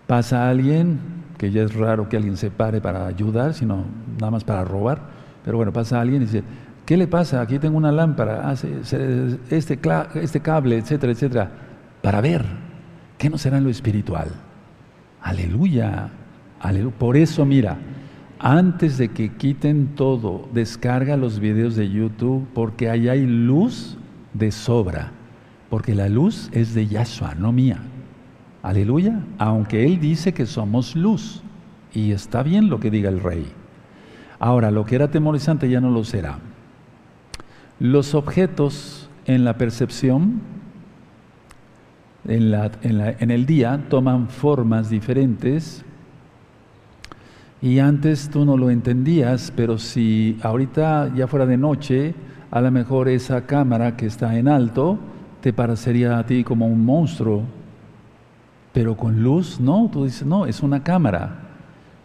Pasa 0.05 0.49
alguien, 0.49 0.99
que 1.38 1.51
ya 1.51 1.64
es 1.64 1.74
raro 1.74 2.10
que 2.10 2.18
alguien 2.18 2.38
se 2.38 2.51
pare 2.51 2.82
para 2.82 3.07
ayudar, 3.07 3.53
sino 3.53 3.86
nada 4.20 4.32
más 4.32 4.43
para 4.43 4.64
robar, 4.64 5.01
pero 5.43 5.57
bueno, 5.57 5.74
pasa 5.74 5.99
alguien 5.99 6.22
y 6.22 6.26
dice, 6.26 6.43
¿Qué 6.89 6.97
le 6.97 7.05
pasa? 7.05 7.39
Aquí 7.39 7.59
tengo 7.59 7.77
una 7.77 7.91
lámpara, 7.91 8.51
este, 8.51 9.37
este 9.51 10.41
cable, 10.41 10.75
etcétera, 10.75 11.11
etcétera, 11.11 11.51
para 12.01 12.19
ver. 12.19 12.43
¿Qué 13.19 13.29
no 13.29 13.37
será 13.37 13.59
en 13.59 13.63
lo 13.65 13.69
espiritual? 13.69 14.29
Aleluya. 15.21 16.09
Aleluya. 16.59 16.95
Por 16.97 17.15
eso, 17.15 17.45
mira, 17.45 17.77
antes 18.39 18.97
de 18.97 19.09
que 19.09 19.35
quiten 19.35 19.89
todo, 19.93 20.49
descarga 20.51 21.15
los 21.15 21.39
videos 21.39 21.75
de 21.75 21.91
YouTube 21.91 22.47
porque 22.55 22.89
ahí 22.89 23.07
hay 23.07 23.23
luz 23.23 23.99
de 24.33 24.51
sobra. 24.51 25.11
Porque 25.69 25.93
la 25.93 26.09
luz 26.09 26.49
es 26.53 26.73
de 26.73 26.87
Yahshua, 26.87 27.35
no 27.35 27.51
mía. 27.51 27.77
Aleluya. 28.63 29.19
Aunque 29.37 29.85
Él 29.85 29.99
dice 29.99 30.33
que 30.33 30.47
somos 30.47 30.95
luz. 30.95 31.43
Y 31.93 32.13
está 32.13 32.41
bien 32.41 32.67
lo 32.67 32.79
que 32.79 32.89
diga 32.89 33.11
el 33.11 33.19
rey. 33.19 33.45
Ahora, 34.39 34.71
lo 34.71 34.85
que 34.85 34.95
era 34.95 35.11
temorizante 35.11 35.69
ya 35.69 35.81
no 35.81 35.91
lo 35.91 36.03
será. 36.03 36.39
Los 37.80 38.13
objetos 38.13 39.09
en 39.25 39.45
la 39.45 39.57
percepción, 39.57 40.41
en, 42.27 43.32
el 43.32 43.45
día, 43.45 43.86
toman 43.88 44.27
formas 44.27 44.89
diferentes 44.89 45.86
y 47.61 47.80
antes 47.80 48.30
tú 48.30 48.43
no 48.43 48.57
lo 48.57 48.69
entendías, 48.69 49.53
pero 49.55 49.77
si 49.77 50.38
ahorita 50.43 51.13
ya 51.15 51.27
fuera 51.27 51.45
de 51.45 51.55
noche, 51.55 52.15
a 52.51 52.59
lo 52.59 52.69
mejor 52.69 53.07
esa 53.07 53.45
cámara 53.45 53.95
que 53.95 54.07
está 54.07 54.38
en 54.38 54.49
alto 54.49 54.99
te 55.39 55.53
parecería 55.53 56.17
a 56.17 56.25
ti 56.25 56.43
como 56.43 56.67
un 56.67 56.84
monstruo, 56.84 57.43
pero 58.73 58.97
con 58.97 59.23
luz, 59.23 59.57
no, 59.57 59.89
tú 59.89 60.03
dices, 60.03 60.27
no, 60.27 60.45
es 60.45 60.61
una 60.61 60.84
cámara. 60.84 61.47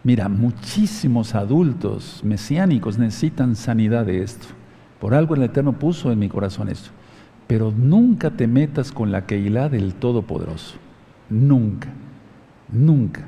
Mira, 0.05 0.29
muchísimos 0.29 1.35
adultos 1.35 2.21
mesiánicos 2.23 2.97
necesitan 2.97 3.57
sanidad 3.57 4.07
de 4.07 4.23
esto. 4.23 4.47
Por 5.05 5.13
algo 5.13 5.35
el 5.35 5.43
Eterno 5.43 5.75
puso 5.75 6.11
en 6.11 6.19
mi 6.19 6.31
corazón 6.31 6.71
esto. 6.71 6.89
Pero 7.47 7.71
nunca 7.71 8.31
te 8.31 8.47
metas 8.47 8.91
con 8.91 9.13
la 9.13 9.27
Keilah 9.27 9.69
del 9.69 9.93
Todopoderoso. 9.93 10.77
Nunca. 11.29 11.91
Nunca. 12.73 13.23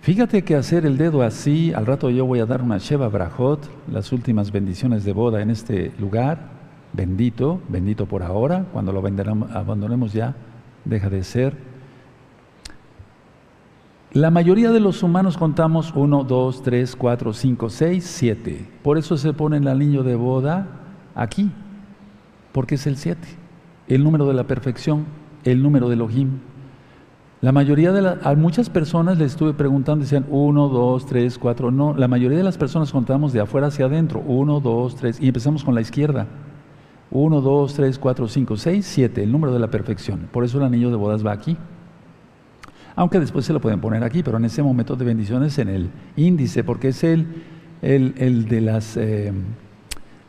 Fíjate 0.00 0.44
que 0.44 0.56
hacer 0.56 0.86
el 0.86 0.96
dedo 0.96 1.20
así, 1.20 1.74
al 1.74 1.84
rato 1.84 2.08
yo 2.08 2.24
voy 2.24 2.38
a 2.38 2.46
dar 2.46 2.62
una 2.62 2.78
Sheva 2.78 3.08
Brajot, 3.08 3.68
las 3.92 4.12
últimas 4.12 4.50
bendiciones 4.50 5.04
de 5.04 5.12
boda 5.12 5.42
en 5.42 5.50
este 5.50 5.92
lugar. 5.98 6.52
Bendito, 6.94 7.60
bendito 7.68 8.06
por 8.06 8.22
ahora. 8.22 8.64
Cuando 8.72 8.90
lo 8.90 9.00
abandonemos 9.00 10.14
ya, 10.14 10.34
deja 10.86 11.10
de 11.10 11.22
ser. 11.22 11.54
La 14.14 14.30
mayoría 14.30 14.70
de 14.70 14.80
los 14.80 15.02
humanos 15.02 15.36
contamos 15.36 15.92
1, 15.94 16.24
2, 16.24 16.62
3, 16.62 16.96
4, 16.96 17.32
5, 17.34 17.68
6, 17.68 18.04
7. 18.06 18.68
Por 18.82 18.96
eso 18.96 19.18
se 19.18 19.34
pone 19.34 19.58
el 19.58 19.68
anillo 19.68 20.02
de 20.02 20.14
boda 20.14 20.80
aquí, 21.20 21.50
porque 22.52 22.76
es 22.76 22.86
el 22.86 22.96
7, 22.96 23.20
el 23.88 24.02
número 24.02 24.26
de 24.26 24.32
la 24.34 24.44
perfección, 24.44 25.04
el 25.44 25.62
número 25.62 25.88
de 25.88 25.94
Elohim. 25.94 26.38
La 27.42 27.52
mayoría 27.52 27.92
de 27.92 28.02
las, 28.02 28.26
a 28.26 28.34
muchas 28.34 28.70
personas 28.70 29.18
les 29.18 29.32
estuve 29.32 29.52
preguntando, 29.52 30.02
decían 30.02 30.26
1, 30.30 30.68
2, 30.68 31.06
3, 31.06 31.38
4, 31.38 31.70
no, 31.70 31.94
la 31.94 32.08
mayoría 32.08 32.38
de 32.38 32.44
las 32.44 32.56
personas 32.56 32.90
contamos 32.90 33.34
de 33.34 33.40
afuera 33.40 33.66
hacia 33.66 33.84
adentro, 33.84 34.20
1, 34.26 34.60
2, 34.60 34.96
3, 34.96 35.20
y 35.20 35.28
empezamos 35.28 35.62
con 35.62 35.74
la 35.74 35.82
izquierda. 35.82 36.26
1, 37.10 37.40
2, 37.40 37.74
3, 37.74 37.98
4, 37.98 38.28
5, 38.28 38.56
6, 38.56 38.86
7, 38.86 39.22
el 39.22 39.32
número 39.32 39.52
de 39.52 39.58
la 39.58 39.70
perfección. 39.70 40.28
Por 40.32 40.44
eso 40.44 40.58
el 40.58 40.64
anillo 40.64 40.90
de 40.90 40.96
bodas 40.96 41.26
va 41.26 41.32
aquí. 41.32 41.56
Aunque 42.96 43.20
después 43.20 43.44
se 43.44 43.52
lo 43.52 43.60
pueden 43.60 43.80
poner 43.80 44.04
aquí, 44.04 44.22
pero 44.22 44.38
en 44.38 44.44
ese 44.46 44.62
momento 44.62 44.96
de 44.96 45.04
bendiciones 45.04 45.58
en 45.58 45.68
el 45.68 45.90
índice, 46.16 46.64
porque 46.64 46.88
es 46.88 47.04
el, 47.04 47.26
el, 47.82 48.14
el 48.16 48.48
de 48.48 48.60
las... 48.62 48.96
Eh, 48.96 49.32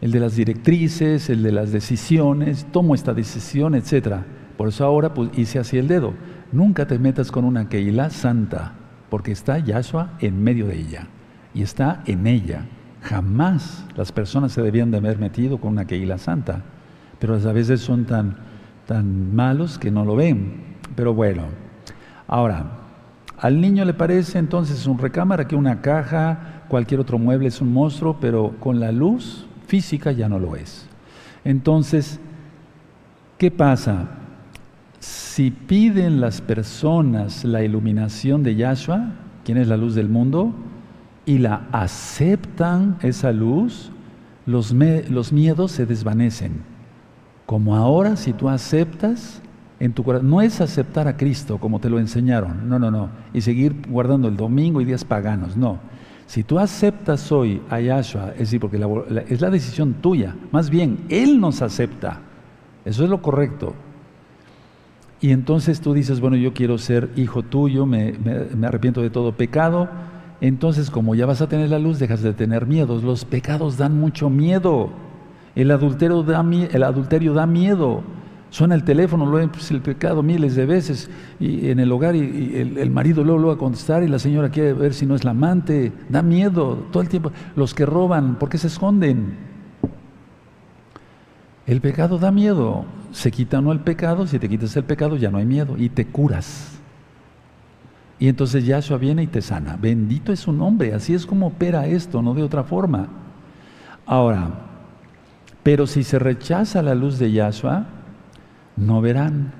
el 0.01 0.11
de 0.11 0.19
las 0.19 0.35
directrices, 0.35 1.29
el 1.29 1.43
de 1.43 1.51
las 1.51 1.71
decisiones, 1.71 2.65
tomo 2.71 2.95
esta 2.95 3.13
decisión, 3.13 3.75
etc. 3.75 4.15
Por 4.57 4.67
eso 4.67 4.83
ahora 4.83 5.13
pues, 5.13 5.29
hice 5.37 5.59
así 5.59 5.77
el 5.77 5.87
dedo. 5.87 6.13
Nunca 6.51 6.87
te 6.87 6.99
metas 6.99 7.31
con 7.31 7.45
una 7.45 7.69
Keilah 7.69 8.09
santa, 8.09 8.73
porque 9.09 9.31
está 9.31 9.59
Yahshua 9.59 10.13
en 10.19 10.43
medio 10.43 10.67
de 10.67 10.79
ella 10.79 11.07
y 11.53 11.61
está 11.61 12.01
en 12.07 12.25
ella. 12.25 12.65
Jamás 13.01 13.85
las 13.95 14.11
personas 14.11 14.51
se 14.51 14.61
debían 14.61 14.91
de 14.91 14.97
haber 14.97 15.19
metido 15.19 15.59
con 15.59 15.73
una 15.73 15.85
Keilah 15.85 16.17
santa, 16.17 16.63
pero 17.19 17.35
a 17.35 17.53
veces 17.53 17.81
son 17.81 18.05
tan, 18.05 18.37
tan 18.87 19.35
malos 19.35 19.77
que 19.77 19.91
no 19.91 20.03
lo 20.03 20.15
ven. 20.15 20.77
Pero 20.95 21.13
bueno, 21.13 21.43
ahora, 22.27 22.79
al 23.37 23.61
niño 23.61 23.85
le 23.85 23.93
parece 23.93 24.39
entonces 24.39 24.87
un 24.87 24.97
recámara 24.97 25.47
que 25.47 25.55
una 25.55 25.81
caja, 25.81 26.63
cualquier 26.69 26.99
otro 26.99 27.19
mueble 27.19 27.47
es 27.47 27.61
un 27.61 27.71
monstruo, 27.71 28.17
pero 28.19 28.55
con 28.59 28.79
la 28.79 28.91
luz 28.91 29.47
física 29.71 30.11
ya 30.11 30.27
no 30.27 30.37
lo 30.37 30.57
es. 30.57 30.85
Entonces, 31.45 32.19
¿qué 33.37 33.49
pasa? 33.49 34.09
Si 34.99 35.49
piden 35.49 36.19
las 36.19 36.41
personas 36.41 37.45
la 37.45 37.63
iluminación 37.63 38.43
de 38.43 38.57
Yahshua, 38.57 39.13
quien 39.45 39.57
es 39.57 39.69
la 39.69 39.77
luz 39.77 39.95
del 39.95 40.09
mundo, 40.09 40.53
y 41.25 41.37
la 41.37 41.69
aceptan 41.71 42.97
esa 43.01 43.31
luz, 43.31 43.93
los, 44.45 44.73
los 44.73 45.31
miedos 45.31 45.71
se 45.71 45.85
desvanecen. 45.85 46.63
Como 47.45 47.77
ahora, 47.77 48.17
si 48.17 48.33
tú 48.33 48.49
aceptas 48.49 49.41
en 49.79 49.93
tu 49.93 50.03
corazón, 50.03 50.29
no 50.29 50.41
es 50.41 50.59
aceptar 50.59 51.07
a 51.07 51.15
Cristo 51.15 51.59
como 51.59 51.79
te 51.79 51.89
lo 51.89 51.97
enseñaron, 51.97 52.67
no, 52.67 52.77
no, 52.77 52.91
no, 52.91 53.09
y 53.33 53.39
seguir 53.39 53.73
guardando 53.87 54.27
el 54.27 54.35
domingo 54.35 54.81
y 54.81 54.85
días 54.85 55.05
paganos, 55.05 55.55
no 55.55 55.79
si 56.31 56.45
tú 56.45 56.59
aceptas 56.59 57.29
hoy 57.33 57.61
a 57.69 57.81
Yahshua, 57.81 58.29
es 58.35 58.39
decir, 58.39 58.61
porque 58.61 58.77
es 59.27 59.41
la 59.41 59.49
decisión 59.49 59.95
tuya, 59.95 60.33
más 60.53 60.69
bien, 60.69 60.99
Él 61.09 61.41
nos 61.41 61.61
acepta. 61.61 62.21
Eso 62.85 63.03
es 63.03 63.09
lo 63.09 63.21
correcto. 63.21 63.73
Y 65.19 65.31
entonces 65.31 65.81
tú 65.81 65.93
dices, 65.93 66.21
bueno, 66.21 66.37
yo 66.37 66.53
quiero 66.53 66.77
ser 66.77 67.09
hijo 67.17 67.43
tuyo, 67.43 67.85
me, 67.85 68.15
arrepiento 68.63 69.01
de 69.01 69.09
todo 69.09 69.33
pecado. 69.33 69.89
Entonces, 70.39 70.89
como 70.89 71.15
ya 71.15 71.25
vas 71.25 71.41
a 71.41 71.49
tener 71.49 71.69
la 71.69 71.79
luz, 71.79 71.99
dejas 71.99 72.21
de 72.21 72.31
tener 72.31 72.65
miedos. 72.65 73.03
Los 73.03 73.25
pecados 73.25 73.75
dan 73.75 73.99
mucho 73.99 74.29
miedo. 74.29 74.89
El 75.53 75.69
adulterio 75.69 76.23
da, 76.23 76.39
el 76.71 76.83
adulterio 76.83 77.33
da 77.33 77.45
miedo. 77.45 78.03
Suena 78.51 78.75
el 78.75 78.83
teléfono, 78.83 79.25
lo 79.25 79.47
pues, 79.49 79.71
el 79.71 79.81
pecado 79.81 80.21
miles 80.21 80.55
de 80.55 80.65
veces 80.65 81.09
y 81.39 81.69
en 81.69 81.79
el 81.79 81.89
hogar 81.89 82.17
y, 82.17 82.75
el, 82.77 82.91
marido 82.91 83.23
luego 83.23 83.39
lo 83.39 83.47
va 83.47 83.53
a 83.53 83.57
contestar 83.57 84.03
y 84.03 84.09
la 84.09 84.19
señora 84.19 84.49
quiere 84.49 84.73
ver 84.73 84.93
si 84.93 85.05
no 85.05 85.15
es 85.15 85.23
la 85.23 85.31
amante. 85.31 85.93
Da 86.09 86.21
miedo 86.21 86.85
todo 86.91 87.01
el 87.01 87.07
tiempo. 87.07 87.31
Los 87.55 87.73
que 87.73 87.85
roban, 87.85 88.35
¿por 88.35 88.49
qué 88.49 88.57
se 88.57 88.67
esconden? 88.67 89.37
El 91.65 91.79
pecado 91.79 92.19
da 92.19 92.29
miedo. 92.29 92.83
Se 93.13 93.31
quita 93.31 93.61
no 93.61 93.71
el 93.71 93.79
pecado, 93.79 94.27
si 94.27 94.37
te 94.37 94.49
quitas 94.49 94.75
el 94.75 94.83
pecado 94.83 95.15
ya 95.15 95.31
no 95.31 95.37
hay 95.37 95.45
miedo 95.45 95.77
y 95.77 95.87
te 95.87 96.07
curas. 96.07 96.77
Y 98.19 98.27
entonces 98.27 98.65
Yahshua 98.65 98.97
viene 98.97 99.23
y 99.23 99.27
te 99.27 99.41
sana. 99.41 99.77
Bendito 99.81 100.33
es 100.33 100.41
su 100.41 100.51
nombre, 100.51 100.93
así 100.93 101.13
es 101.13 101.25
como 101.25 101.47
opera 101.47 101.87
esto, 101.87 102.21
no 102.21 102.33
de 102.33 102.43
otra 102.43 102.65
forma. 102.65 103.07
Ahora, 104.05 104.49
pero 105.63 105.87
si 105.87 106.03
se 106.03 106.19
rechaza 106.19 106.81
la 106.81 106.95
luz 106.95 107.17
de 107.17 107.31
Yahshua, 107.31 108.00
no 108.75 109.01
verán. 109.01 109.53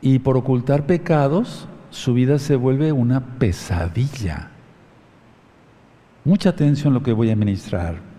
Y 0.00 0.20
por 0.20 0.36
ocultar 0.36 0.86
pecados, 0.86 1.68
su 1.90 2.14
vida 2.14 2.38
se 2.38 2.56
vuelve 2.56 2.92
una 2.92 3.38
pesadilla. 3.38 4.50
Mucha 6.24 6.50
atención 6.50 6.92
a 6.92 6.98
lo 6.98 7.02
que 7.02 7.12
voy 7.12 7.30
a 7.30 7.36
ministrar. 7.36 8.10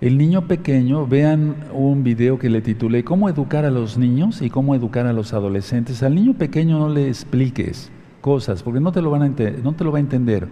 El 0.00 0.18
niño 0.18 0.46
pequeño, 0.46 1.06
vean 1.06 1.56
un 1.72 2.04
video 2.04 2.38
que 2.38 2.50
le 2.50 2.60
titulé 2.60 3.02
¿Cómo 3.02 3.30
educar 3.30 3.64
a 3.64 3.70
los 3.70 3.96
niños 3.96 4.42
y 4.42 4.50
cómo 4.50 4.74
educar 4.74 5.06
a 5.06 5.12
los 5.14 5.32
adolescentes? 5.32 6.02
Al 6.02 6.14
niño 6.14 6.34
pequeño 6.34 6.78
no 6.78 6.88
le 6.90 7.08
expliques 7.08 7.90
cosas, 8.20 8.62
porque 8.62 8.80
no 8.80 8.92
te 8.92 9.00
lo, 9.00 9.10
van 9.10 9.22
a 9.22 9.28
no 9.28 9.72
te 9.72 9.84
lo 9.84 9.92
va 9.92 9.98
a 9.98 10.00
entender. 10.00 10.48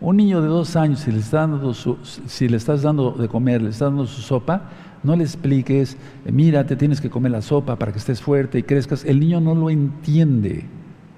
Un 0.00 0.16
niño 0.16 0.40
de 0.40 0.48
dos 0.48 0.76
años, 0.76 1.00
si 1.00 1.12
le, 1.12 1.20
dando 1.20 1.74
si 1.74 2.48
le 2.48 2.56
estás 2.56 2.82
dando 2.82 3.12
de 3.12 3.28
comer, 3.28 3.62
le 3.62 3.70
estás 3.70 3.90
dando 3.90 4.06
su 4.06 4.20
sopa, 4.20 4.62
no 5.02 5.16
le 5.16 5.24
expliques, 5.24 5.96
mira, 6.30 6.66
te 6.66 6.76
tienes 6.76 7.00
que 7.00 7.10
comer 7.10 7.32
la 7.32 7.42
sopa 7.42 7.76
para 7.76 7.92
que 7.92 7.98
estés 7.98 8.20
fuerte 8.20 8.58
y 8.58 8.62
crezcas. 8.62 9.04
El 9.04 9.20
niño 9.20 9.40
no 9.40 9.54
lo 9.54 9.70
entiende. 9.70 10.64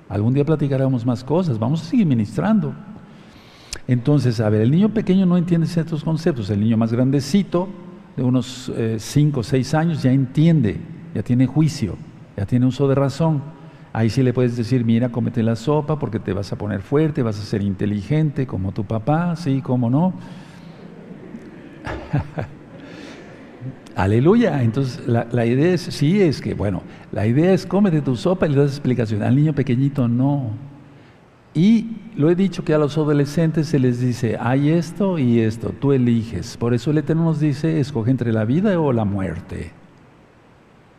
Algún 0.08 0.34
día 0.34 0.44
platicaremos 0.44 1.06
más 1.06 1.24
cosas, 1.24 1.58
vamos 1.58 1.82
a 1.82 1.84
seguir 1.84 2.06
ministrando. 2.06 2.74
Entonces, 3.86 4.40
a 4.40 4.50
ver, 4.50 4.60
el 4.60 4.70
niño 4.70 4.90
pequeño 4.90 5.24
no 5.26 5.36
entiende 5.36 5.66
ciertos 5.66 6.04
conceptos, 6.04 6.50
el 6.50 6.60
niño 6.60 6.76
más 6.76 6.92
grandecito, 6.92 7.68
de 8.16 8.22
unos 8.22 8.72
5 8.98 9.40
o 9.40 9.42
6 9.42 9.74
años, 9.74 10.02
ya 10.02 10.12
entiende, 10.12 10.78
ya 11.14 11.22
tiene 11.22 11.46
juicio, 11.46 11.96
ya 12.36 12.44
tiene 12.44 12.66
uso 12.66 12.88
de 12.88 12.94
razón. 12.94 13.42
Ahí 13.92 14.10
sí 14.10 14.22
le 14.22 14.32
puedes 14.32 14.56
decir, 14.56 14.84
mira, 14.84 15.10
cómete 15.10 15.42
la 15.42 15.56
sopa 15.56 15.98
porque 15.98 16.20
te 16.20 16.32
vas 16.32 16.52
a 16.52 16.58
poner 16.58 16.82
fuerte, 16.82 17.22
vas 17.22 17.40
a 17.40 17.42
ser 17.42 17.62
inteligente 17.62 18.46
como 18.46 18.72
tu 18.72 18.84
papá, 18.84 19.34
sí, 19.36 19.62
cómo 19.62 19.90
no. 19.90 20.12
Aleluya. 24.00 24.62
Entonces, 24.62 25.06
la, 25.06 25.44
idea 25.44 25.74
es, 25.74 25.82
sí, 25.82 26.22
es 26.22 26.40
que, 26.40 26.54
bueno, 26.54 26.82
la 27.12 27.26
idea 27.26 27.52
es 27.52 27.66
cómete 27.66 28.00
tu 28.00 28.16
sopa 28.16 28.46
y 28.46 28.50
le 28.50 28.56
das 28.56 28.70
explicación. 28.70 29.22
Al 29.22 29.36
niño 29.36 29.54
pequeñito 29.54 30.08
no. 30.08 30.52
Y 31.52 31.98
lo 32.16 32.30
he 32.30 32.34
dicho 32.34 32.64
que 32.64 32.72
a 32.72 32.78
los 32.78 32.96
adolescentes 32.96 33.66
se 33.66 33.78
les 33.78 34.00
dice, 34.00 34.38
hay 34.40 34.70
esto 34.70 35.18
y 35.18 35.40
esto, 35.40 35.74
tú 35.78 35.92
eliges. 35.92 36.56
Por 36.56 36.72
eso 36.72 36.90
el 36.92 36.96
Eterno 36.96 37.24
nos 37.24 37.40
dice, 37.40 37.78
escoge 37.78 38.10
entre 38.10 38.32
la 38.32 38.46
vida 38.46 38.80
o 38.80 38.90
la 38.94 39.04
muerte. 39.04 39.70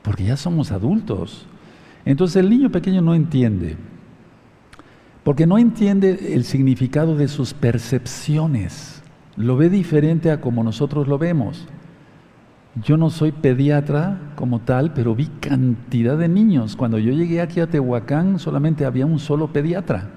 Porque 0.03 0.25
ya 0.25 0.37
somos 0.37 0.71
adultos. 0.71 1.47
Entonces 2.05 2.35
el 2.35 2.51
niño 2.51 2.71
pequeño 2.71 3.01
no 3.01 3.15
entiende. 3.15 3.77
Porque 5.23 5.47
no 5.47 5.57
entiende 5.57 6.35
el 6.35 6.43
significado 6.43 7.15
de 7.15 7.27
sus 7.27 7.55
percepciones. 7.55 9.01
Lo 9.37 9.57
ve 9.57 9.71
diferente 9.71 10.29
a 10.29 10.39
como 10.39 10.63
nosotros 10.63 11.07
lo 11.07 11.17
vemos. 11.17 11.67
Yo 12.75 12.95
no 12.95 13.09
soy 13.09 13.33
pediatra 13.33 14.31
como 14.35 14.59
tal, 14.59 14.93
pero 14.93 15.13
vi 15.13 15.27
cantidad 15.27 16.17
de 16.17 16.29
niños. 16.29 16.77
Cuando 16.77 16.97
yo 16.99 17.11
llegué 17.11 17.41
aquí 17.41 17.59
a 17.59 17.67
Tehuacán 17.67 18.39
solamente 18.39 18.85
había 18.85 19.05
un 19.05 19.19
solo 19.19 19.51
pediatra. 19.51 20.09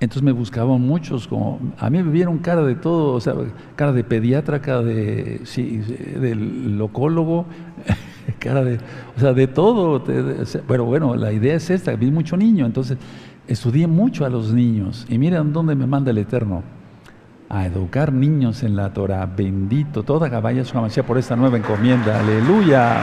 Entonces 0.00 0.22
me 0.22 0.32
buscaban 0.32 0.80
muchos, 0.80 1.26
como 1.26 1.60
a 1.78 1.90
mí 1.90 2.02
me 2.02 2.10
vieron 2.10 2.38
cara 2.38 2.62
de 2.62 2.76
todo, 2.76 3.14
o 3.14 3.20
sea, 3.20 3.34
cara 3.74 3.92
de 3.92 4.04
pediatra, 4.04 4.60
cara 4.60 4.82
de, 4.82 5.40
sí, 5.44 5.82
locólogo, 6.66 7.46
cara 8.38 8.64
de, 8.64 8.78
o 9.16 9.20
sea, 9.20 9.32
de 9.32 9.46
todo. 9.46 10.02
Pero 10.66 10.84
bueno, 10.84 11.14
la 11.14 11.32
idea 11.32 11.54
es 11.54 11.70
esta, 11.70 11.94
vi 11.94 12.10
mucho 12.10 12.36
niño, 12.36 12.66
entonces 12.66 12.98
estudié 13.46 13.86
mucho 13.86 14.24
a 14.24 14.28
los 14.28 14.52
niños. 14.52 15.06
Y 15.08 15.18
miren 15.18 15.52
dónde 15.52 15.76
me 15.76 15.86
manda 15.86 16.10
el 16.10 16.18
Eterno 16.18 16.77
a 17.48 17.66
educar 17.66 18.12
niños 18.12 18.62
en 18.62 18.76
la 18.76 18.92
Torah. 18.92 19.26
Bendito, 19.26 20.02
toda 20.02 20.28
Gabaya 20.28 20.64
su 20.64 20.76
por 21.04 21.18
esta 21.18 21.36
nueva 21.36 21.56
encomienda. 21.56 22.20
Aleluya. 22.20 23.02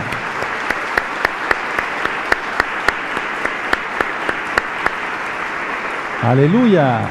Aleluya. 6.21 7.07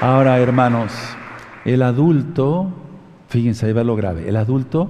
Ahora, 0.00 0.38
hermanos, 0.38 0.92
el 1.64 1.82
adulto, 1.82 2.72
fíjense, 3.28 3.66
ahí 3.66 3.72
va 3.72 3.84
lo 3.84 3.96
grave, 3.96 4.28
el 4.28 4.36
adulto 4.36 4.88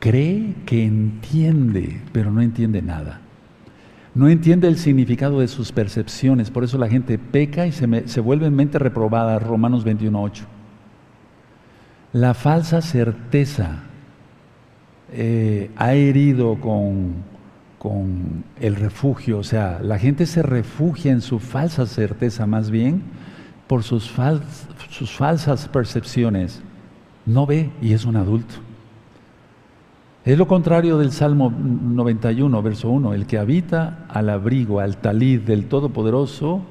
cree 0.00 0.54
que 0.66 0.84
entiende, 0.84 2.02
pero 2.12 2.30
no 2.30 2.40
entiende 2.40 2.82
nada 2.82 3.20
no 4.14 4.28
entiende 4.28 4.68
el 4.68 4.78
significado 4.78 5.40
de 5.40 5.48
sus 5.48 5.72
percepciones, 5.72 6.50
por 6.50 6.62
eso 6.64 6.78
la 6.78 6.88
gente 6.88 7.18
peca 7.18 7.66
y 7.66 7.72
se, 7.72 8.20
vuelve 8.20 8.46
en 8.46 8.54
mente 8.54 8.78
reprobada, 8.78 9.38
Romanos 9.38 9.84
21.8. 9.84 10.42
La 12.12 12.32
falsa 12.34 12.80
certeza 12.80 13.82
eh, 15.12 15.70
ha 15.76 15.94
herido 15.94 16.60
con, 16.60 17.14
con 17.80 18.44
el 18.60 18.76
refugio, 18.76 19.38
o 19.38 19.44
sea, 19.44 19.80
la 19.82 19.98
gente 19.98 20.26
se 20.26 20.42
refugia 20.42 21.10
en 21.10 21.20
su 21.20 21.40
falsa 21.40 21.84
certeza 21.86 22.46
más 22.46 22.70
bien 22.70 23.02
por 23.66 23.82
sus, 23.82 24.12
sus 24.90 25.10
falsas 25.10 25.68
percepciones. 25.68 26.62
No 27.26 27.46
ve 27.46 27.70
y 27.82 27.94
es 27.94 28.04
un 28.04 28.16
adulto. 28.16 28.54
Es 30.24 30.38
lo 30.38 30.48
contrario 30.48 30.96
del 30.96 31.12
Salmo 31.12 31.50
91, 31.50 32.62
verso 32.62 32.88
1, 32.88 33.12
el 33.12 33.26
que 33.26 33.36
habita 33.36 34.06
al 34.08 34.30
abrigo, 34.30 34.80
al 34.80 34.96
talid 34.96 35.40
del 35.40 35.66
Todopoderoso, 35.66 36.62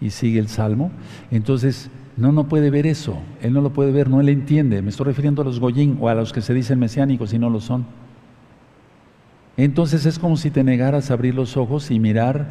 y 0.00 0.10
sigue 0.10 0.38
el 0.38 0.46
Salmo, 0.46 0.92
entonces 1.32 1.90
no, 2.16 2.30
no 2.30 2.48
puede 2.48 2.70
ver 2.70 2.86
eso, 2.86 3.18
él 3.40 3.54
no 3.54 3.60
lo 3.60 3.72
puede 3.72 3.90
ver, 3.90 4.08
no 4.08 4.22
le 4.22 4.30
entiende. 4.30 4.82
Me 4.82 4.90
estoy 4.90 5.06
refiriendo 5.06 5.42
a 5.42 5.44
los 5.44 5.58
goyín 5.58 5.98
o 6.00 6.08
a 6.08 6.14
los 6.14 6.32
que 6.32 6.42
se 6.42 6.54
dicen 6.54 6.78
mesiánicos 6.78 7.32
y 7.32 7.40
no 7.40 7.50
lo 7.50 7.60
son. 7.60 7.86
Entonces 9.56 10.06
es 10.06 10.20
como 10.20 10.36
si 10.36 10.52
te 10.52 10.62
negaras 10.62 11.10
a 11.10 11.14
abrir 11.14 11.34
los 11.34 11.56
ojos 11.56 11.90
y 11.90 11.98
mirar 11.98 12.46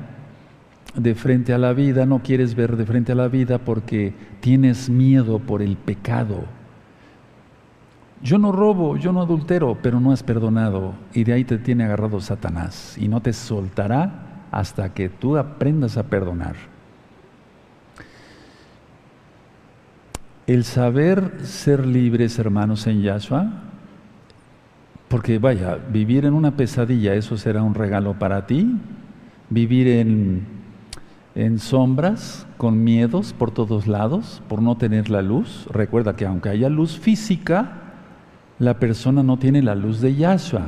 de 0.96 1.16
frente 1.16 1.54
a 1.54 1.58
la 1.58 1.72
vida, 1.72 2.06
no 2.06 2.24
quieres 2.24 2.56
ver 2.56 2.76
de 2.76 2.86
frente 2.86 3.14
a 3.14 3.16
la 3.16 3.30
vida 3.30 3.60
porque 3.60 4.14
tienes 4.42 4.90
miedo 4.90 5.40
por 5.40 5.62
el 5.62 5.78
pecado 5.78 6.44
yo 8.24 8.38
no 8.38 8.52
robo, 8.52 8.98
yo 8.98 9.12
no 9.12 9.22
adultero, 9.22 9.78
pero 9.82 10.00
no 10.00 10.12
has 10.12 10.22
perdonado. 10.22 10.94
Y 11.14 11.24
de 11.24 11.34
ahí 11.34 11.44
te 11.44 11.58
tiene 11.58 11.86
agarrado 11.86 12.22
Satanás. 12.22 12.96
Y 12.98 13.08
no 13.08 13.22
te 13.22 13.34
soltará 13.34 14.46
hasta 14.52 14.94
que 14.94 15.10
tú 15.10 15.38
aprendas 15.38 15.98
a 15.98 16.04
perdonar. 16.04 16.56
El 20.46 20.64
saber 20.66 21.40
ser 21.44 21.86
libres, 21.86 22.38
hermanos, 22.38 22.86
en 22.86 23.02
Yahshua, 23.02 23.52
porque 25.08 25.40
vaya, 25.40 25.78
vivir 25.92 26.26
en 26.26 26.34
una 26.34 26.52
pesadilla, 26.56 27.16
eso 27.16 27.38
será 27.38 27.64
un 27.64 27.74
regalo 27.74 28.20
para 28.20 28.46
ti. 28.46 28.76
Vivir 29.50 29.88
en, 29.88 30.46
en 31.36 31.60
sombras, 31.60 32.46
con 32.58 32.84
miedos 32.84 33.34
por 33.34 33.52
todos 33.52 33.88
lados, 33.88 34.44
por 34.48 34.62
no 34.62 34.78
tener 34.78 35.10
la 35.10 35.22
luz. 35.22 35.68
Recuerda 35.72 36.16
que 36.16 36.26
aunque 36.26 36.50
haya 36.50 36.70
luz 36.70 37.00
física, 37.00 37.91
la 38.62 38.78
persona 38.78 39.24
no 39.24 39.38
tiene 39.38 39.64
la 39.64 39.74
luz 39.74 40.02
de 40.02 40.16
Yahshua 40.16 40.68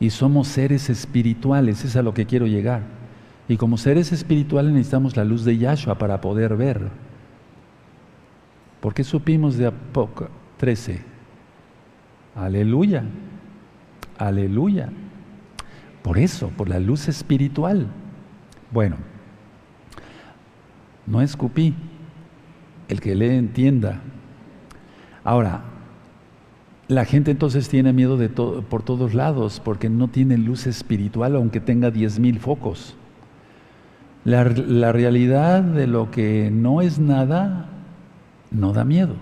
y 0.00 0.08
somos 0.08 0.48
seres 0.48 0.88
espirituales, 0.88 1.84
es 1.84 1.94
a 1.94 2.02
lo 2.02 2.14
que 2.14 2.24
quiero 2.24 2.46
llegar. 2.46 2.80
Y 3.46 3.58
como 3.58 3.76
seres 3.76 4.10
espirituales 4.10 4.72
necesitamos 4.72 5.18
la 5.18 5.24
luz 5.24 5.44
de 5.44 5.58
Yahshua 5.58 5.96
para 5.96 6.22
poder 6.22 6.56
ver. 6.56 6.88
¿Por 8.80 8.94
qué 8.94 9.04
supimos 9.04 9.58
de 9.58 9.66
Apocalipsis 9.66 10.40
13? 10.56 11.00
Aleluya, 12.36 13.04
aleluya. 14.16 14.88
Por 16.02 16.16
eso, 16.16 16.48
por 16.48 16.70
la 16.70 16.80
luz 16.80 17.06
espiritual. 17.06 17.86
Bueno, 18.70 18.96
no 21.06 21.20
escupí, 21.20 21.74
el 22.88 22.98
que 23.02 23.14
le 23.14 23.36
entienda. 23.36 24.00
Ahora, 25.22 25.69
la 26.90 27.04
gente 27.04 27.30
entonces 27.30 27.68
tiene 27.68 27.92
miedo 27.92 28.18
por 28.68 28.82
todos 28.82 29.14
lados 29.14 29.62
porque 29.64 29.88
no 29.88 30.08
tiene 30.08 30.36
luz 30.36 30.66
espiritual 30.66 31.36
aunque 31.36 31.60
tenga 31.60 31.92
diez 31.92 32.18
mil 32.18 32.40
focos. 32.40 32.96
La, 34.24 34.42
la, 34.44 34.90
realidad 34.90 35.62
de 35.62 35.86
lo 35.86 36.10
que 36.10 36.50
no 36.52 36.82
es 36.82 36.98
nada 36.98 37.68
no 38.50 38.72
da 38.72 38.84
miedo. 38.84 39.14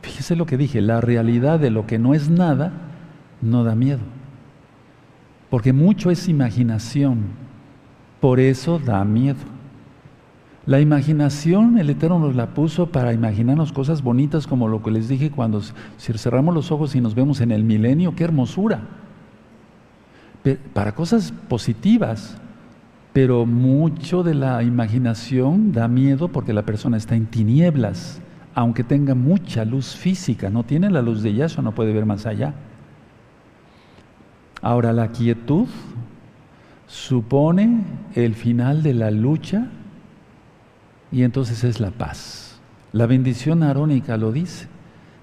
Fíjese 0.00 0.34
lo 0.34 0.46
que 0.46 0.56
dije, 0.56 0.80
la 0.80 1.02
realidad 1.02 1.60
de 1.60 1.70
lo 1.70 1.86
que 1.86 1.98
no 1.98 2.14
es 2.14 2.30
nada 2.30 2.72
no 3.42 3.64
da 3.64 3.74
miedo. 3.74 4.00
Porque 5.50 5.74
mucho 5.74 6.10
es 6.10 6.26
imaginación, 6.26 7.24
por 8.18 8.40
eso 8.40 8.78
da 8.78 9.04
miedo. 9.04 9.53
La 10.66 10.80
imaginación, 10.80 11.78
el 11.78 11.90
Eterno 11.90 12.18
nos 12.18 12.34
la 12.34 12.54
puso 12.54 12.86
para 12.86 13.12
imaginarnos 13.12 13.72
cosas 13.72 14.02
bonitas 14.02 14.46
como 14.46 14.66
lo 14.66 14.82
que 14.82 14.90
les 14.90 15.08
dije 15.08 15.30
cuando 15.30 15.60
cerramos 15.98 16.54
los 16.54 16.72
ojos 16.72 16.94
y 16.94 17.02
nos 17.02 17.14
vemos 17.14 17.42
en 17.42 17.50
el 17.50 17.64
milenio, 17.64 18.14
qué 18.16 18.24
hermosura. 18.24 18.80
para 20.72 20.94
cosas 20.94 21.32
positivas. 21.48 22.38
Pero 23.12 23.46
mucho 23.46 24.24
de 24.24 24.34
la 24.34 24.62
imaginación 24.62 25.70
da 25.72 25.86
miedo 25.86 26.28
porque 26.28 26.52
la 26.52 26.62
persona 26.62 26.96
está 26.96 27.14
en 27.14 27.26
tinieblas, 27.26 28.20
aunque 28.54 28.82
tenga 28.82 29.14
mucha 29.14 29.64
luz 29.64 29.94
física, 29.94 30.50
no 30.50 30.64
tiene 30.64 30.90
la 30.90 31.00
luz 31.00 31.22
de 31.22 31.32
Yahshua, 31.32 31.62
no 31.62 31.74
puede 31.74 31.92
ver 31.92 32.06
más 32.06 32.26
allá. 32.26 32.54
Ahora 34.62 34.92
la 34.92 35.12
quietud 35.12 35.68
supone 36.88 37.84
el 38.14 38.34
final 38.34 38.82
de 38.82 38.94
la 38.94 39.12
lucha 39.12 39.68
y 41.14 41.22
entonces 41.22 41.62
es 41.62 41.78
la 41.78 41.92
paz. 41.92 42.58
La 42.92 43.06
bendición 43.06 43.62
arónica 43.62 44.16
lo 44.16 44.32
dice, 44.32 44.66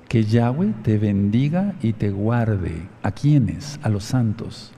que 0.08 0.24
Yahweh 0.24 0.74
te 0.84 0.98
bendiga 0.98 1.76
y 1.82 1.92
te 1.92 2.12
guarde. 2.12 2.88
¿A 3.04 3.12
quiénes? 3.12 3.78
A 3.84 3.90
los 3.90 4.06
santos. 4.06 4.72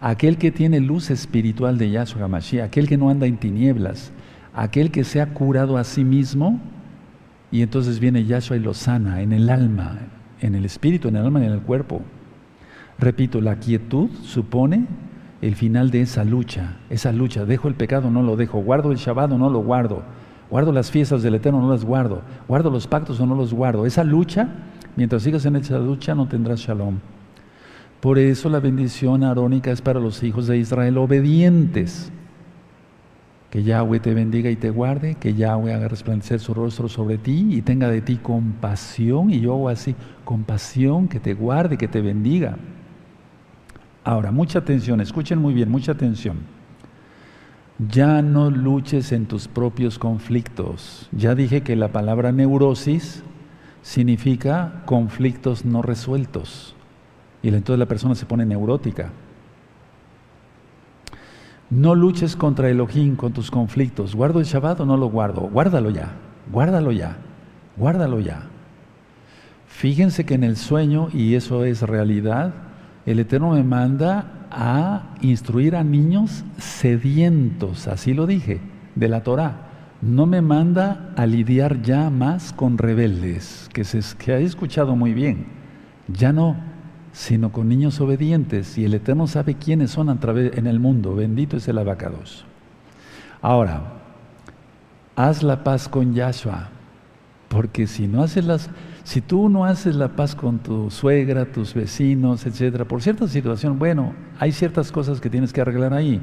Aquel 0.00 0.38
que 0.38 0.52
tiene 0.52 0.78
luz 0.78 1.10
espiritual 1.10 1.76
de 1.76 1.90
Yahshua 1.90 2.26
HaMashiach, 2.26 2.66
aquel 2.66 2.88
que 2.88 2.96
no 2.96 3.10
anda 3.10 3.26
en 3.26 3.36
tinieblas, 3.36 4.12
aquel 4.54 4.92
que 4.92 5.02
se 5.02 5.20
ha 5.20 5.34
curado 5.34 5.76
a 5.76 5.82
sí 5.82 6.04
mismo 6.04 6.60
y 7.50 7.62
entonces 7.62 7.98
viene 7.98 8.24
Yahshua 8.24 8.56
y 8.56 8.60
lo 8.60 8.74
sana 8.74 9.22
en 9.22 9.32
el 9.32 9.50
alma, 9.50 9.98
en 10.40 10.54
el 10.54 10.64
espíritu, 10.64 11.08
en 11.08 11.16
el 11.16 11.24
alma 11.24 11.40
y 11.40 11.46
en 11.46 11.52
el 11.52 11.62
cuerpo. 11.62 12.02
Repito, 13.00 13.40
la 13.40 13.58
quietud 13.58 14.08
supone 14.22 14.86
el 15.42 15.56
final 15.56 15.90
de 15.90 16.02
esa 16.02 16.22
lucha, 16.22 16.76
esa 16.90 17.10
lucha, 17.10 17.44
dejo 17.44 17.66
el 17.66 17.74
pecado, 17.74 18.08
no 18.08 18.22
lo 18.22 18.36
dejo, 18.36 18.60
guardo 18.60 18.92
el 18.92 18.98
Shabbat 18.98 19.30
no 19.30 19.50
lo 19.50 19.60
guardo, 19.60 20.04
guardo 20.54 20.70
las 20.70 20.88
fiestas 20.88 21.20
del 21.24 21.34
Eterno, 21.34 21.60
no 21.60 21.68
las 21.68 21.84
guardo, 21.84 22.22
guardo 22.46 22.70
los 22.70 22.86
pactos 22.86 23.18
o 23.18 23.26
no 23.26 23.34
los 23.34 23.52
guardo. 23.52 23.86
Esa 23.86 24.04
lucha, 24.04 24.46
mientras 24.94 25.24
sigas 25.24 25.44
en 25.46 25.56
esa 25.56 25.80
lucha, 25.80 26.14
no 26.14 26.28
tendrás 26.28 26.60
shalom. 26.60 27.00
Por 27.98 28.20
eso 28.20 28.48
la 28.48 28.60
bendición 28.60 29.24
arónica 29.24 29.72
es 29.72 29.82
para 29.82 29.98
los 29.98 30.22
hijos 30.22 30.46
de 30.46 30.56
Israel 30.56 30.96
obedientes. 30.98 32.12
Que 33.50 33.64
Yahweh 33.64 33.98
te 33.98 34.14
bendiga 34.14 34.48
y 34.48 34.54
te 34.54 34.70
guarde, 34.70 35.16
que 35.16 35.34
Yahweh 35.34 35.74
haga 35.74 35.88
resplandecer 35.88 36.38
su 36.38 36.54
rostro 36.54 36.88
sobre 36.88 37.18
ti 37.18 37.48
y 37.50 37.62
tenga 37.62 37.88
de 37.88 38.00
ti 38.00 38.18
compasión, 38.22 39.32
y 39.32 39.40
yo 39.40 39.54
hago 39.54 39.68
así, 39.68 39.96
compasión, 40.24 41.08
que 41.08 41.18
te 41.18 41.34
guarde, 41.34 41.76
que 41.76 41.88
te 41.88 42.00
bendiga. 42.00 42.58
Ahora, 44.04 44.30
mucha 44.30 44.60
atención, 44.60 45.00
escuchen 45.00 45.40
muy 45.40 45.52
bien, 45.52 45.68
mucha 45.68 45.90
atención. 45.90 46.53
Ya 47.78 48.22
no 48.22 48.50
luches 48.50 49.10
en 49.12 49.26
tus 49.26 49.48
propios 49.48 49.98
conflictos. 49.98 51.08
Ya 51.10 51.34
dije 51.34 51.62
que 51.62 51.74
la 51.74 51.88
palabra 51.88 52.30
neurosis 52.30 53.24
significa 53.82 54.82
conflictos 54.86 55.64
no 55.64 55.82
resueltos. 55.82 56.76
Y 57.42 57.48
entonces 57.48 57.78
la 57.78 57.86
persona 57.86 58.14
se 58.14 58.26
pone 58.26 58.46
neurótica. 58.46 59.10
No 61.68 61.94
luches 61.94 62.36
contra 62.36 62.70
Elohim 62.70 63.16
con 63.16 63.32
tus 63.32 63.50
conflictos. 63.50 64.14
¿Guardo 64.14 64.38
el 64.38 64.46
Shabbat 64.46 64.80
o 64.80 64.86
no 64.86 64.96
lo 64.96 65.08
guardo? 65.08 65.40
Guárdalo 65.42 65.90
ya, 65.90 66.12
guárdalo 66.52 66.92
ya, 66.92 67.16
guárdalo 67.76 68.20
ya. 68.20 68.42
Fíjense 69.66 70.24
que 70.24 70.34
en 70.34 70.44
el 70.44 70.56
sueño, 70.56 71.08
y 71.12 71.34
eso 71.34 71.64
es 71.64 71.82
realidad, 71.82 72.54
el 73.06 73.18
Eterno 73.18 73.50
me 73.50 73.62
manda 73.62 74.46
a 74.50 75.14
instruir 75.20 75.76
a 75.76 75.84
niños 75.84 76.44
sedientos, 76.58 77.88
así 77.88 78.14
lo 78.14 78.26
dije, 78.26 78.60
de 78.94 79.08
la 79.08 79.22
Torah. 79.22 79.68
No 80.00 80.26
me 80.26 80.42
manda 80.42 81.12
a 81.16 81.26
lidiar 81.26 81.82
ya 81.82 82.10
más 82.10 82.52
con 82.52 82.78
rebeldes, 82.78 83.68
que, 83.72 83.84
se, 83.84 84.00
que 84.16 84.32
ha 84.32 84.38
escuchado 84.38 84.96
muy 84.96 85.14
bien. 85.14 85.46
Ya 86.08 86.32
no, 86.32 86.56
sino 87.12 87.52
con 87.52 87.68
niños 87.68 88.00
obedientes. 88.00 88.76
Y 88.76 88.84
el 88.84 88.94
Eterno 88.94 89.26
sabe 89.26 89.54
quiénes 89.54 89.90
son 89.90 90.18
través, 90.18 90.56
en 90.58 90.66
el 90.66 90.80
mundo. 90.80 91.14
Bendito 91.14 91.56
es 91.56 91.66
el 91.68 91.78
abacados. 91.78 92.44
Ahora, 93.40 93.82
haz 95.16 95.42
la 95.42 95.64
paz 95.64 95.88
con 95.88 96.14
Yahshua, 96.14 96.68
porque 97.48 97.86
si 97.86 98.06
no 98.06 98.22
haces 98.22 98.44
las 98.44 98.70
si 99.04 99.20
tú 99.20 99.50
no 99.50 99.66
haces 99.66 99.94
la 99.96 100.08
paz 100.08 100.34
con 100.34 100.58
tu 100.58 100.90
suegra, 100.90 101.44
tus 101.44 101.74
vecinos, 101.74 102.46
etcétera, 102.46 102.86
por 102.86 103.02
cierta 103.02 103.28
situación, 103.28 103.78
bueno, 103.78 104.14
hay 104.40 104.50
ciertas 104.50 104.90
cosas 104.90 105.20
que 105.20 105.28
tienes 105.28 105.52
que 105.52 105.60
arreglar 105.60 105.92
ahí. 105.92 106.22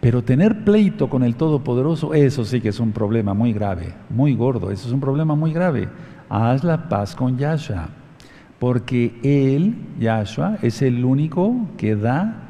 Pero 0.00 0.22
tener 0.22 0.64
pleito 0.64 1.10
con 1.10 1.22
el 1.22 1.36
Todopoderoso, 1.36 2.14
eso 2.14 2.44
sí 2.44 2.62
que 2.62 2.70
es 2.70 2.80
un 2.80 2.92
problema 2.92 3.34
muy 3.34 3.52
grave, 3.52 3.94
muy 4.08 4.34
gordo, 4.34 4.70
eso 4.70 4.88
es 4.88 4.94
un 4.94 5.00
problema 5.00 5.34
muy 5.34 5.52
grave. 5.52 5.88
Haz 6.30 6.64
la 6.64 6.88
paz 6.88 7.14
con 7.14 7.36
Yahshua, 7.36 7.90
porque 8.58 9.18
Él, 9.22 9.76
Yahshua, 9.98 10.58
es 10.62 10.80
el 10.80 11.04
único 11.04 11.68
que 11.76 11.94
da 11.94 12.42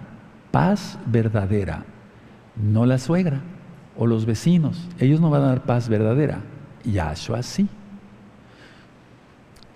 paz 0.53 1.01
verdadera, 1.07 1.85
no 2.55 2.87
la 2.87 2.99
suegra 2.99 3.41
o 3.97 4.07
los 4.07 4.25
vecinos. 4.25 4.89
Ellos 5.01 5.21
no 5.21 5.31
van 5.31 5.43
a 5.43 5.47
dar 5.47 5.65
paz 5.65 5.89
verdadera, 5.89 6.43
Yahshua 6.85 7.43
sí. 7.43 7.69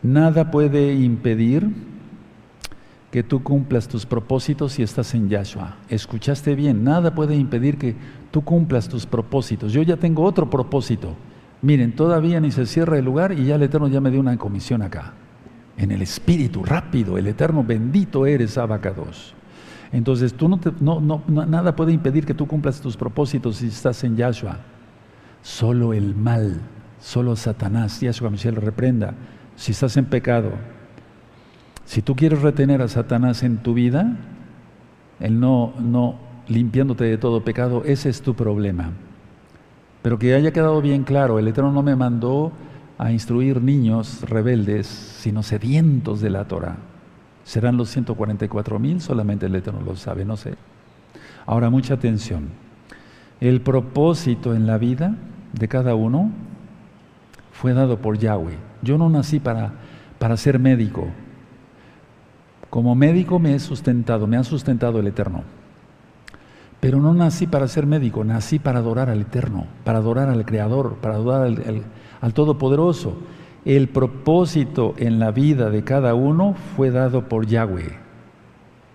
Nada 0.03 0.51
puede 0.51 0.95
impedir 0.95 1.71
que 3.13 3.23
tú 3.23 3.43
cumplas 3.43 3.87
tus 3.87 4.07
propósitos 4.07 4.73
si 4.73 4.83
estás 4.83 5.15
en 5.15 5.29
Yahshua. 5.29 5.77
Escuchaste 5.89 6.55
bien, 6.55 6.83
nada 6.83 7.15
puede 7.15 7.37
impedir 7.37 7.77
que 7.77 7.95
tú 8.31 8.43
cumplas 8.43 8.89
tus 8.89 9.07
propósitos. 9.07 9.73
Yo 9.73 9.83
ya 9.83 9.99
tengo 9.99 10.25
otro 10.25 10.49
propósito. 10.49 11.15
Miren, 11.61 11.95
todavía 11.95 12.41
ni 12.41 12.51
se 12.51 12.67
cierra 12.67 12.99
el 12.99 13.05
lugar 13.05 13.33
y 13.33 13.45
ya 13.45 13.55
el 13.55 13.63
Eterno 13.63 13.87
ya 13.87 14.01
me 14.01 14.11
dio 14.11 14.19
una 14.19 14.37
comisión 14.39 14.83
acá. 14.83 15.13
En 15.77 15.93
el 15.93 16.03
Espíritu, 16.03 16.65
rápido, 16.65 17.19
el 17.19 17.27
Eterno, 17.27 17.63
bendito 17.63 18.27
eres, 18.27 18.59
Abacados. 18.59 19.35
Entonces, 19.93 20.33
tú 20.33 20.49
no, 20.49 20.59
no, 20.81 21.01
no, 21.01 21.47
nada 21.47 21.77
puede 21.77 21.93
impedir 21.93 22.25
que 22.25 22.33
tú 22.35 22.47
cumplas 22.47 22.81
tus 22.81 22.97
propósitos 22.97 23.57
si 23.57 23.67
estás 23.67 24.03
en 24.05 24.17
Yahshua. 24.17 24.57
Solo 25.43 25.93
el 25.93 26.15
mal, 26.15 26.63
solo 26.99 27.37
Satanás, 27.37 28.01
Yahshua 28.01 28.31
Michel 28.31 28.57
reprenda 28.57 29.15
si 29.57 29.73
estás 29.73 29.97
en 29.97 30.07
pecado, 30.07 30.53
si 31.85 32.03
tú 32.03 32.17
quieres 32.17 32.43
retener 32.43 32.83
a 32.83 32.89
Satanás 32.89 33.43
en 33.43 33.59
tu 33.59 33.75
vida, 33.75 34.17
el 35.21 35.39
no, 35.39 35.75
no 35.79 36.17
limpiándote 36.49 37.05
de 37.05 37.19
todo 37.19 37.45
pecado, 37.45 37.83
ese 37.85 38.09
es 38.09 38.23
tu 38.23 38.35
problema. 38.35 38.93
Pero 40.03 40.19
que 40.19 40.35
haya 40.35 40.53
quedado 40.53 40.81
bien 40.81 41.05
claro, 41.05 41.39
el 41.39 41.49
Eterno 41.49 41.73
no 41.73 41.83
me 41.83 41.97
mandó 41.97 42.53
a 42.99 43.13
instruir 43.13 43.63
niños 43.63 44.23
rebeldes, 44.29 44.87
sino 44.87 45.43
sedientos 45.43 46.21
de 46.21 46.31
la 46.31 46.45
Torah. 46.47 46.77
¿Serán 47.45 47.77
los 47.77 47.91
144 47.91 48.79
mil? 48.79 49.01
Solamente 49.01 49.47
el 49.47 49.55
Eterno 49.55 49.81
lo 49.81 49.97
sabe, 49.97 50.25
no 50.25 50.37
sé. 50.37 50.55
Ahora, 51.47 51.71
mucha 51.71 51.95
atención. 51.95 52.49
El 53.41 53.61
propósito 53.61 54.55
en 54.55 54.67
la 54.67 54.79
vida 54.79 55.17
de 55.53 55.69
cada 55.69 55.95
uno 55.95 56.31
fue 57.53 57.75
dado 57.75 57.99
por 57.99 58.19
Yahweh. 58.19 58.72
Yo 58.83 58.99
no 58.99 59.09
nací 59.09 59.41
para, 59.41 59.73
para 60.19 60.37
ser 60.37 60.59
médico. 60.59 61.07
Como 62.69 62.95
médico 62.95 63.39
me 63.39 63.55
he 63.55 63.59
sustentado, 63.59 64.27
me 64.27 64.37
ha 64.37 64.45
sustentado 64.45 64.99
el 64.99 65.07
Eterno. 65.07 65.45
Pero 66.81 67.01
no 67.01 67.15
nací 67.15 67.47
para 67.47 67.69
ser 67.69 67.87
médico, 67.87 68.25
nací 68.25 68.59
para 68.59 68.81
adorar 68.81 69.09
al 69.09 69.21
Eterno, 69.21 69.67
para 69.85 69.99
adorar 69.99 70.29
al 70.29 70.45
Creador, 70.45 70.97
para 70.97 71.15
adorar 71.15 71.43
al, 71.43 71.85
al 72.21 72.35
Todopoderoso. 72.35 73.17
El 73.65 73.89
propósito 73.89 74.95
en 74.97 75.21
la 75.21 75.31
vida 75.31 75.71
de 75.71 75.85
cada 75.85 76.15
uno 76.15 76.55
fue 76.75 76.91
dado 76.91 77.29
por 77.29 77.47
Yahweh. 77.47 77.93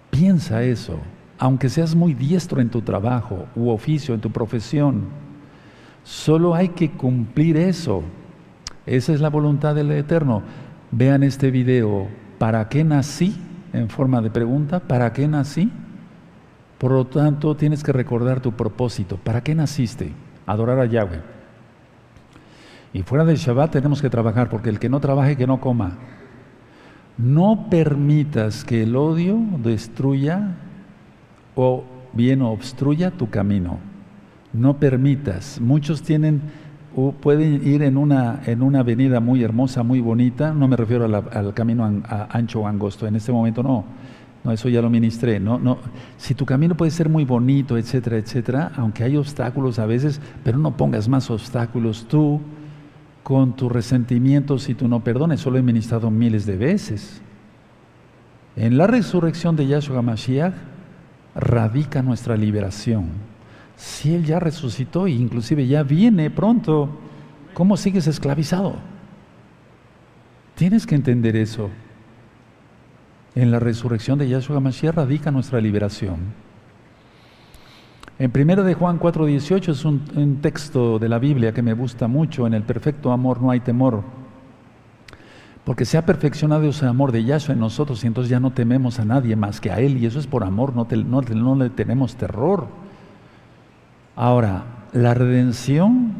Piensa 0.10 0.64
eso, 0.64 1.00
aunque 1.38 1.70
seas 1.70 1.96
muy 1.96 2.14
diestro 2.14 2.60
en 2.60 2.70
tu 2.70 2.82
trabajo 2.82 3.46
u 3.56 3.70
oficio, 3.70 4.14
en 4.14 4.20
tu 4.20 4.32
profesión, 4.32 5.06
solo 6.04 6.56
hay 6.56 6.70
que 6.70 6.92
cumplir 6.92 7.56
eso. 7.56 8.04
Esa 8.88 9.14
es 9.14 9.20
la 9.20 9.30
voluntad 9.30 9.76
del 9.76 9.92
Eterno. 9.92 10.42
Vean 10.92 11.22
este 11.22 11.52
video. 11.52 12.08
¿Para 12.40 12.70
qué 12.70 12.86
nací? 12.86 13.36
En 13.74 13.90
forma 13.90 14.22
de 14.22 14.32
pregunta. 14.32 14.80
¿Para 14.80 15.12
qué 15.12 15.28
nací? 15.28 15.70
Por 16.78 16.92
lo 16.92 17.06
tanto, 17.06 17.56
tienes 17.56 17.84
que 17.84 17.92
recordar 17.92 18.40
tu 18.40 18.54
propósito. 18.54 19.18
¿Para 19.18 19.42
qué 19.42 19.54
naciste? 19.54 20.14
Adorar 20.46 20.80
a 20.80 20.86
Yahweh. 20.86 21.22
Y 22.94 23.04
fuera 23.04 23.26
del 23.26 23.36
Shabbat 23.36 23.72
tenemos 23.72 24.02
que 24.02 24.10
trabajar, 24.10 24.48
porque 24.48 24.70
el 24.70 24.80
que 24.80 24.88
no 24.88 25.02
trabaje, 25.02 25.36
que 25.36 25.48
no 25.48 25.60
coma. 25.60 25.98
No 27.18 27.68
permitas 27.70 28.64
que 28.64 28.84
el 28.84 28.96
odio 28.96 29.38
destruya 29.62 30.56
o 31.56 31.84
bien 32.14 32.42
obstruya 32.42 33.12
tu 33.12 33.30
camino. 33.30 33.80
No 34.54 34.78
permitas. 34.78 35.60
Muchos 35.60 36.04
tienen 36.04 36.42
pueden 37.22 37.68
ir 37.68 37.84
en 37.84 37.96
una, 37.96 38.42
en 38.46 38.64
una 38.64 38.80
avenida 38.80 39.20
muy 39.20 39.44
hermosa, 39.44 39.84
muy 39.84 40.02
bonita, 40.02 40.54
no 40.54 40.68
me 40.68 40.76
refiero 40.76 41.06
al 41.06 41.54
camino 41.54 41.86
ancho 42.30 42.62
o 42.62 42.68
angosto, 42.68 43.06
en 43.06 43.16
este 43.16 43.32
momento 43.32 43.62
no, 43.62 43.86
no, 44.44 44.52
eso 44.52 44.68
ya 44.68 44.82
lo 44.82 44.90
ministré, 44.90 45.40
no, 45.40 45.60
no, 45.60 45.78
si 46.18 46.34
tu 46.34 46.44
camino 46.46 46.76
puede 46.76 46.90
ser 46.90 47.08
muy 47.08 47.24
bonito, 47.24 47.78
etcétera, 47.78 48.18
etcétera, 48.18 48.72
aunque 48.76 49.04
hay 49.04 49.16
obstáculos 49.16 49.78
a 49.78 49.86
veces, 49.86 50.20
pero 50.44 50.58
no 50.58 50.76
pongas 50.76 51.08
más 51.08 51.30
obstáculos 51.30 52.08
tú 52.08 52.42
con 53.22 53.56
tus 53.56 53.72
resentimientos 53.72 54.68
y 54.68 54.74
tú 54.74 54.88
no 54.88 55.04
perdones, 55.04 55.40
solo 55.40 55.60
he 55.60 55.62
ministrado 55.62 56.10
miles 56.10 56.48
de 56.48 56.58
veces. 56.58 57.22
En 58.56 58.76
la 58.76 58.88
resurrección 58.88 59.56
de 59.56 59.68
Yahshua 59.68 60.02
Mashiach 60.02 60.56
radica 61.36 62.02
nuestra 62.02 62.36
liberación. 62.36 63.27
Si 63.78 64.14
Él 64.14 64.26
ya 64.26 64.40
resucitó 64.40 65.06
e 65.06 65.12
inclusive 65.12 65.68
ya 65.68 65.84
viene 65.84 66.30
pronto, 66.32 66.90
¿cómo 67.54 67.78
sigues 67.78 68.08
esclavizado? 68.08 68.76
Tienes 70.56 70.88
que 70.88 70.96
entender 70.96 71.36
eso. 71.36 71.70
En 73.36 73.52
la 73.52 73.60
resurrección 73.60 74.18
de 74.18 74.28
Yahshua 74.28 74.60
Mashiach 74.60 74.96
radica 74.96 75.30
nuestra 75.30 75.62
liberación. 75.62 76.18
En 78.18 78.32
1 78.36 78.64
de 78.64 78.74
Juan 78.74 79.00
4:18 79.00 79.72
es 79.72 79.86
un, 79.86 80.40
texto 80.42 80.98
de 80.98 81.08
la 81.08 81.20
Biblia 81.20 81.54
que 81.54 81.62
me 81.62 81.74
gusta 81.74 82.08
mucho, 82.08 82.48
en 82.48 82.56
el 82.56 82.64
perfecto 82.64 83.12
amor 83.12 83.40
no 83.40 83.52
hay 83.52 83.60
temor, 83.60 84.02
porque 85.64 85.86
se 85.86 86.00
ha 86.00 86.06
perfeccionado 86.08 86.68
ese 86.68 86.88
amor 86.88 87.12
de 87.12 87.24
Yahshua 87.24 87.54
en 87.54 87.60
nosotros 87.60 88.04
y 88.04 88.08
entonces 88.08 88.32
ya 88.32 88.40
no 88.40 88.54
tememos 88.54 88.98
a 88.98 89.06
nadie 89.06 89.36
más 89.36 89.62
que 89.62 89.70
a 89.70 89.80
Él 89.80 89.98
y 89.98 90.08
eso 90.08 90.18
es 90.18 90.26
por 90.26 90.44
amor, 90.44 90.76
no, 90.76 90.88
no 91.22 91.56
le 91.56 91.70
tenemos 91.70 92.16
terror. 92.16 92.87
Ahora, 94.18 94.64
la 94.94 95.14
redención 95.14 96.12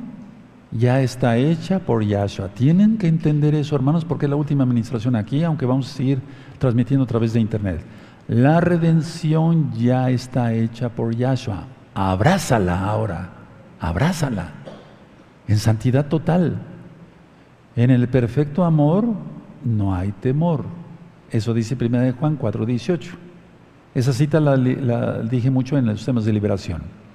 ya 0.72 1.02
está 1.02 1.38
hecha 1.38 1.80
por 1.80 2.04
Yahshua. 2.06 2.50
Tienen 2.50 3.00
que 3.00 3.08
entender 3.08 3.56
eso, 3.56 3.76
hermanos, 3.76 4.06
porque 4.06 4.28
es 4.28 4.30
la 4.30 4.36
última 4.36 4.64
administración 4.64 5.16
aquí, 5.16 5.44
aunque 5.44 5.66
vamos 5.66 5.90
a 5.90 5.98
seguir 5.98 6.22
transmitiendo 6.60 7.06
a 7.06 7.08
través 7.08 7.34
de 7.34 7.40
internet. 7.40 7.82
La 8.28 8.62
redención 8.62 9.74
ya 9.74 10.12
está 10.12 10.54
hecha 10.54 10.90
por 10.90 11.16
Yahshua. 11.16 11.64
Abrázala 11.96 12.86
ahora, 12.86 13.30
abrázala. 13.80 14.52
En 15.48 15.58
santidad 15.58 16.06
total. 16.06 16.60
En 17.76 17.90
el 17.90 18.08
perfecto 18.10 18.64
amor 18.64 19.06
no 19.66 19.96
hay 19.96 20.12
temor. 20.12 20.66
Eso 21.32 21.52
dice 21.52 21.76
1 21.76 22.14
Juan 22.20 22.38
4:18. 22.38 23.16
Esa 23.96 24.14
cita 24.14 24.40
la, 24.40 24.56
la 24.56 25.24
dije 25.24 25.50
mucho 25.50 25.80
en 25.80 25.88
los 25.88 26.06
temas 26.06 26.26
de 26.26 26.34
liberación. 26.34 27.07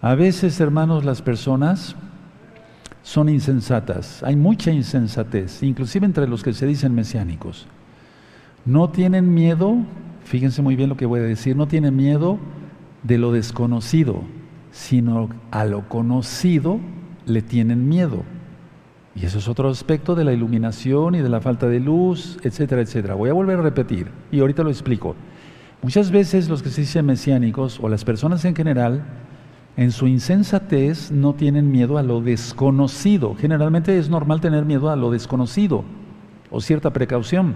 A 0.00 0.14
veces, 0.14 0.60
hermanos, 0.60 1.04
las 1.04 1.22
personas 1.22 1.96
son 3.02 3.28
insensatas. 3.28 4.22
Hay 4.22 4.36
mucha 4.36 4.70
insensatez, 4.70 5.62
inclusive 5.62 6.06
entre 6.06 6.28
los 6.28 6.42
que 6.42 6.52
se 6.52 6.66
dicen 6.66 6.94
mesiánicos. 6.94 7.66
No 8.64 8.90
tienen 8.90 9.34
miedo, 9.34 9.76
fíjense 10.24 10.62
muy 10.62 10.76
bien 10.76 10.88
lo 10.88 10.96
que 10.96 11.06
voy 11.06 11.20
a 11.20 11.24
decir, 11.24 11.56
no 11.56 11.66
tienen 11.66 11.96
miedo 11.96 12.38
de 13.02 13.18
lo 13.18 13.32
desconocido, 13.32 14.22
sino 14.70 15.30
a 15.50 15.64
lo 15.64 15.88
conocido 15.88 16.78
le 17.26 17.42
tienen 17.42 17.88
miedo. 17.88 18.22
Y 19.16 19.26
eso 19.26 19.38
es 19.38 19.48
otro 19.48 19.68
aspecto 19.68 20.14
de 20.14 20.24
la 20.24 20.32
iluminación 20.32 21.16
y 21.16 21.22
de 21.22 21.28
la 21.28 21.40
falta 21.40 21.66
de 21.66 21.80
luz, 21.80 22.38
etcétera, 22.44 22.82
etcétera. 22.82 23.14
Voy 23.14 23.30
a 23.30 23.32
volver 23.32 23.58
a 23.58 23.62
repetir 23.62 24.08
y 24.30 24.38
ahorita 24.38 24.62
lo 24.62 24.70
explico. 24.70 25.16
Muchas 25.82 26.12
veces 26.12 26.48
los 26.48 26.62
que 26.62 26.70
se 26.70 26.82
dicen 26.82 27.06
mesiánicos 27.06 27.80
o 27.82 27.88
las 27.88 28.04
personas 28.04 28.44
en 28.44 28.54
general 28.54 29.02
en 29.78 29.92
su 29.92 30.08
insensatez 30.08 31.12
no 31.12 31.34
tienen 31.34 31.70
miedo 31.70 31.98
a 31.98 32.02
lo 32.02 32.20
desconocido. 32.20 33.36
Generalmente 33.36 33.96
es 33.96 34.10
normal 34.10 34.40
tener 34.40 34.64
miedo 34.64 34.90
a 34.90 34.96
lo 34.96 35.12
desconocido 35.12 35.84
o 36.50 36.60
cierta 36.60 36.92
precaución, 36.92 37.54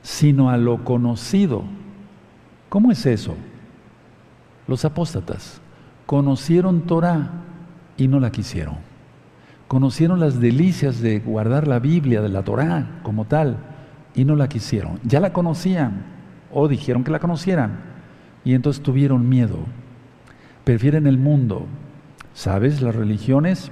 sino 0.00 0.48
a 0.48 0.56
lo 0.56 0.84
conocido. 0.84 1.64
¿Cómo 2.68 2.92
es 2.92 3.04
eso? 3.04 3.34
Los 4.68 4.84
apóstatas 4.84 5.60
conocieron 6.06 6.82
Torah 6.82 7.32
y 7.96 8.06
no 8.06 8.20
la 8.20 8.30
quisieron. 8.30 8.76
Conocieron 9.66 10.20
las 10.20 10.38
delicias 10.38 11.00
de 11.00 11.18
guardar 11.18 11.66
la 11.66 11.80
Biblia, 11.80 12.22
de 12.22 12.28
la 12.28 12.44
Torah 12.44 13.00
como 13.02 13.24
tal, 13.24 13.56
y 14.14 14.24
no 14.24 14.36
la 14.36 14.48
quisieron. 14.48 15.00
Ya 15.02 15.18
la 15.18 15.32
conocían 15.32 16.04
o 16.52 16.68
dijeron 16.68 17.02
que 17.02 17.10
la 17.10 17.18
conocieran 17.18 17.80
y 18.44 18.54
entonces 18.54 18.84
tuvieron 18.84 19.28
miedo 19.28 19.81
prefieren 20.64 21.06
el 21.06 21.18
mundo. 21.18 21.66
¿Sabes? 22.34 22.80
Las 22.80 22.94
religiones 22.94 23.70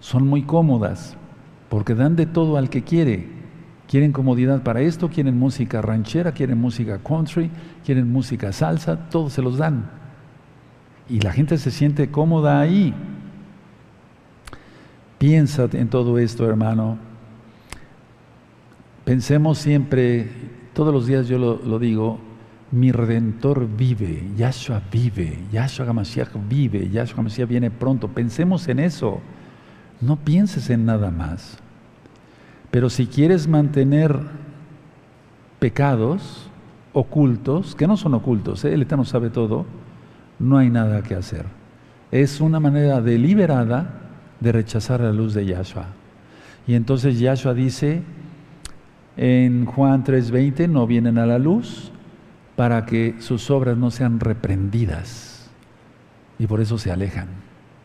son 0.00 0.26
muy 0.26 0.42
cómodas 0.42 1.16
porque 1.68 1.94
dan 1.94 2.16
de 2.16 2.26
todo 2.26 2.56
al 2.56 2.70
que 2.70 2.82
quiere. 2.82 3.26
Quieren 3.88 4.12
comodidad 4.12 4.62
para 4.62 4.80
esto, 4.80 5.08
quieren 5.08 5.38
música 5.38 5.82
ranchera, 5.82 6.32
quieren 6.32 6.58
música 6.58 6.98
country, 6.98 7.50
quieren 7.84 8.10
música 8.10 8.52
salsa, 8.52 9.08
todo 9.10 9.28
se 9.28 9.42
los 9.42 9.58
dan. 9.58 9.90
Y 11.08 11.20
la 11.20 11.32
gente 11.32 11.58
se 11.58 11.70
siente 11.70 12.10
cómoda 12.10 12.60
ahí. 12.60 12.94
Piensa 15.18 15.68
en 15.72 15.88
todo 15.88 16.18
esto, 16.18 16.48
hermano. 16.48 16.96
Pensemos 19.04 19.58
siempre, 19.58 20.30
todos 20.72 20.92
los 20.92 21.06
días 21.06 21.28
yo 21.28 21.38
lo, 21.38 21.56
lo 21.56 21.78
digo, 21.78 22.18
mi 22.72 22.90
redentor 22.90 23.68
vive, 23.68 24.30
Yahshua 24.34 24.82
vive, 24.90 25.38
Yahshua 25.52 25.86
Hamashiach 25.86 26.30
vive, 26.48 26.88
Yahshua 26.88 27.20
Hamashiach 27.20 27.48
viene 27.48 27.70
pronto. 27.70 28.08
Pensemos 28.08 28.66
en 28.68 28.78
eso, 28.80 29.20
no 30.00 30.16
pienses 30.16 30.70
en 30.70 30.86
nada 30.86 31.10
más. 31.10 31.58
Pero 32.70 32.88
si 32.88 33.06
quieres 33.06 33.46
mantener 33.46 34.18
pecados 35.58 36.48
ocultos, 36.94 37.74
que 37.74 37.86
no 37.86 37.98
son 37.98 38.14
ocultos, 38.14 38.64
¿eh? 38.64 38.72
el 38.72 38.82
Eterno 38.82 39.04
sabe 39.04 39.28
todo, 39.28 39.66
no 40.38 40.56
hay 40.56 40.70
nada 40.70 41.02
que 41.02 41.14
hacer. 41.14 41.44
Es 42.10 42.40
una 42.40 42.58
manera 42.58 43.02
deliberada 43.02 44.00
de 44.40 44.50
rechazar 44.50 45.00
la 45.00 45.12
luz 45.12 45.34
de 45.34 45.44
Yahshua. 45.44 45.88
Y 46.66 46.74
entonces 46.74 47.20
Yahshua 47.20 47.52
dice 47.52 48.02
en 49.18 49.66
Juan 49.66 50.04
3:20, 50.04 50.68
no 50.68 50.86
vienen 50.86 51.18
a 51.18 51.26
la 51.26 51.38
luz 51.38 51.91
para 52.56 52.84
que 52.84 53.16
sus 53.18 53.50
obras 53.50 53.76
no 53.76 53.90
sean 53.90 54.20
reprendidas. 54.20 55.50
Y 56.38 56.46
por 56.46 56.60
eso 56.60 56.78
se 56.78 56.90
alejan 56.90 57.28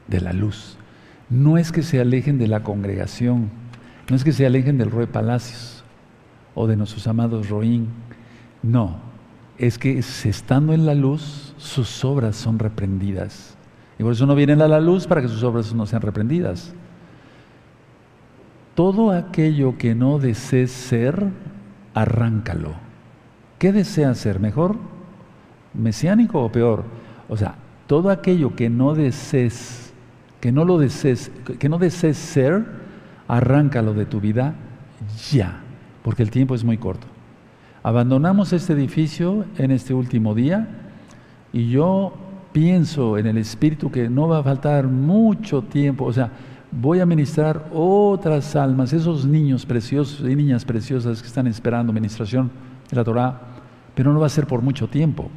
de 0.07 0.21
la 0.21 0.33
luz. 0.33 0.77
No 1.29 1.57
es 1.57 1.71
que 1.71 1.83
se 1.83 1.99
alejen 1.99 2.37
de 2.37 2.47
la 2.47 2.63
congregación, 2.63 3.49
no 4.09 4.15
es 4.15 4.23
que 4.23 4.31
se 4.31 4.45
alejen 4.45 4.77
del 4.77 4.91
Roe 4.91 5.07
Palacios 5.07 5.83
o 6.55 6.67
de 6.67 6.77
nuestros 6.77 7.07
amados 7.07 7.49
Roín. 7.49 7.89
No, 8.63 8.97
es 9.57 9.77
que 9.77 9.99
estando 9.99 10.73
en 10.73 10.85
la 10.85 10.95
luz, 10.95 11.53
sus 11.57 12.05
obras 12.05 12.35
son 12.35 12.59
reprendidas. 12.59 13.57
Y 13.99 14.03
por 14.03 14.13
eso 14.13 14.25
no 14.25 14.35
vienen 14.35 14.61
a 14.61 14.67
la 14.67 14.79
luz 14.79 15.07
para 15.07 15.21
que 15.21 15.27
sus 15.27 15.43
obras 15.43 15.73
no 15.73 15.85
sean 15.85 16.01
reprendidas. 16.01 16.73
Todo 18.75 19.11
aquello 19.11 19.77
que 19.77 19.95
no 19.95 20.19
desees 20.19 20.71
ser, 20.71 21.31
arráncalo 21.93 22.86
¿Qué 23.57 23.71
desea 23.71 24.13
ser? 24.13 24.39
¿Mejor? 24.39 24.75
¿Mesiánico 25.73 26.43
o 26.43 26.51
peor? 26.51 26.83
O 27.27 27.37
sea, 27.37 27.55
todo 27.87 28.09
aquello 28.09 28.55
que 28.55 28.69
no 28.69 28.93
desees, 28.93 29.93
que 30.39 30.51
no 30.51 30.65
lo 30.65 30.77
desees, 30.77 31.31
que 31.59 31.69
no 31.69 31.77
desees 31.77 32.17
ser, 32.17 32.65
arráncalo 33.27 33.93
de 33.93 34.05
tu 34.05 34.19
vida 34.19 34.55
ya, 35.31 35.61
porque 36.03 36.23
el 36.23 36.31
tiempo 36.31 36.53
es 36.55 36.63
muy 36.63 36.77
corto. 36.77 37.07
Abandonamos 37.83 38.53
este 38.53 38.73
edificio 38.73 39.45
en 39.57 39.71
este 39.71 39.93
último 39.93 40.35
día 40.35 40.67
y 41.53 41.69
yo 41.69 42.13
pienso 42.51 43.17
en 43.17 43.27
el 43.27 43.37
Espíritu 43.37 43.91
que 43.91 44.09
no 44.09 44.27
va 44.27 44.39
a 44.39 44.43
faltar 44.43 44.87
mucho 44.87 45.61
tiempo, 45.61 46.05
o 46.05 46.13
sea, 46.13 46.31
voy 46.71 46.99
a 46.99 47.05
ministrar 47.05 47.69
otras 47.73 48.55
almas, 48.55 48.93
esos 48.93 49.25
niños 49.25 49.65
preciosos 49.65 50.27
y 50.27 50.35
niñas 50.35 50.65
preciosas 50.65 51.21
que 51.21 51.27
están 51.27 51.47
esperando 51.47 51.93
ministración 51.93 52.51
la 52.91 53.03
Torah, 53.03 53.41
pero 53.95 54.13
no 54.13 54.19
va 54.19 54.27
a 54.27 54.29
ser 54.29 54.47
por 54.47 54.61
mucho 54.61 54.87
tiempo. 54.87 55.29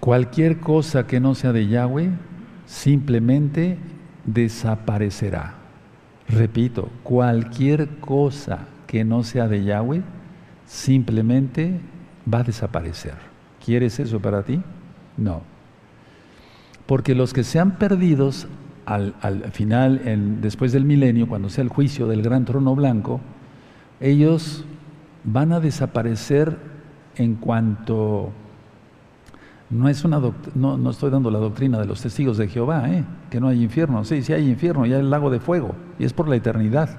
Cualquier 0.00 0.60
cosa 0.60 1.06
que 1.06 1.20
no 1.20 1.34
sea 1.34 1.52
de 1.52 1.68
Yahweh 1.68 2.10
simplemente 2.66 3.78
desaparecerá. 4.24 5.54
Repito, 6.28 6.88
cualquier 7.02 7.88
cosa 8.00 8.66
que 8.86 9.04
no 9.04 9.22
sea 9.22 9.48
de 9.48 9.64
Yahweh 9.64 10.02
simplemente 10.66 11.80
va 12.32 12.38
a 12.38 12.44
desaparecer. 12.44 13.14
¿Quieres 13.64 14.00
eso 14.00 14.20
para 14.20 14.42
ti? 14.42 14.60
No. 15.16 15.42
Porque 16.86 17.14
los 17.14 17.32
que 17.32 17.44
sean 17.44 17.78
perdidos 17.78 18.48
al, 18.86 19.14
final, 19.52 20.00
después 20.40 20.72
del 20.72 20.84
milenio, 20.84 21.28
cuando 21.28 21.48
sea 21.48 21.62
el 21.62 21.68
juicio 21.68 22.06
del 22.06 22.22
gran 22.22 22.44
trono 22.44 22.74
blanco, 22.74 23.20
ellos 24.02 24.64
van 25.24 25.52
a 25.52 25.60
desaparecer 25.60 26.58
en 27.16 27.36
cuanto 27.36 28.32
no 29.70 29.88
es 29.88 30.04
una 30.04 30.20
no, 30.54 30.76
no, 30.76 30.90
estoy 30.90 31.10
dando 31.10 31.30
la 31.30 31.38
doctrina 31.38 31.78
de 31.78 31.86
los 31.86 32.02
testigos 32.02 32.36
de 32.36 32.46
Jehová, 32.46 32.90
¿eh? 32.90 33.04
que 33.30 33.40
no 33.40 33.48
hay 33.48 33.62
infierno. 33.62 34.04
Sí, 34.04 34.22
sí 34.22 34.34
hay 34.34 34.48
infierno, 34.48 34.84
ya 34.84 34.96
hay 34.96 35.00
el 35.00 35.10
lago 35.10 35.30
de 35.30 35.40
fuego, 35.40 35.74
y 35.98 36.04
es 36.04 36.12
por 36.12 36.28
la 36.28 36.36
eternidad. 36.36 36.90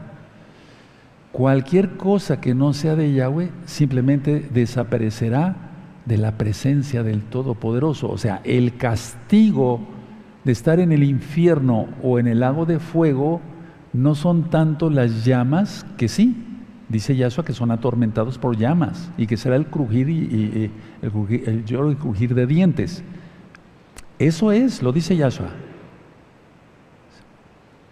Cualquier 1.31 1.97
cosa 1.97 2.41
que 2.41 2.55
no 2.55 2.73
sea 2.73 2.95
de 2.95 3.13
Yahweh 3.13 3.51
simplemente 3.65 4.47
desaparecerá 4.51 5.55
de 6.05 6.17
la 6.17 6.37
presencia 6.37 7.03
del 7.03 7.21
Todopoderoso. 7.21 8.09
O 8.09 8.17
sea, 8.17 8.41
el 8.43 8.77
castigo 8.77 9.79
de 10.43 10.51
estar 10.51 10.79
en 10.79 10.91
el 10.91 11.03
infierno 11.03 11.87
o 12.01 12.17
en 12.17 12.27
el 12.27 12.39
lago 12.39 12.65
de 12.65 12.79
fuego 12.79 13.41
no 13.93 14.15
son 14.15 14.49
tanto 14.49 14.89
las 14.89 15.25
llamas, 15.25 15.85
que 15.97 16.07
sí, 16.07 16.52
Dice 16.93 17.15
Yahshua 17.15 17.43
que 17.43 17.53
son 17.53 17.71
atormentados 17.71 18.37
por 18.37 18.55
llamas 18.55 19.09
y 19.17 19.25
que 19.25 19.35
será 19.35 19.55
el 19.55 19.65
crujir 19.65 20.09
y, 20.09 20.71
el, 21.01 21.09
crujir, 21.09 21.65
lloro 21.65 21.91
y 21.91 21.95
crujir 21.95 22.35
de 22.35 22.45
dientes. 22.45 23.03
Eso 24.19 24.51
es, 24.51 24.83
lo 24.83 24.91
dice 24.91 25.15
Yahshua. 25.17 25.49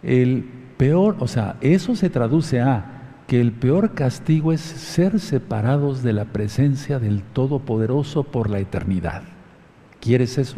El 0.04 0.44
peor, 0.78 1.16
o 1.20 1.28
sea, 1.28 1.58
eso 1.62 1.96
se 1.96 2.12
traduce 2.12 2.62
a 2.62 3.24
que 3.26 3.42
el 3.42 3.54
peor 3.54 3.96
castigo 3.96 4.54
es 4.54 4.62
ser 4.62 5.20
separados 5.20 6.04
de 6.04 6.14
la 6.14 6.26
presencia 6.26 7.00
del 7.00 7.24
Todopoderoso 7.24 8.22
por 8.22 8.52
la 8.52 8.60
eternidad. 8.60 9.24
¿Quieres 10.00 10.38
eso? 10.38 10.58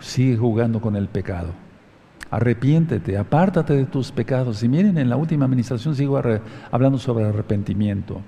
Sigue 0.00 0.36
jugando 0.36 0.82
con 0.82 0.96
el 0.96 1.08
pecado. 1.08 1.54
Arrepiéntete, 2.30 3.16
apártate 3.16 3.74
de 3.74 3.86
tus 3.86 4.12
pecados. 4.12 4.62
Y 4.62 4.68
miren, 4.68 4.98
en 4.98 5.08
la 5.08 5.16
última 5.16 5.44
administración 5.46 5.94
sigo 5.94 6.20
hablando 6.70 6.98
sobre 6.98 7.24
arrepentimiento. 7.24 8.20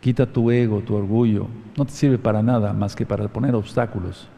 Quita 0.00 0.26
tu 0.26 0.50
ego, 0.50 0.80
tu 0.80 0.94
orgullo. 0.94 1.46
No 1.76 1.84
te 1.84 1.92
sirve 1.92 2.18
para 2.18 2.42
nada 2.42 2.72
más 2.72 2.94
que 2.96 3.06
para 3.06 3.28
poner 3.28 3.54
obstáculos. 3.54 4.28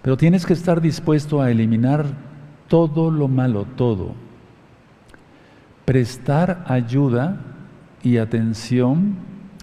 Pero 0.00 0.16
tienes 0.16 0.46
que 0.46 0.52
estar 0.52 0.80
dispuesto 0.80 1.40
a 1.40 1.50
eliminar 1.50 2.06
todo 2.68 3.10
lo 3.10 3.28
malo, 3.28 3.66
todo 3.76 4.14
prestar 5.84 6.64
ayuda 6.68 7.40
y 8.02 8.18
atención 8.18 9.16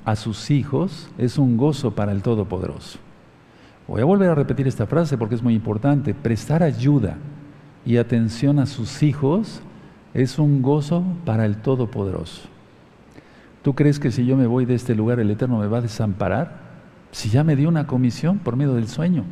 a 0.05 0.15
sus 0.15 0.51
hijos 0.51 1.09
es 1.17 1.37
un 1.37 1.57
gozo 1.57 1.95
para 1.95 2.11
el 2.11 2.21
Todopoderoso. 2.21 2.99
Voy 3.87 4.01
a 4.01 4.05
volver 4.05 4.29
a 4.29 4.35
repetir 4.35 4.67
esta 4.67 4.85
frase 4.85 5.17
porque 5.17 5.35
es 5.35 5.41
muy 5.41 5.55
importante. 5.55 6.13
Prestar 6.13 6.61
ayuda 6.61 7.17
y 7.85 7.97
atención 7.97 8.59
a 8.59 8.65
sus 8.65 9.03
hijos 9.03 9.61
es 10.13 10.39
un 10.39 10.61
gozo 10.61 11.03
para 11.25 11.45
el 11.45 11.57
Todopoderoso. 11.57 12.47
¿Tú 13.61 13.75
crees 13.75 13.99
que 13.99 14.11
si 14.11 14.25
yo 14.25 14.37
me 14.37 14.47
voy 14.47 14.65
de 14.65 14.75
este 14.75 14.95
lugar 14.95 15.19
el 15.19 15.31
Eterno 15.31 15.59
me 15.59 15.67
va 15.67 15.79
a 15.79 15.81
desamparar? 15.81 16.69
Si 17.11 17.29
ya 17.29 17.43
me 17.43 17.55
dio 17.55 17.69
una 17.69 17.87
comisión 17.87 18.39
por 18.39 18.55
medio 18.55 18.73
del 18.73 18.87
sueño. 18.87 19.25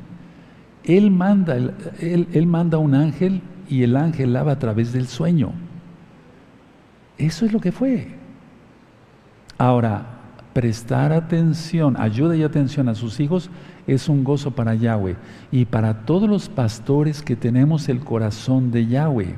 Él 0.83 1.11
manda, 1.11 1.55
él, 1.99 2.47
manda 2.47 2.77
un 2.77 2.95
ángel 2.95 3.41
y 3.69 3.83
el 3.83 3.95
ángel 3.95 4.33
lava 4.33 4.53
a 4.53 4.59
través 4.59 4.93
del 4.93 5.07
sueño. 5.07 5.51
Eso 7.17 7.45
es 7.45 7.53
lo 7.53 7.59
que 7.59 7.71
fue. 7.71 8.15
Ahora, 9.57 10.05
prestar 10.53 11.11
atención, 11.11 11.97
ayuda 11.99 12.35
y 12.35 12.43
atención 12.43 12.89
a 12.89 12.95
sus 12.95 13.19
hijos 13.19 13.49
es 13.87 14.09
un 14.09 14.23
gozo 14.23 14.51
para 14.51 14.75
Yahweh 14.75 15.15
y 15.51 15.65
para 15.65 16.05
todos 16.05 16.29
los 16.29 16.49
pastores 16.49 17.21
que 17.21 17.35
tenemos 17.35 17.89
el 17.89 18.01
corazón 18.01 18.69
de 18.71 18.85
Yahweh. 18.85 19.35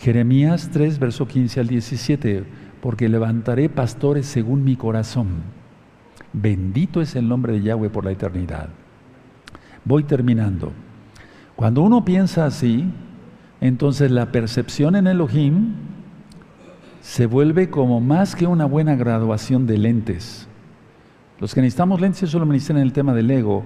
Jeremías 0.00 0.70
3, 0.72 0.98
verso 0.98 1.26
15 1.26 1.60
al 1.60 1.68
17, 1.68 2.44
porque 2.82 3.08
levantaré 3.08 3.68
pastores 3.68 4.26
según 4.26 4.64
mi 4.64 4.76
corazón. 4.76 5.28
Bendito 6.32 7.00
es 7.00 7.16
el 7.16 7.28
nombre 7.28 7.54
de 7.54 7.62
Yahweh 7.62 7.90
por 7.90 8.04
la 8.04 8.12
eternidad. 8.12 8.68
Voy 9.84 10.04
terminando. 10.04 10.72
Cuando 11.56 11.82
uno 11.82 12.04
piensa 12.04 12.46
así, 12.46 12.84
entonces 13.60 14.10
la 14.10 14.30
percepción 14.30 14.96
en 14.96 15.06
Elohim 15.06 15.74
se 17.00 17.26
vuelve 17.26 17.70
como 17.70 18.00
más 18.00 18.36
que 18.36 18.46
una 18.46 18.64
buena 18.64 18.96
graduación 18.96 19.66
de 19.66 19.78
lentes. 19.78 20.47
Los 21.40 21.54
que 21.54 21.60
necesitamos 21.60 22.00
lentes, 22.00 22.24
eso 22.24 22.38
lo 22.38 22.46
ministran 22.46 22.78
en 22.78 22.84
el 22.84 22.92
tema 22.92 23.14
del 23.14 23.30
ego, 23.30 23.64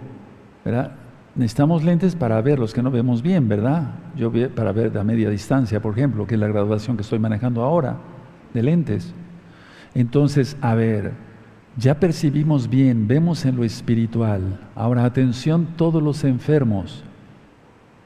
¿verdad? 0.64 0.92
Necesitamos 1.34 1.82
lentes 1.82 2.14
para 2.14 2.40
ver 2.42 2.58
los 2.58 2.74
que 2.74 2.82
no 2.82 2.90
vemos 2.90 3.22
bien, 3.22 3.48
¿verdad? 3.48 3.94
Yo 4.16 4.30
para 4.54 4.72
ver 4.72 4.96
a 4.98 5.04
media 5.04 5.30
distancia, 5.30 5.80
por 5.80 5.96
ejemplo, 5.96 6.26
que 6.26 6.34
es 6.34 6.40
la 6.40 6.48
graduación 6.48 6.96
que 6.96 7.02
estoy 7.02 7.18
manejando 7.18 7.62
ahora 7.62 7.96
de 8.52 8.62
lentes. 8.62 9.14
Entonces, 9.94 10.56
a 10.60 10.74
ver, 10.74 11.12
ya 11.78 11.98
percibimos 11.98 12.68
bien, 12.68 13.08
vemos 13.08 13.46
en 13.46 13.56
lo 13.56 13.64
espiritual. 13.64 14.60
Ahora, 14.74 15.04
atención, 15.04 15.68
todos 15.76 16.02
los 16.02 16.24
enfermos. 16.24 17.02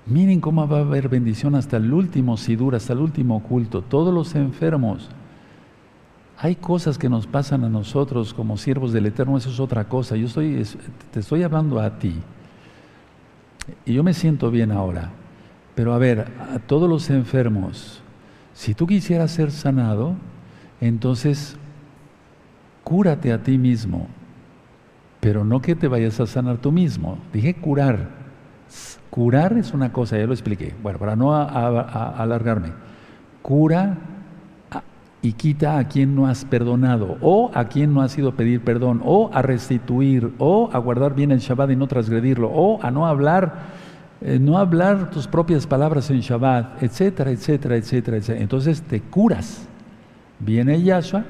Miren 0.06 0.40
cómo 0.40 0.68
va 0.68 0.78
a 0.78 0.82
haber 0.82 1.08
bendición 1.08 1.56
hasta 1.56 1.78
el 1.78 1.92
último 1.92 2.36
sidur, 2.36 2.76
hasta 2.76 2.92
el 2.92 3.00
último 3.00 3.42
culto. 3.42 3.82
Todos 3.82 4.14
los 4.14 4.36
enfermos 4.36 5.10
hay 6.38 6.56
cosas 6.56 6.98
que 6.98 7.08
nos 7.08 7.26
pasan 7.26 7.64
a 7.64 7.68
nosotros 7.68 8.34
como 8.34 8.58
siervos 8.58 8.92
del 8.92 9.06
Eterno, 9.06 9.38
eso 9.38 9.48
es 9.48 9.58
otra 9.58 9.84
cosa. 9.84 10.16
Yo 10.16 10.26
estoy, 10.26 10.62
te 11.10 11.20
estoy 11.20 11.42
hablando 11.42 11.80
a 11.80 11.98
ti. 11.98 12.14
Y 13.86 13.94
yo 13.94 14.02
me 14.02 14.12
siento 14.12 14.50
bien 14.50 14.70
ahora. 14.70 15.10
Pero 15.74 15.94
a 15.94 15.98
ver, 15.98 16.26
a 16.54 16.58
todos 16.58 16.88
los 16.88 17.08
enfermos, 17.10 18.02
si 18.52 18.74
tú 18.74 18.86
quisieras 18.86 19.30
ser 19.30 19.50
sanado, 19.50 20.14
entonces 20.80 21.56
cúrate 22.84 23.32
a 23.32 23.42
ti 23.42 23.56
mismo. 23.56 24.06
Pero 25.20 25.42
no 25.42 25.62
que 25.62 25.74
te 25.74 25.88
vayas 25.88 26.20
a 26.20 26.26
sanar 26.26 26.58
tú 26.58 26.70
mismo. 26.70 27.18
Dije 27.32 27.54
curar. 27.54 28.10
Curar 29.08 29.54
es 29.54 29.72
una 29.72 29.90
cosa, 29.90 30.18
ya 30.18 30.26
lo 30.26 30.34
expliqué. 30.34 30.74
Bueno, 30.82 30.98
para 30.98 31.16
no 31.16 31.34
alargarme. 31.34 32.72
Cura 33.40 33.96
y 35.26 35.32
quita 35.32 35.78
a 35.78 35.88
quien 35.88 36.14
no 36.14 36.28
has 36.28 36.44
perdonado, 36.44 37.18
o 37.20 37.50
a 37.52 37.64
quien 37.64 37.92
no 37.92 38.00
has 38.00 38.16
ido 38.16 38.28
a 38.28 38.36
pedir 38.36 38.60
perdón, 38.60 39.02
o 39.04 39.28
a 39.34 39.42
restituir, 39.42 40.30
o 40.38 40.70
a 40.72 40.78
guardar 40.78 41.16
bien 41.16 41.32
el 41.32 41.40
Shabbat 41.40 41.72
y 41.72 41.74
no 41.74 41.88
transgredirlo, 41.88 42.48
o 42.48 42.80
a 42.80 42.92
no 42.92 43.08
hablar, 43.08 43.54
eh, 44.20 44.38
no 44.40 44.56
hablar 44.56 45.10
tus 45.10 45.26
propias 45.26 45.66
palabras 45.66 46.10
en 46.10 46.20
Shabbat, 46.20 46.80
etcétera, 46.80 47.32
etcétera, 47.32 47.74
etcétera, 47.74 48.18
etcétera. 48.18 48.40
Entonces 48.40 48.82
te 48.82 49.00
curas. 49.00 49.66
Viene 50.38 50.80
Yahshua 50.80 51.24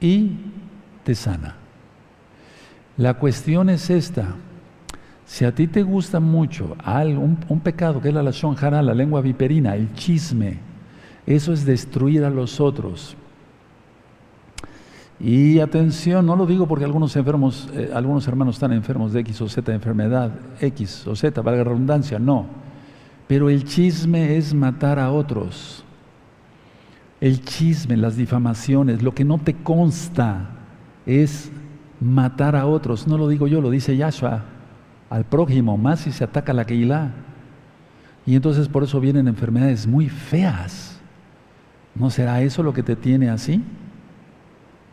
y 0.00 0.32
te 1.04 1.14
sana. 1.14 1.54
La 2.96 3.14
cuestión 3.14 3.70
es 3.70 3.90
esta. 3.90 4.34
Si 5.24 5.44
a 5.44 5.54
ti 5.54 5.68
te 5.68 5.84
gusta 5.84 6.18
mucho 6.18 6.76
un, 6.84 7.60
pecado 7.62 8.00
que 8.00 8.08
es 8.08 8.14
la 8.14 8.24
lashon 8.24 8.56
hara, 8.60 8.82
la 8.82 8.92
lengua 8.92 9.20
viperina, 9.20 9.76
el 9.76 9.94
chisme, 9.94 10.73
eso 11.26 11.52
es 11.52 11.64
destruir 11.64 12.24
a 12.24 12.30
los 12.30 12.60
otros. 12.60 13.16
Y 15.20 15.60
atención, 15.60 16.26
no 16.26 16.36
lo 16.36 16.44
digo 16.44 16.66
porque 16.66 16.84
algunos 16.84 17.14
enfermos, 17.16 17.68
eh, 17.72 17.90
algunos 17.94 18.26
hermanos 18.26 18.56
están 18.56 18.72
enfermos 18.72 19.12
de 19.12 19.20
X 19.20 19.40
o 19.40 19.48
Z 19.48 19.72
enfermedad, 19.72 20.32
X 20.60 21.06
o 21.06 21.14
Z, 21.14 21.40
valga 21.40 21.64
redundancia, 21.64 22.18
no. 22.18 22.46
Pero 23.26 23.48
el 23.48 23.64
chisme 23.64 24.36
es 24.36 24.52
matar 24.52 24.98
a 24.98 25.10
otros. 25.10 25.84
El 27.20 27.42
chisme, 27.42 27.96
las 27.96 28.16
difamaciones, 28.16 29.02
lo 29.02 29.14
que 29.14 29.24
no 29.24 29.38
te 29.38 29.54
consta 29.54 30.50
es 31.06 31.50
matar 32.00 32.54
a 32.54 32.66
otros. 32.66 33.06
No 33.06 33.16
lo 33.16 33.28
digo 33.28 33.46
yo, 33.46 33.62
lo 33.62 33.70
dice 33.70 33.96
Yahshua. 33.96 34.42
Al 35.08 35.24
prójimo, 35.24 35.78
más 35.78 36.00
si 36.00 36.12
se 36.12 36.24
ataca 36.24 36.52
la 36.52 36.66
Keilah. 36.66 37.12
Y 38.26 38.34
entonces 38.34 38.68
por 38.68 38.82
eso 38.82 39.00
vienen 39.00 39.28
enfermedades 39.28 39.86
muy 39.86 40.08
feas 40.08 40.93
¿No 41.94 42.10
será 42.10 42.42
eso 42.42 42.62
lo 42.62 42.72
que 42.72 42.82
te 42.82 42.96
tiene 42.96 43.30
así? 43.30 43.62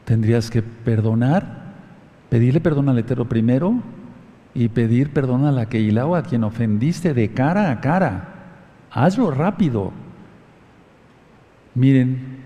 Tendrías 0.06 0.50
que 0.50 0.62
perdonar, 0.62 1.74
pedirle 2.30 2.60
perdón 2.60 2.90
al 2.90 3.00
Eterno 3.00 3.28
primero 3.28 3.76
y 4.54 4.70
pedir 4.70 5.12
perdón 5.12 5.46
a 5.46 5.52
la 5.52 5.68
que 5.68 5.92
o 6.02 6.16
a 6.16 6.24
quien 6.24 6.44
ofendiste 6.44 7.14
de 7.14 7.32
cara 7.32 7.72
a 7.72 7.82
cara. 7.82 8.28
Hazlo 8.92 9.32
rápido. 9.32 9.92
Miren, 11.74 12.40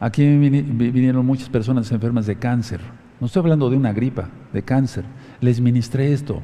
aquí 0.00 0.24
vinieron 0.24 1.26
muchas 1.26 1.48
personas 1.48 1.90
enfermas 1.92 2.26
de 2.26 2.36
cáncer. 2.36 2.80
No 3.20 3.26
estoy 3.26 3.40
hablando 3.40 3.70
de 3.70 3.76
una 3.76 3.92
gripa, 3.92 4.28
de 4.52 4.62
cáncer. 4.62 5.04
Les 5.40 5.60
ministré 5.60 6.12
esto. 6.12 6.40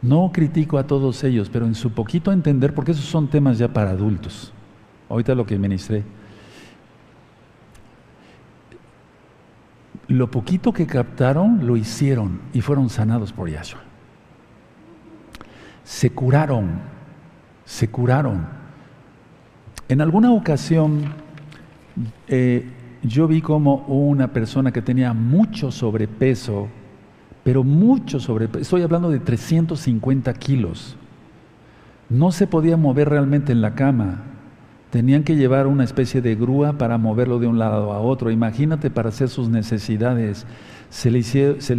No 0.00 0.30
critico 0.32 0.78
a 0.78 0.86
todos 0.86 1.24
ellos, 1.24 1.50
pero 1.50 1.66
en 1.66 1.74
su 1.74 1.90
poquito 1.90 2.30
entender, 2.30 2.72
porque 2.72 2.92
esos 2.92 3.06
son 3.06 3.28
temas 3.28 3.58
ya 3.58 3.72
para 3.72 3.90
adultos. 3.90 4.52
Ahorita 5.08 5.34
lo 5.34 5.46
que 5.46 5.58
ministré. 5.58 6.04
Lo 10.08 10.30
poquito 10.30 10.72
que 10.72 10.86
captaron 10.86 11.66
lo 11.66 11.76
hicieron 11.76 12.40
y 12.52 12.62
fueron 12.62 12.88
sanados 12.88 13.32
por 13.32 13.48
Yahshua. 13.48 13.80
Se 15.84 16.10
curaron, 16.10 16.80
se 17.64 17.88
curaron. 17.88 18.46
En 19.88 20.00
alguna 20.00 20.32
ocasión 20.32 21.12
eh, 22.26 22.66
yo 23.02 23.28
vi 23.28 23.40
como 23.40 23.84
una 23.86 24.28
persona 24.28 24.72
que 24.72 24.82
tenía 24.82 25.12
mucho 25.12 25.70
sobrepeso, 25.70 26.68
pero 27.44 27.62
mucho 27.62 28.18
sobrepeso, 28.18 28.62
estoy 28.62 28.82
hablando 28.82 29.10
de 29.10 29.20
350 29.20 30.32
kilos, 30.34 30.96
no 32.08 32.32
se 32.32 32.46
podía 32.46 32.76
mover 32.76 33.10
realmente 33.10 33.52
en 33.52 33.60
la 33.60 33.74
cama, 33.74 34.22
Tenían 34.90 35.22
que 35.22 35.36
llevar 35.36 35.66
una 35.66 35.84
especie 35.84 36.22
de 36.22 36.34
grúa 36.34 36.74
para 36.78 36.96
moverlo 36.96 37.38
de 37.38 37.46
un 37.46 37.58
lado 37.58 37.92
a 37.92 38.00
otro. 38.00 38.30
Imagínate 38.30 38.90
para 38.90 39.10
hacer 39.10 39.28
sus 39.28 39.50
necesidades. 39.50 40.46
Se 40.88 41.10
le, 41.10 41.18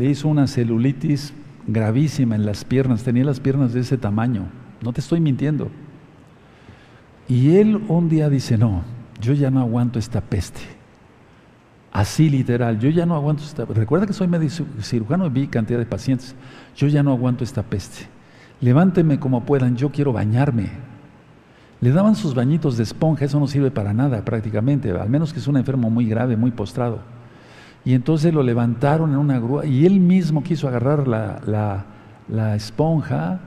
hizo 0.06 0.28
una 0.28 0.46
celulitis 0.46 1.34
gravísima 1.66 2.36
en 2.36 2.46
las 2.46 2.64
piernas. 2.66 3.04
Tenía 3.04 3.26
las 3.26 3.40
piernas 3.40 3.74
de 3.74 3.80
ese 3.80 3.98
tamaño. 3.98 4.44
No 4.84 4.94
te 4.94 5.02
estoy 5.02 5.20
mintiendo. 5.22 5.70
Y 7.28 7.56
él 7.58 7.82
un 7.88 8.10
día 8.10 8.30
dice, 8.30 8.58
no, 8.58 8.84
yo 9.20 9.34
ya 9.34 9.50
no 9.50 9.60
aguanto 9.60 9.98
esta 9.98 10.22
peste. 10.22 10.62
Así 11.92 12.30
literal, 12.30 12.80
yo 12.80 12.90
ya 12.90 13.08
no 13.08 13.16
aguanto 13.16 13.44
esta. 13.44 13.66
Recuerda 13.66 14.06
que 14.06 14.14
soy 14.14 14.30
cirujano 14.82 15.26
y 15.26 15.30
vi 15.30 15.48
cantidad 15.48 15.80
de 15.80 15.88
pacientes. 15.88 16.36
Yo 16.76 16.88
ya 16.88 17.02
no 17.02 17.12
aguanto 17.12 17.44
esta 17.44 17.64
peste. 17.64 18.06
Levánteme 18.62 19.20
como 19.20 19.46
puedan, 19.46 19.76
yo 19.76 19.92
quiero 19.92 20.14
bañarme. 20.14 20.89
Le 21.82 21.92
daban 21.92 22.16
sus 22.16 22.36
bañitos 22.36 22.76
de 22.78 22.84
esponja, 22.84 23.26
eso 23.26 23.40
no 23.40 23.48
sirve 23.48 23.72
para 23.72 23.94
nada 23.94 24.24
prácticamente, 24.26 24.92
al 24.92 25.10
menos 25.10 25.32
que 25.32 25.40
es 25.40 25.48
un 25.48 25.58
enfermo 25.58 25.90
muy 25.90 26.06
grave, 26.06 26.36
muy 26.36 26.52
postrado. 26.52 27.00
Y 27.86 27.94
entonces 27.94 28.34
lo 28.34 28.44
levantaron 28.44 29.12
en 29.12 29.18
una 29.18 29.40
grúa 29.40 29.66
y 29.66 29.86
él 29.86 30.00
mismo 30.00 30.44
quiso 30.44 30.68
agarrar 30.68 31.08
la, 31.08 31.86
la 32.28 32.56
esponja, 32.56 33.40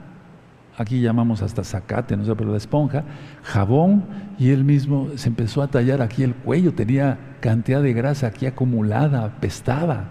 aquí 0.76 1.00
llamamos 1.00 1.42
hasta 1.42 1.62
zacate, 1.64 2.16
no 2.16 2.24
sé, 2.24 2.34
pero 2.34 2.50
la 2.50 2.56
esponja, 2.56 3.04
jabón, 3.42 4.04
y 4.38 4.50
él 4.50 4.64
mismo 4.64 5.08
se 5.16 5.28
empezó 5.28 5.62
a 5.62 5.68
tallar 5.68 6.02
aquí 6.02 6.22
el 6.22 6.34
cuello, 6.34 6.72
tenía 6.72 7.18
cantidad 7.40 7.82
de 7.82 7.92
grasa 7.92 8.28
aquí 8.28 8.46
acumulada, 8.46 9.24
apestaba. 9.24 10.04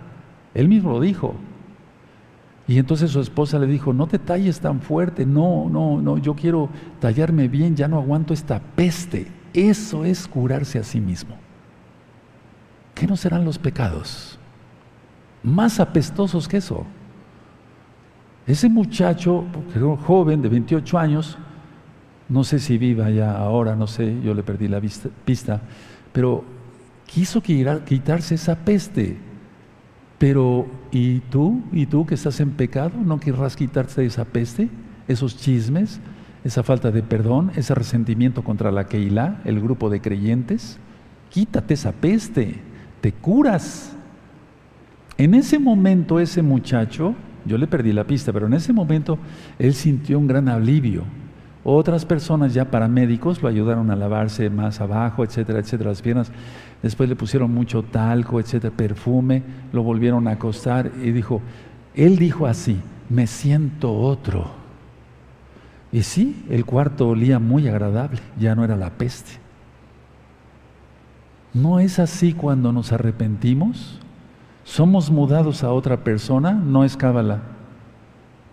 Él 0.54 0.68
mismo 0.68 0.92
lo 0.92 1.00
dijo. 1.00 1.36
Y 2.72 2.78
entonces 2.78 3.12
su 3.12 3.20
esposa 3.20 3.60
le 3.60 3.68
dijo, 3.68 3.92
no 3.92 4.08
te 4.08 4.18
talles 4.18 4.62
tan 4.62 4.80
fuerte, 4.80 5.26
no, 5.26 5.68
no, 5.70 6.02
no, 6.02 6.18
yo 6.18 6.36
quiero 6.36 6.70
tallarme 7.02 7.50
bien, 7.50 7.76
ya 7.76 7.90
no 7.90 7.98
aguanto 7.98 8.34
esta 8.34 8.62
peste. 8.62 9.28
Eso 9.54 10.06
es 10.06 10.26
curarse 10.26 10.80
a 10.80 10.84
sí 10.86 11.02
mismo. 11.02 11.36
¿Qué 12.96 13.06
no 13.08 13.18
serán 13.18 13.44
los 13.44 13.60
pecados? 13.60 14.40
Más 15.44 15.82
apestosos 15.82 16.48
que 16.48 16.56
eso. 16.56 16.86
Ese 18.48 18.70
muchacho, 18.70 19.44
joven 20.06 20.42
de 20.42 20.48
28 20.48 20.98
años, 20.98 21.38
no 22.30 22.46
sé 22.46 22.58
si 22.58 22.78
viva 22.78 23.10
ya 23.10 23.36
ahora, 23.36 23.76
no 23.76 23.86
sé, 23.86 24.22
yo 24.24 24.34
le 24.34 24.44
perdí 24.44 24.70
la 24.70 24.80
vista, 24.80 25.10
pista, 25.26 25.62
pero 26.14 26.46
quiso 27.06 27.42
quitarse 27.42 28.36
esa 28.36 28.56
peste. 28.56 29.18
Pero, 30.22 30.68
¿y 30.92 31.22
tú? 31.32 31.64
¿Y 31.72 31.88
tú 31.88 32.06
que 32.06 32.14
estás 32.14 32.40
en 32.42 32.52
pecado? 32.52 32.92
¿No 33.04 33.20
querrás 33.20 33.56
quitarte 33.56 34.06
esa 34.06 34.24
peste? 34.24 34.70
¿Esos 35.08 35.36
chismes? 35.36 36.00
¿Esa 36.44 36.62
falta 36.62 36.92
de 36.92 37.02
perdón? 37.02 37.52
¿Ese 37.56 37.74
resentimiento 37.74 38.44
contra 38.44 38.72
la 38.72 38.86
Keilah, 38.86 39.42
el 39.46 39.60
grupo 39.60 39.90
de 39.90 40.00
creyentes? 40.00 40.78
Quítate 41.32 41.74
esa 41.74 41.94
peste, 41.94 42.60
te 43.02 43.14
curas. 43.14 43.96
En 45.18 45.34
ese 45.34 45.58
momento 45.58 46.20
ese 46.20 46.44
muchacho 46.44 47.16
yo 47.44 47.58
le 47.58 47.66
perdí 47.66 47.92
la 47.92 48.04
pista, 48.04 48.32
pero 48.32 48.46
en 48.46 48.54
ese 48.54 48.74
momento 48.74 49.18
él 49.58 49.74
sintió 49.74 50.20
un 50.20 50.28
gran 50.28 50.50
alivio. 50.50 51.04
Otras 51.64 52.06
personas 52.06 52.54
ya 52.54 52.70
paramédicos 52.70 53.42
lo 53.42 53.48
ayudaron 53.48 53.90
a 53.90 53.96
lavarse 53.96 54.52
más 54.52 54.82
abajo, 54.82 55.24
etcétera, 55.24 55.60
etcétera, 55.60 55.90
las 55.90 56.02
piernas. 56.04 56.32
Después 56.82 57.10
le 57.10 57.16
pusieron 57.16 57.54
mucho 57.54 57.84
talco, 57.84 58.40
etcétera, 58.40 58.76
perfume, 58.76 59.44
lo 59.72 59.84
volvieron 59.84 60.28
a 60.28 60.32
acostar 60.32 60.92
y 61.02 61.12
dijo, 61.12 61.42
él 61.94 62.18
dijo 62.18 62.48
así, 62.48 62.80
me 63.10 63.28
siento 63.28 63.94
otro. 63.94 64.50
Y 65.92 66.04
sí, 66.04 66.46
el 66.50 66.66
cuarto 66.66 67.10
olía 67.10 67.40
muy 67.40 67.68
agradable, 67.68 68.20
ya 68.40 68.56
no 68.56 68.64
era 68.64 68.76
la 68.76 68.92
peste. 68.92 69.34
¿No 71.54 71.80
es 71.80 72.00
así 72.00 72.34
cuando 72.34 72.72
nos 72.72 72.92
arrepentimos? 72.92 74.00
somos 74.64 75.10
mudados 75.10 75.64
a 75.64 75.72
otra 75.74 75.98
persona, 76.04 76.54
no 76.54 76.84
es 76.84 76.96
cábala. 76.96 77.42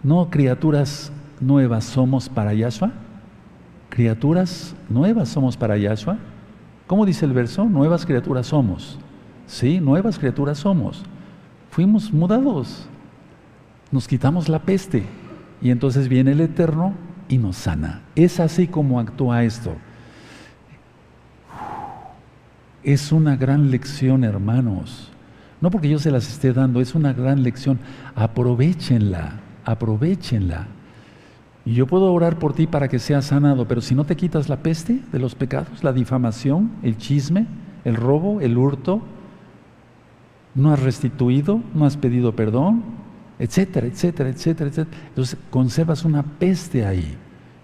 No 0.03 0.31
criaturas 0.31 1.12
nuevas 1.41 1.85
somos 1.85 2.29
para 2.29 2.55
Yahshua. 2.55 2.93
Criaturas 3.89 4.74
nuevas 4.89 5.29
somos 5.29 5.57
para 5.57 5.76
Yahshua. 5.76 6.18
¿Cómo 6.89 7.05
dice 7.05 7.26
el 7.26 7.34
verso? 7.34 7.66
Nuevas 7.66 8.07
criaturas 8.07 8.47
somos. 8.47 8.99
Sí, 9.47 9.78
nuevas 9.78 10.18
criaturas 10.18 10.57
somos. 10.57 11.05
Fuimos 11.70 12.11
mudados. 12.12 12.89
Nos 13.93 14.09
quitamos 14.09 14.49
la 14.49 14.61
peste. 14.61 15.05
Y 15.61 15.70
entonces 15.70 16.09
viene 16.09 16.32
el 16.32 16.41
Eterno 16.41 16.95
y 17.28 17.36
nos 17.36 17.57
sana. 17.57 18.01
Es 18.14 18.41
así 18.41 18.66
como 18.66 18.99
actúa 19.01 19.45
esto. 19.45 19.76
Es 22.82 23.12
una 23.12 23.36
gran 23.36 23.70
lección, 23.70 24.24
hermanos. 24.24 25.11
No 25.61 25.70
porque 25.70 25.91
yo 25.91 25.99
se 25.99 26.11
las 26.11 26.26
esté 26.26 26.55
dando, 26.55 26.80
es 26.80 26.95
una 26.95 27.12
gran 27.12 27.43
lección. 27.43 27.80
Aprovechenla, 28.14 29.41
aprovechenla. 29.66 30.68
Y 31.64 31.74
yo 31.74 31.86
puedo 31.86 32.12
orar 32.12 32.38
por 32.38 32.54
ti 32.54 32.66
para 32.66 32.88
que 32.88 32.98
seas 32.98 33.26
sanado, 33.26 33.68
pero 33.68 33.80
si 33.80 33.94
no 33.94 34.04
te 34.04 34.16
quitas 34.16 34.48
la 34.48 34.59
peste 34.59 35.00
de 35.12 35.18
los 35.18 35.34
pecados, 35.34 35.84
la 35.84 35.92
difamación, 35.92 36.70
el 36.82 36.96
chisme, 36.96 37.46
el 37.84 37.94
robo, 37.96 38.40
el 38.40 38.56
hurto, 38.56 39.02
no 40.54 40.72
has 40.72 40.82
restituido, 40.82 41.61
no 41.74 41.84
has 41.84 41.96
pedido 41.96 42.34
perdón, 42.34 42.82
etcétera, 43.38 43.86
etcétera, 43.86 44.30
etcétera, 44.30 44.70
etcétera. 44.70 44.98
Entonces 45.09 45.38
conservas 45.50 46.04
una 46.04 46.22
peste 46.22 46.86
ahí. 46.86 47.16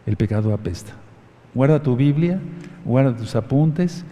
El 0.06 0.16
pecado 0.16 0.52
apesta. 0.52 0.92
Guarda 1.54 1.82
tu 1.82 1.96
Biblia, 1.96 2.38
guarda 2.84 3.16
tus 3.16 3.34
apuntes 3.34 4.04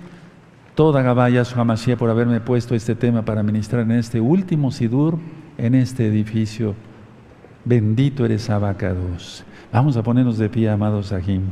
Toda 0.75 1.03
Gabaya 1.03 1.43
Hamashiach 1.43 1.99
por 1.99 2.09
haberme 2.09 2.41
puesto 2.41 2.75
este 2.75 2.95
tema 2.95 3.27
para 3.27 3.43
ministrar 3.43 3.83
en 3.83 3.93
este 3.93 4.23
último 4.23 4.71
Sidur, 4.71 5.19
en 5.59 5.75
este 5.75 6.07
edificio. 6.07 6.75
Bendito 7.67 8.25
eres 8.25 8.49
Abacados. 8.49 9.45
Vamos 9.73 9.97
a 9.97 10.03
ponernos 10.03 10.37
de 10.37 10.51
pie, 10.51 10.69
amados 10.69 11.07
Sahim. 11.07 11.45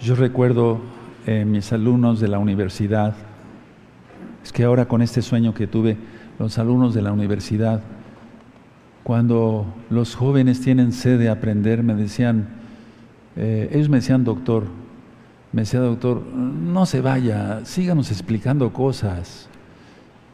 Yo 0.00 0.14
recuerdo 0.14 0.80
eh, 1.26 1.44
mis 1.44 1.70
alumnos 1.74 2.20
de 2.20 2.28
la 2.28 2.38
universidad, 2.38 3.14
es 4.42 4.50
que 4.50 4.64
ahora 4.64 4.88
con 4.88 5.02
este 5.02 5.20
sueño 5.20 5.52
que 5.52 5.66
tuve, 5.66 5.98
los 6.38 6.56
alumnos 6.56 6.94
de 6.94 7.02
la 7.02 7.12
universidad, 7.12 7.82
cuando 9.02 9.66
los 9.90 10.14
jóvenes 10.14 10.62
tienen 10.62 10.92
sed 10.92 11.18
de 11.18 11.28
aprender, 11.28 11.82
me 11.82 11.94
decían, 11.94 12.48
eh, 13.36 13.68
ellos 13.72 13.90
me 13.90 13.98
decían, 13.98 14.24
doctor, 14.24 14.64
me 15.52 15.62
decía, 15.62 15.80
doctor, 15.80 16.22
no 16.22 16.86
se 16.86 17.02
vaya, 17.02 17.60
síganos 17.66 18.10
explicando 18.10 18.72
cosas. 18.72 19.47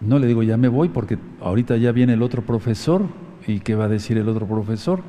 No 0.01 0.19
le 0.19 0.27
digo, 0.27 0.43
ya 0.43 0.57
me 0.57 0.69
voy 0.69 0.89
porque 0.89 1.19
ahorita 1.41 1.77
ya 1.77 1.93
viene 1.93 2.15
el 2.15 2.23
otro 2.23 2.43
profesor. 2.43 3.03
¿Y 3.47 3.61
qué 3.61 3.75
va 3.75 3.85
a 3.85 3.89
decir 3.89 4.17
el 4.19 4.29
otro 4.29 4.47
profesor? 4.47 5.01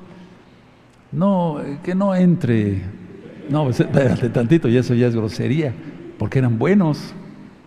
No, 1.11 1.61
eh, 1.61 1.79
que 1.83 1.95
no 1.95 2.15
entre. 2.15 2.81
No, 3.49 3.65
pues, 3.65 3.79
espérate 3.79 4.29
tantito, 4.29 4.67
y 4.67 4.77
eso 4.77 4.93
ya 4.93 5.07
es 5.07 5.15
grosería, 5.15 5.73
porque 6.17 6.39
eran 6.39 6.57
buenos, 6.57 7.13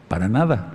para 0.09 0.29
nada. 0.29 0.75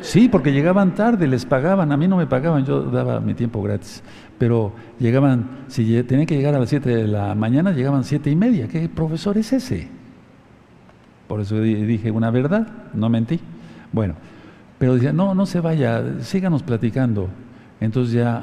Sí, 0.00 0.28
porque 0.28 0.52
llegaban 0.52 0.94
tarde, 0.94 1.28
les 1.28 1.46
pagaban, 1.46 1.92
a 1.92 1.96
mí 1.96 2.08
no 2.08 2.16
me 2.16 2.26
pagaban, 2.26 2.64
yo 2.64 2.82
daba 2.82 3.20
mi 3.20 3.34
tiempo 3.34 3.62
gratis 3.62 4.02
pero 4.42 4.72
llegaban, 4.98 5.66
si 5.68 6.02
tenían 6.02 6.26
que 6.26 6.34
llegar 6.34 6.56
a 6.56 6.58
las 6.58 6.68
7 6.68 6.88
de 6.88 7.06
la 7.06 7.32
mañana, 7.36 7.70
llegaban 7.70 8.02
siete 8.02 8.28
y 8.28 8.34
media. 8.34 8.66
¿Qué 8.66 8.88
profesor 8.88 9.38
es 9.38 9.52
ese? 9.52 9.86
Por 11.28 11.40
eso 11.40 11.60
dije 11.60 12.10
una 12.10 12.28
verdad, 12.32 12.66
no 12.92 13.08
mentí. 13.08 13.38
Bueno, 13.92 14.16
pero 14.82 14.94
decía, 14.94 15.12
no, 15.12 15.32
no 15.32 15.46
se 15.46 15.60
vaya, 15.60 16.02
síganos 16.22 16.64
platicando. 16.64 17.28
Entonces 17.78 18.14
ya, 18.14 18.42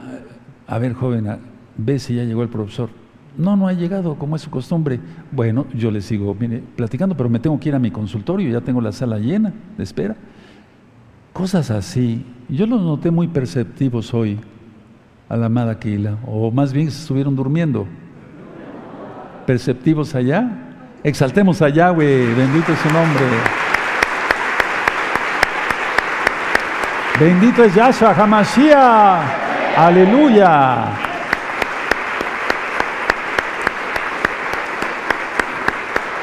a 0.68 0.80
ver, 0.80 0.94
joven, 0.94 1.28
ve 1.76 2.00
si 2.00 2.16
ya 2.16 2.24
llegó 2.24 2.44
el 2.44 2.48
profesor. 2.48 2.90
No, 3.38 3.58
no 3.58 3.68
ha 3.68 3.74
llegado, 3.74 4.16
como 4.16 4.38
es 4.38 4.44
su 4.44 4.50
costumbre. 4.50 5.02
Bueno, 5.34 5.66
yo 5.74 5.92
le 5.92 6.00
sigo 6.00 6.34
mire, 6.40 6.64
platicando, 6.78 7.18
pero 7.18 7.28
me 7.28 7.40
tengo 7.40 7.60
que 7.60 7.68
ir 7.68 7.76
a 7.76 7.80
mi 7.80 7.92
consultorio, 7.92 8.50
ya 8.50 8.62
tengo 8.62 8.80
la 8.80 8.94
sala 8.94 9.20
llena 9.20 9.52
de 9.76 9.84
espera. 9.84 10.16
Cosas 11.34 11.72
así. 11.72 12.26
Yo 12.48 12.66
los 12.66 12.82
noté 12.84 13.12
muy 13.12 13.28
perceptivos 13.28 14.14
hoy 14.14 14.40
a 15.28 15.36
la 15.36 15.48
amada 15.48 15.78
Keila, 15.78 16.20
o 16.26 16.52
más 16.52 16.72
bien 16.72 16.90
se 16.90 17.02
estuvieron 17.02 17.36
durmiendo. 17.36 17.86
Perceptivos 19.46 20.16
allá, 20.16 20.88
exaltemos 21.04 21.62
a 21.62 21.68
Yahweh, 21.68 22.34
bendito 22.34 22.72
es 22.72 22.80
su 22.80 22.94
nombre. 22.94 23.26
Bendito 27.20 27.66
es 27.66 27.76
Yahshua 27.76 28.14
Hamashiach, 28.14 29.78
aleluya. 29.78 30.86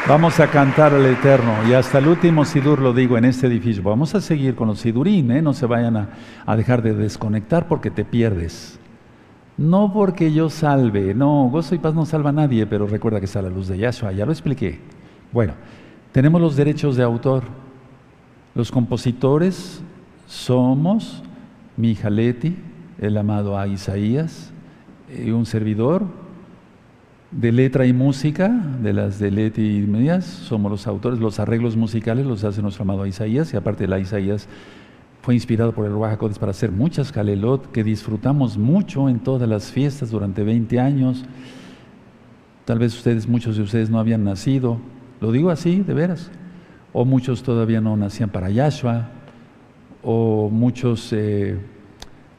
Vamos 0.09 0.41
a 0.41 0.47
cantar 0.47 0.95
al 0.95 1.05
Eterno 1.05 1.53
y 1.69 1.75
hasta 1.75 1.99
el 1.99 2.09
último 2.09 2.47
Sidur 2.47 2.81
lo 2.81 2.95
digo 2.95 3.19
en 3.19 3.27
este 3.27 3.47
edificio. 3.47 3.83
Vamos 3.83 4.15
a 4.15 4.23
seguir 4.23 4.55
con 4.55 4.69
los 4.69 4.79
Sidurín, 4.81 5.33
¿eh? 5.33 5.43
no 5.43 5.53
se 5.53 5.67
vayan 5.67 5.99
a, 5.99 6.09
a 6.47 6.57
dejar 6.57 6.81
de 6.81 6.95
desconectar 6.95 7.69
porque 7.69 7.91
te 7.91 8.07
pierdes. 8.07 8.79
No 9.59 9.93
porque 9.93 10.33
yo 10.33 10.49
salve, 10.49 11.13
no, 11.13 11.51
gozo 11.51 11.75
y 11.75 11.79
paz 11.79 11.93
no 11.93 12.07
salva 12.07 12.31
a 12.31 12.33
nadie, 12.33 12.67
pero 12.67 12.87
recuerda 12.87 13.19
que 13.19 13.27
está 13.27 13.43
la 13.43 13.51
luz 13.51 13.69
de 13.69 13.77
Yahshua, 13.77 14.13
ya 14.13 14.25
lo 14.25 14.33
expliqué. 14.33 14.81
Bueno, 15.31 15.53
tenemos 16.13 16.41
los 16.41 16.57
derechos 16.57 16.97
de 16.97 17.03
autor. 17.03 17.43
Los 18.55 18.73
compositores 18.73 19.83
somos 20.27 21.23
Mijaleti, 21.77 22.57
el 22.99 23.17
amado 23.17 23.59
a. 23.59 23.67
Isaías, 23.67 24.53
y 25.15 25.31
un 25.31 25.47
servidor, 25.47 26.05
de 27.31 27.53
letra 27.53 27.87
y 27.87 27.93
música, 27.93 28.49
de 28.49 28.93
las 28.93 29.19
de 29.19 29.31
Leti 29.31 29.79
y 29.79 29.87
Medias, 29.87 30.25
somos 30.25 30.71
los 30.71 30.87
autores, 30.87 31.19
los 31.19 31.39
arreglos 31.39 31.77
musicales 31.77 32.25
los 32.25 32.45
hace 32.45 32.63
nuestro 32.63 32.83
amado 32.83 33.07
Isaías, 33.07 33.53
y 33.53 33.57
aparte 33.57 33.85
de 33.85 33.89
la 33.89 33.99
Isaías 33.99 34.49
fue 35.23 35.35
inspirado 35.35 35.73
por 35.73 35.87
el 35.87 35.93
Ruach 35.93 36.19
para 36.39 36.51
hacer 36.51 36.71
muchas 36.71 37.11
calelot 37.11 37.73
que 37.73 37.83
disfrutamos 37.83 38.57
mucho 38.57 39.09
en 39.09 39.19
todas 39.19 39.49
las 39.49 39.73
fiestas 39.73 40.11
durante 40.11 40.45
20 40.45 40.79
años. 40.79 41.25
Tal 42.65 42.79
vez 42.79 42.97
ustedes, 42.97 43.29
muchos 43.29 43.57
de 43.57 43.65
ustedes 43.65 43.91
no 43.91 43.99
habían 43.99 44.25
nacido, 44.25 44.79
lo 45.21 45.33
digo 45.33 45.51
así, 45.51 45.83
de 45.83 45.95
veras, 45.95 46.31
o 46.93 47.05
muchos 47.05 47.43
todavía 47.43 47.81
no 47.81 47.97
nacían 47.97 48.31
para 48.31 48.51
Yahshua, 48.51 49.11
o 50.09 50.49
muchos 50.49 51.13
eh, 51.13 51.59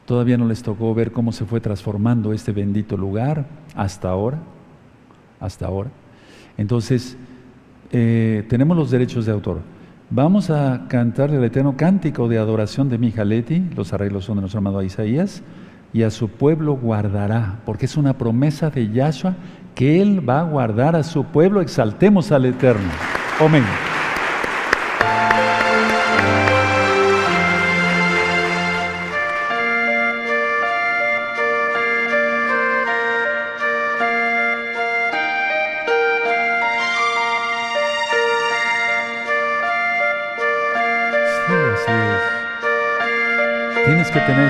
todavía 0.06 0.38
no 0.38 0.46
les 0.46 0.62
tocó 0.62 0.94
ver 0.94 1.12
cómo 1.12 1.32
se 1.32 1.44
fue 1.44 1.60
transformando 1.60 2.32
este 2.32 2.50
bendito 2.50 2.96
lugar 2.96 3.44
hasta 3.74 4.08
ahora, 4.08 4.38
hasta 5.38 5.66
ahora. 5.66 5.90
Entonces, 6.56 7.18
eh, 7.92 8.46
tenemos 8.48 8.74
los 8.74 8.90
derechos 8.90 9.26
de 9.26 9.32
autor. 9.32 9.60
Vamos 10.08 10.48
a 10.48 10.86
cantarle 10.88 11.36
el 11.36 11.44
eterno 11.44 11.76
cántico 11.76 12.26
de 12.26 12.38
adoración 12.38 12.88
de 12.88 12.96
Mijaleti, 12.96 13.62
los 13.76 13.92
arreglos 13.92 14.24
son 14.24 14.36
de 14.36 14.40
nuestro 14.40 14.60
amado 14.60 14.82
Isaías, 14.82 15.42
y 15.92 16.04
a 16.04 16.10
su 16.10 16.28
pueblo 16.28 16.74
guardará, 16.74 17.60
porque 17.66 17.84
es 17.84 17.98
una 17.98 18.16
promesa 18.16 18.70
de 18.70 18.90
Yahshua 18.90 19.34
que 19.74 20.00
Él 20.00 20.26
va 20.26 20.40
a 20.40 20.44
guardar 20.44 20.96
a 20.96 21.02
su 21.02 21.24
pueblo, 21.24 21.60
exaltemos 21.60 22.32
al 22.32 22.46
Eterno. 22.46 22.88
Amén. 23.38 23.64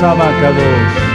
Sabakadosh. 0.00 1.07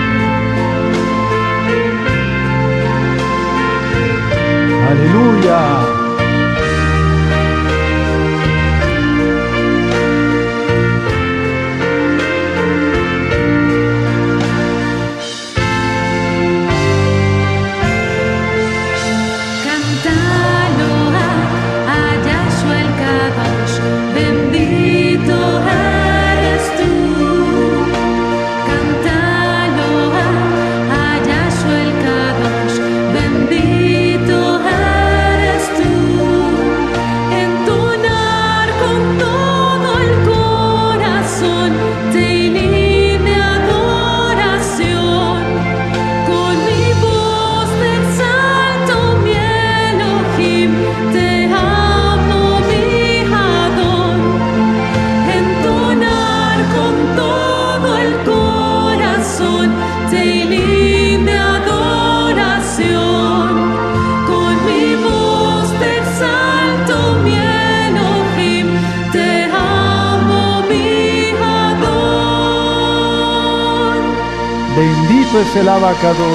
Abacado. 75.68 76.30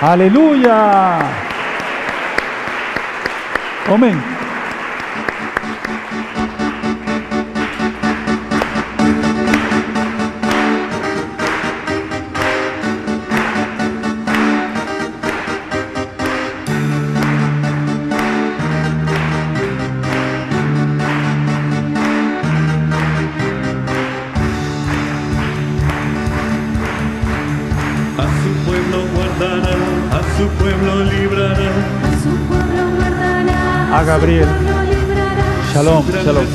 Aleluya. 0.00 1.18
Amén. 3.92 4.31
Gabriel. 34.22 34.46
Shalom, 35.74 36.04
shalom. 36.24 36.46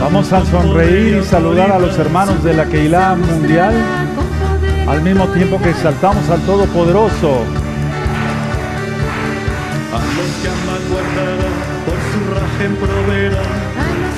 Vamos 0.00 0.32
a 0.32 0.44
sonreír 0.44 1.18
y 1.20 1.24
saludar 1.24 1.72
a 1.72 1.78
los 1.80 1.98
hermanos 1.98 2.44
de 2.44 2.54
la 2.54 2.66
Keilah 2.66 3.16
Mundial 3.16 3.74
al 4.86 5.02
mismo 5.02 5.26
tiempo 5.26 5.60
que 5.60 5.70
exaltamos 5.70 6.30
al 6.30 6.40
Todopoderoso. 6.42 7.42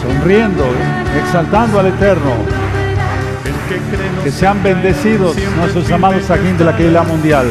Sonriendo, 0.02 0.64
exaltando 1.18 1.80
al 1.80 1.86
Eterno. 1.86 2.34
Que 4.22 4.30
sean 4.30 4.62
bendecidos 4.62 5.34
nuestros 5.56 5.90
amados 5.90 6.30
aquí 6.30 6.52
de 6.52 6.64
la 6.66 6.76
Keila 6.76 7.04
Mundial. 7.04 7.46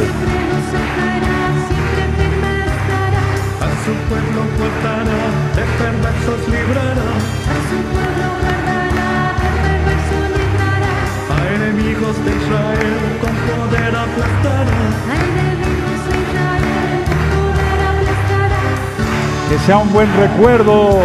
Sea 19.69 19.77
un 19.77 19.93
buen 19.93 20.11
recuerdo. 20.17 20.99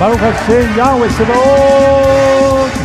Baruch 0.00 0.18
Hashem, 0.18 0.76
Yahweh 0.76 1.10
Sebaot. 1.10 2.83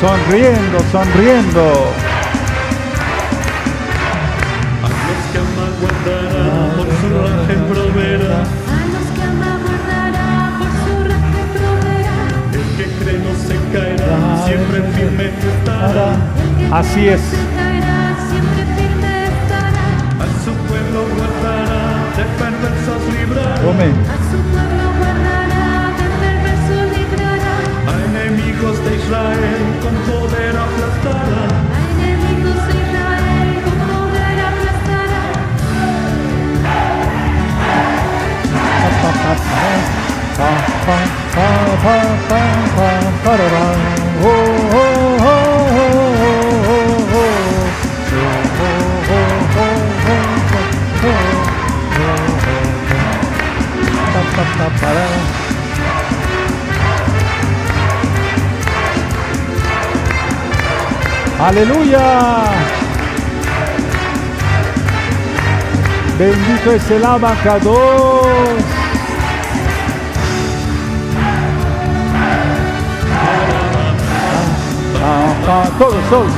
Sonriendo, 0.00 0.78
sonriendo. 0.90 1.92
A 4.82 4.88
los 4.88 5.20
que 5.30 5.38
ama 5.38 5.66
guardará, 5.78 6.46
por 6.74 6.88
su 7.00 7.06
raje 7.20 7.54
proveerá. 7.68 8.38
El 12.54 12.64
que 12.76 12.86
cree 12.98 13.18
no 13.18 13.32
se 13.46 13.56
caerá, 13.72 14.18
siempre 14.46 14.78
firme 14.94 15.26
estará. 15.38 16.08
Así 16.72 17.08
es. 17.08 17.20
Aleluya. 61.50 62.46
Bendito 66.16 66.70
es 66.70 66.90
el 66.92 67.04
abacados. 67.04 68.30
Todos. 75.76 76.32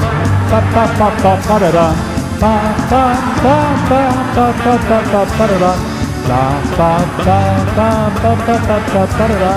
Pa, 0.51 0.61
pa, 0.73 0.85
pa, 0.97 1.09
pa. 1.21 1.37
Pa, 2.41 2.55
pa, 2.89 3.05
pa, 3.43 3.57
pa, 3.85 4.47
pa, 4.65 4.77
pa, 4.89 5.01
pa, 5.03 5.47
pa. 5.61 5.73
Pa, 6.29 6.43
pa, 6.77 6.93
pa, 7.21 7.39
pa, 7.77 8.33
pa, 8.33 8.57
pa, 8.63 8.93
pa, 8.93 9.05
pa. 9.13 9.53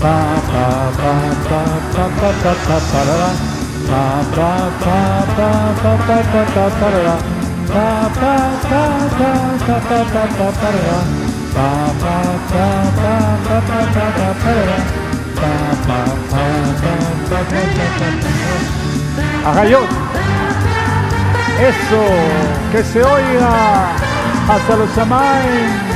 Pa, 0.00 0.16
pa, 0.48 0.64
pa, 0.96 1.12
pa, 1.44 2.28
pa, 2.42 2.54
pa, 2.66 2.78
pa. 2.92 3.53
Agayot. 19.46 19.88
Eso, 21.60 22.02
que 22.72 22.82
se 22.82 23.02
oiga 23.02 23.92
hasta 24.48 24.76
los 24.76 24.98
amáis. 24.98 25.93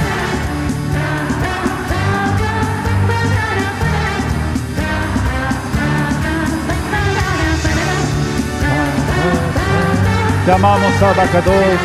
Llamamos 10.48 11.02
a 11.02 11.12
Bacados, 11.12 11.78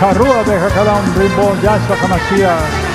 Jarúa 0.00 0.42
de 0.42 0.58
Jacalán, 0.58 1.14
Rimbo, 1.16 1.54
Yahshua 1.62 1.96
Hamashiach. 2.02 2.88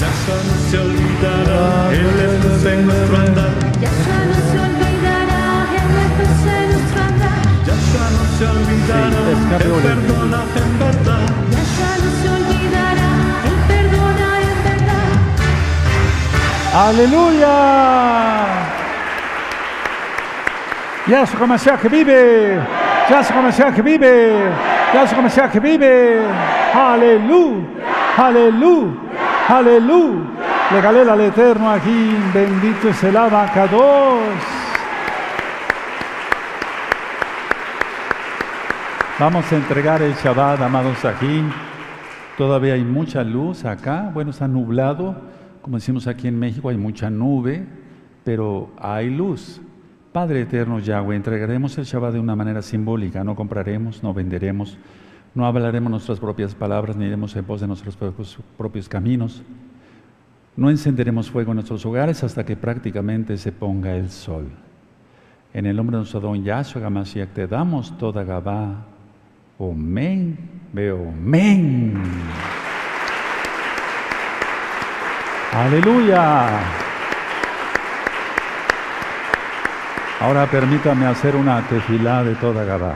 Yahshua 0.00 0.36
no 0.46 0.54
se 0.70 0.78
olvidará, 0.78 1.90
Él 1.92 2.16
es 2.20 2.64
en 2.72 2.86
nuestro 2.86 3.16
andar. 3.16 3.52
Yahshua 3.80 4.18
no 4.28 4.38
se 4.50 4.58
olvidará, 8.46 8.98
Sí, 8.98 9.10
es 9.32 9.38
Él 9.38 9.48
Gabriel. 9.50 9.82
perdona 9.82 10.40
en 10.56 10.78
verdad. 10.78 10.97
Aleluya. 16.78 17.56
Yahshua 21.08 21.78
que 21.82 21.88
vive. 21.88 22.60
Yahshua 23.10 23.38
Hamashiach 23.38 23.74
que 23.74 23.82
vive. 23.82 24.52
Yahshua 24.94 25.18
Hamashiach 25.18 25.50
que 25.50 25.58
vive. 25.58 26.22
Aleluya. 26.72 27.66
Aleluya. 28.16 28.92
Aleluya. 29.48 30.22
Le 30.70 30.80
galera 30.80 31.14
al 31.14 31.20
Eterno 31.20 31.68
aquí. 31.68 32.16
Bendito 32.32 32.90
es 32.90 33.02
el 33.02 33.16
abacados. 33.16 34.20
Vamos 39.18 39.52
a 39.52 39.56
entregar 39.56 40.00
el 40.00 40.14
Shabbat, 40.14 40.60
amados 40.60 41.04
aquí. 41.04 41.42
Todavía 42.36 42.74
hay 42.74 42.84
mucha 42.84 43.24
luz 43.24 43.64
acá. 43.64 44.10
Bueno, 44.14 44.30
está 44.30 44.46
nublado. 44.46 45.37
Como 45.68 45.76
decimos 45.76 46.06
aquí 46.06 46.28
en 46.28 46.38
México, 46.38 46.70
hay 46.70 46.78
mucha 46.78 47.10
nube, 47.10 47.62
pero 48.24 48.70
hay 48.78 49.10
luz. 49.10 49.60
Padre 50.12 50.40
eterno 50.40 50.78
Yahweh, 50.78 51.14
entregaremos 51.14 51.76
el 51.76 51.84
Shabbat 51.84 52.14
de 52.14 52.20
una 52.20 52.34
manera 52.34 52.62
simbólica. 52.62 53.22
No 53.22 53.36
compraremos, 53.36 54.02
no 54.02 54.14
venderemos, 54.14 54.78
no 55.34 55.44
hablaremos 55.44 55.90
nuestras 55.90 56.20
propias 56.20 56.54
palabras, 56.54 56.96
ni 56.96 57.04
iremos 57.04 57.36
en 57.36 57.44
pos 57.44 57.60
de 57.60 57.66
nuestros 57.66 57.98
propios, 58.56 58.88
caminos. 58.88 59.42
No 60.56 60.70
encenderemos 60.70 61.30
fuego 61.30 61.50
en 61.50 61.56
nuestros 61.56 61.84
hogares 61.84 62.24
hasta 62.24 62.46
que 62.46 62.56
prácticamente 62.56 63.36
se 63.36 63.52
ponga 63.52 63.94
el 63.94 64.08
sol. 64.08 64.46
En 65.52 65.66
el 65.66 65.76
nombre 65.76 65.96
de 65.96 65.98
nuestro 65.98 66.20
don 66.20 66.42
Yahshua 66.42 66.86
Hamashiach 66.86 67.28
te 67.34 67.46
damos 67.46 67.98
toda 67.98 68.24
Gabá. 68.24 68.86
Amén. 69.60 70.34
Veo, 70.72 71.10
amén. 71.10 72.02
Aleluya. 75.58 76.60
Ahora 80.20 80.48
permítame 80.48 81.04
hacer 81.04 81.34
una 81.34 81.66
tefilá 81.66 82.22
de 82.22 82.36
toda 82.36 82.62
Gabá. 82.62 82.94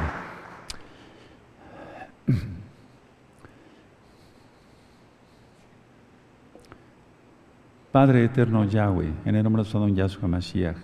Padre 7.90 8.26
eterno 8.26 8.64
Yahweh, 8.64 9.12
en 9.24 9.34
el 9.34 9.42
nombre 9.42 9.64
de 9.64 9.70
don 9.72 9.96
Yahshua 9.96 10.28
Mashiach, 10.28 10.76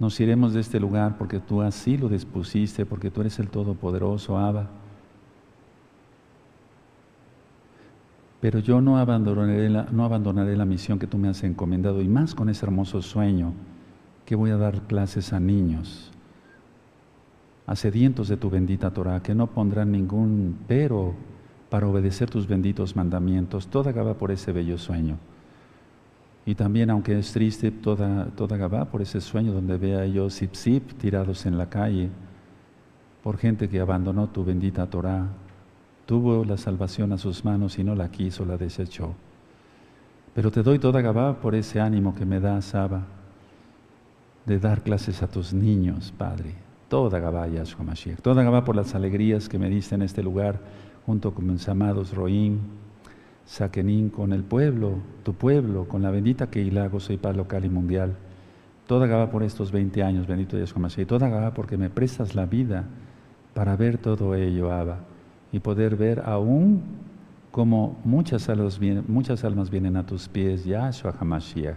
nos 0.00 0.18
iremos 0.18 0.54
de 0.54 0.60
este 0.60 0.80
lugar 0.80 1.16
porque 1.16 1.38
tú 1.38 1.62
así 1.62 1.96
lo 1.96 2.08
dispusiste, 2.08 2.84
porque 2.84 3.12
tú 3.12 3.20
eres 3.20 3.38
el 3.38 3.46
Todopoderoso, 3.48 4.36
Abba. 4.36 4.81
Pero 8.42 8.58
yo 8.58 8.80
no 8.80 8.98
abandonaré, 8.98 10.56
la, 10.56 10.64
misión 10.64 10.98
que 10.98 11.06
tú 11.06 11.16
me 11.16 11.28
has 11.28 11.44
encomendado 11.44 12.02
y 12.02 12.08
más 12.08 12.34
con 12.34 12.48
ese 12.48 12.66
hermoso 12.66 13.00
sueño 13.00 13.52
que 14.26 14.34
voy 14.34 14.50
a 14.50 14.56
dar 14.56 14.82
clases 14.88 15.32
a 15.32 15.38
niños, 15.38 16.10
a 17.68 17.76
sedientos 17.76 18.26
de 18.26 18.36
tu 18.36 18.50
bendita 18.50 18.90
Torah, 18.90 19.22
que 19.22 19.36
no 19.36 19.46
pondrán 19.46 19.92
ningún 19.92 20.58
pero 20.66 21.14
para 21.70 21.86
obedecer 21.86 22.30
tus 22.30 22.48
benditos 22.48 22.96
mandamientos. 22.96 23.68
Toda 23.68 23.92
Gabá 23.92 24.14
por 24.14 24.32
ese 24.32 24.50
bello 24.50 24.76
sueño. 24.76 25.18
Y 26.44 26.56
también, 26.56 26.90
aunque 26.90 27.16
es 27.16 27.32
triste, 27.32 27.70
toda, 27.70 28.26
toda 28.34 28.56
Gabá 28.56 28.86
por 28.86 29.02
ese 29.02 29.20
sueño 29.20 29.52
donde 29.52 29.76
vea 29.76 30.04
yo 30.06 30.28
zip 30.30 30.56
zip 30.56 30.94
tirados 30.94 31.46
en 31.46 31.58
la 31.58 31.70
calle, 31.70 32.10
por 33.22 33.38
gente 33.38 33.68
que 33.68 33.78
abandonó 33.78 34.30
tu 34.30 34.44
bendita 34.44 34.90
Torah, 34.90 35.28
tuvo 36.12 36.44
la 36.44 36.58
salvación 36.58 37.10
a 37.14 37.16
sus 37.16 37.42
manos 37.42 37.78
y 37.78 37.84
no 37.84 37.94
la 37.94 38.10
quiso, 38.10 38.44
la 38.44 38.58
desechó. 38.58 39.14
Pero 40.34 40.50
te 40.50 40.62
doy 40.62 40.78
toda 40.78 41.00
Gabá 41.00 41.40
por 41.40 41.54
ese 41.54 41.80
ánimo 41.80 42.14
que 42.14 42.26
me 42.26 42.38
da 42.38 42.60
Saba 42.60 43.06
de 44.44 44.58
dar 44.58 44.82
clases 44.82 45.22
a 45.22 45.26
tus 45.26 45.54
niños, 45.54 46.12
Padre. 46.18 46.52
Toda 46.90 47.18
Gabá, 47.18 47.48
Yahshua 47.48 47.86
Mashiach. 47.86 48.20
Toda 48.20 48.42
Gabá 48.42 48.62
por 48.62 48.76
las 48.76 48.94
alegrías 48.94 49.48
que 49.48 49.58
me 49.58 49.70
diste 49.70 49.94
en 49.94 50.02
este 50.02 50.22
lugar, 50.22 50.60
junto 51.06 51.32
con 51.32 51.50
mis 51.50 51.66
amados 51.66 52.14
Roim, 52.14 52.58
Saquenín, 53.46 54.10
con 54.10 54.34
el 54.34 54.44
pueblo, 54.44 54.98
tu 55.22 55.32
pueblo, 55.32 55.88
con 55.88 56.02
la 56.02 56.10
bendita 56.10 56.50
Keilah, 56.50 56.88
gozo 56.88 57.14
y 57.14 57.16
paz 57.16 57.34
local 57.34 57.64
y 57.64 57.70
mundial. 57.70 58.16
Toda 58.86 59.06
Gabá 59.06 59.30
por 59.30 59.44
estos 59.44 59.72
20 59.72 60.02
años, 60.02 60.26
bendito 60.26 60.58
Yahshua 60.58 60.82
Mashiach. 60.82 61.08
Toda 61.08 61.30
Gabá 61.30 61.54
porque 61.54 61.78
me 61.78 61.88
prestas 61.88 62.34
la 62.34 62.44
vida 62.44 62.84
para 63.54 63.76
ver 63.76 63.96
todo 63.96 64.34
ello, 64.34 64.70
Abba 64.70 65.11
y 65.52 65.60
poder 65.60 65.96
ver 65.96 66.22
aún 66.24 66.82
como 67.52 68.00
muchas 68.04 68.48
almas, 68.48 68.80
vienen, 68.80 69.96
a 69.96 70.06
tus 70.06 70.26
pies, 70.26 70.64
Yahshua 70.64 71.14
HaMashiach. 71.20 71.76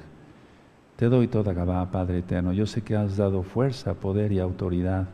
Te 0.95 1.10
doy 1.10 1.27
toda 1.27 1.53
Gabá, 1.53 1.91
Padre 1.91 2.19
eterno. 2.19 2.53
Yo 2.53 2.65
sé 2.65 2.81
que 2.81 2.95
has 2.95 3.18
dado 3.18 3.43
fuerza, 3.43 3.93
poder 3.93 4.31
y 4.31 4.39
autoridad, 4.39 5.07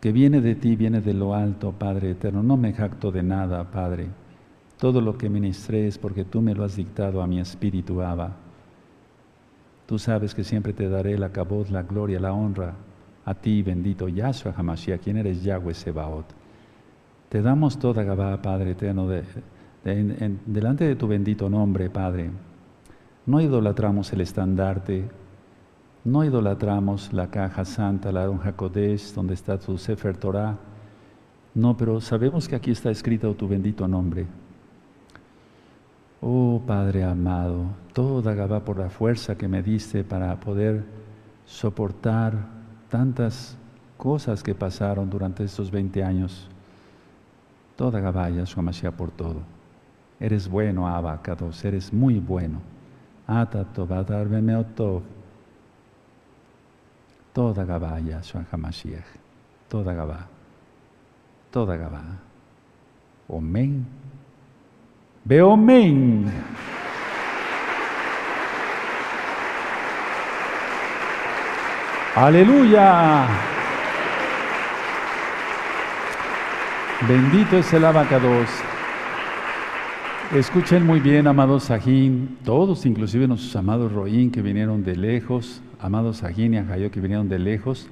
que 0.00 0.12
viene 0.12 0.40
de 0.40 0.54
ti, 0.54 0.76
viene 0.76 1.00
de 1.00 1.12
lo 1.12 1.34
alto, 1.34 1.72
Padre 1.72 2.12
eterno. 2.12 2.44
No 2.44 2.56
me 2.56 2.72
jacto 2.72 3.10
de 3.10 3.24
nada, 3.24 3.68
Padre. 3.72 4.06
Todo 4.78 5.00
lo 5.00 5.18
que 5.18 5.28
ministré 5.28 5.88
es 5.88 5.98
porque 5.98 6.24
tú 6.24 6.40
me 6.40 6.54
lo 6.54 6.62
has 6.62 6.76
dictado 6.76 7.20
a 7.20 7.26
mi 7.26 7.40
espíritu, 7.40 8.00
Abba. 8.00 8.36
Tú 9.86 9.98
sabes 9.98 10.32
que 10.32 10.44
siempre 10.44 10.72
te 10.72 10.88
daré 10.88 11.18
la 11.18 11.30
cabot, 11.30 11.68
la 11.70 11.82
gloria, 11.82 12.20
la 12.20 12.32
honra 12.32 12.74
a 13.24 13.34
ti, 13.34 13.62
bendito 13.62 14.06
Yahshua 14.08 14.54
HaMashiach, 14.56 15.00
quien 15.00 15.16
eres 15.16 15.42
Yahweh 15.42 15.74
Sebaot. 15.74 16.45
Te 17.28 17.42
damos 17.42 17.78
toda 17.78 18.04
Gabá, 18.04 18.40
Padre 18.40 18.70
eterno, 18.72 19.08
delante 20.46 20.84
de 20.84 20.96
tu 20.96 21.08
bendito 21.08 21.50
nombre, 21.50 21.90
Padre. 21.90 22.30
No 23.26 23.40
idolatramos 23.40 24.12
el 24.12 24.20
estandarte, 24.20 25.08
no 26.04 26.24
idolatramos 26.24 27.12
la 27.12 27.28
caja 27.28 27.64
santa, 27.64 28.12
la 28.12 28.26
Don 28.26 28.38
Kodesh, 28.38 29.12
donde 29.12 29.34
está 29.34 29.58
tu 29.58 29.76
Sefer 29.76 30.16
Torah. 30.16 30.56
No, 31.52 31.76
pero 31.76 32.00
sabemos 32.00 32.46
que 32.46 32.54
aquí 32.54 32.70
está 32.70 32.90
escrito 32.90 33.34
tu 33.34 33.48
bendito 33.48 33.88
nombre. 33.88 34.26
Oh 36.20 36.62
Padre 36.64 37.02
amado, 37.02 37.64
toda 37.92 38.34
Gabá 38.34 38.64
por 38.64 38.78
la 38.78 38.88
fuerza 38.88 39.36
que 39.36 39.48
me 39.48 39.62
diste 39.62 40.04
para 40.04 40.38
poder 40.38 40.84
soportar 41.44 42.34
tantas 42.88 43.58
cosas 43.96 44.44
que 44.44 44.54
pasaron 44.54 45.10
durante 45.10 45.42
estos 45.42 45.70
20 45.72 46.04
años. 46.04 46.48
Toda 47.76 48.00
Gabaya, 48.00 48.46
su 48.46 48.60
por 48.96 49.10
todo. 49.10 49.42
Eres 50.18 50.48
bueno, 50.48 50.88
Abacados, 50.88 51.62
eres 51.64 51.92
muy 51.92 52.18
bueno. 52.18 52.60
Ata 53.26 53.64
Tobadar 53.64 54.28
Bemeotov. 54.28 55.02
Toda 57.34 57.64
Gabaya, 57.64 58.22
su 58.22 58.38
Hamashiach. 58.50 59.04
Toda 59.68 59.92
Gabá. 59.92 60.26
Toda 61.50 61.76
Gabá. 61.76 62.02
Omen. 63.28 63.86
Beomen. 65.24 66.32
Aleluya. 72.14 73.55
Bendito 77.02 77.58
es 77.58 77.70
el 77.74 77.84
abacados. 77.84 78.48
Escuchen 80.34 80.86
muy 80.86 80.98
bien, 80.98 81.26
amados 81.26 81.64
Sajín, 81.64 82.38
todos, 82.42 82.86
inclusive 82.86 83.28
nuestros 83.28 83.54
amados 83.54 83.92
Roín 83.92 84.30
que 84.30 84.40
vinieron 84.40 84.82
de 84.82 84.96
lejos, 84.96 85.60
amados 85.78 86.16
Sajín 86.16 86.54
y 86.54 86.56
Ajayo 86.56 86.90
que 86.90 87.02
vinieron 87.02 87.28
de 87.28 87.38
lejos. 87.38 87.86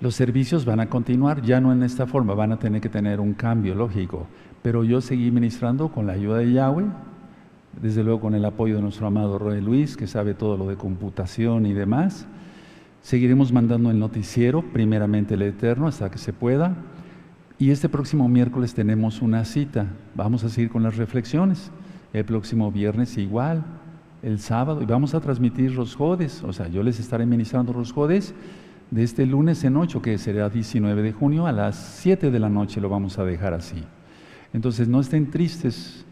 Los 0.00 0.14
servicios 0.14 0.64
van 0.64 0.78
a 0.78 0.88
continuar, 0.88 1.42
ya 1.42 1.60
no 1.60 1.72
en 1.72 1.82
esta 1.82 2.06
forma, 2.06 2.34
van 2.34 2.52
a 2.52 2.60
tener 2.60 2.80
que 2.80 2.88
tener 2.88 3.18
un 3.18 3.34
cambio 3.34 3.74
lógico. 3.74 4.28
Pero 4.62 4.84
yo 4.84 5.00
seguí 5.00 5.32
ministrando 5.32 5.88
con 5.88 6.06
la 6.06 6.12
ayuda 6.12 6.38
de 6.38 6.52
Yahweh, 6.52 6.86
desde 7.82 8.04
luego 8.04 8.20
con 8.20 8.36
el 8.36 8.44
apoyo 8.44 8.76
de 8.76 8.82
nuestro 8.82 9.08
amado 9.08 9.40
Roy 9.40 9.60
Luis, 9.60 9.96
que 9.96 10.06
sabe 10.06 10.34
todo 10.34 10.56
lo 10.56 10.68
de 10.68 10.76
computación 10.76 11.66
y 11.66 11.72
demás. 11.72 12.28
Seguiremos 13.02 13.52
mandando 13.52 13.90
el 13.90 13.98
noticiero, 13.98 14.62
primeramente 14.62 15.34
el 15.34 15.42
Eterno, 15.42 15.88
hasta 15.88 16.12
que 16.12 16.18
se 16.18 16.32
pueda. 16.32 16.76
Y 17.64 17.70
este 17.70 17.88
próximo 17.88 18.28
miércoles 18.28 18.74
tenemos 18.74 19.22
una 19.22 19.42
cita. 19.46 19.86
Vamos 20.14 20.44
a 20.44 20.50
seguir 20.50 20.68
con 20.68 20.82
las 20.82 20.98
reflexiones. 20.98 21.70
El 22.12 22.26
próximo 22.26 22.70
viernes 22.70 23.16
igual. 23.16 23.64
El 24.22 24.38
sábado. 24.38 24.82
Y 24.82 24.84
vamos 24.84 25.14
a 25.14 25.20
transmitir 25.20 25.74
Rosjodes. 25.74 26.42
O 26.42 26.52
sea, 26.52 26.68
yo 26.68 26.82
les 26.82 27.00
estaré 27.00 27.24
ministrando 27.24 27.72
Rosjodes 27.72 28.34
de 28.90 29.02
este 29.02 29.24
lunes 29.24 29.64
en 29.64 29.78
8, 29.78 30.02
que 30.02 30.18
será 30.18 30.50
19 30.50 31.00
de 31.00 31.12
junio, 31.12 31.46
a 31.46 31.52
las 31.52 31.76
7 32.02 32.30
de 32.30 32.38
la 32.38 32.50
noche 32.50 32.82
lo 32.82 32.90
vamos 32.90 33.18
a 33.18 33.24
dejar 33.24 33.54
así. 33.54 33.82
Entonces, 34.52 34.86
no 34.86 35.00
estén 35.00 35.30
tristes. 35.30 36.04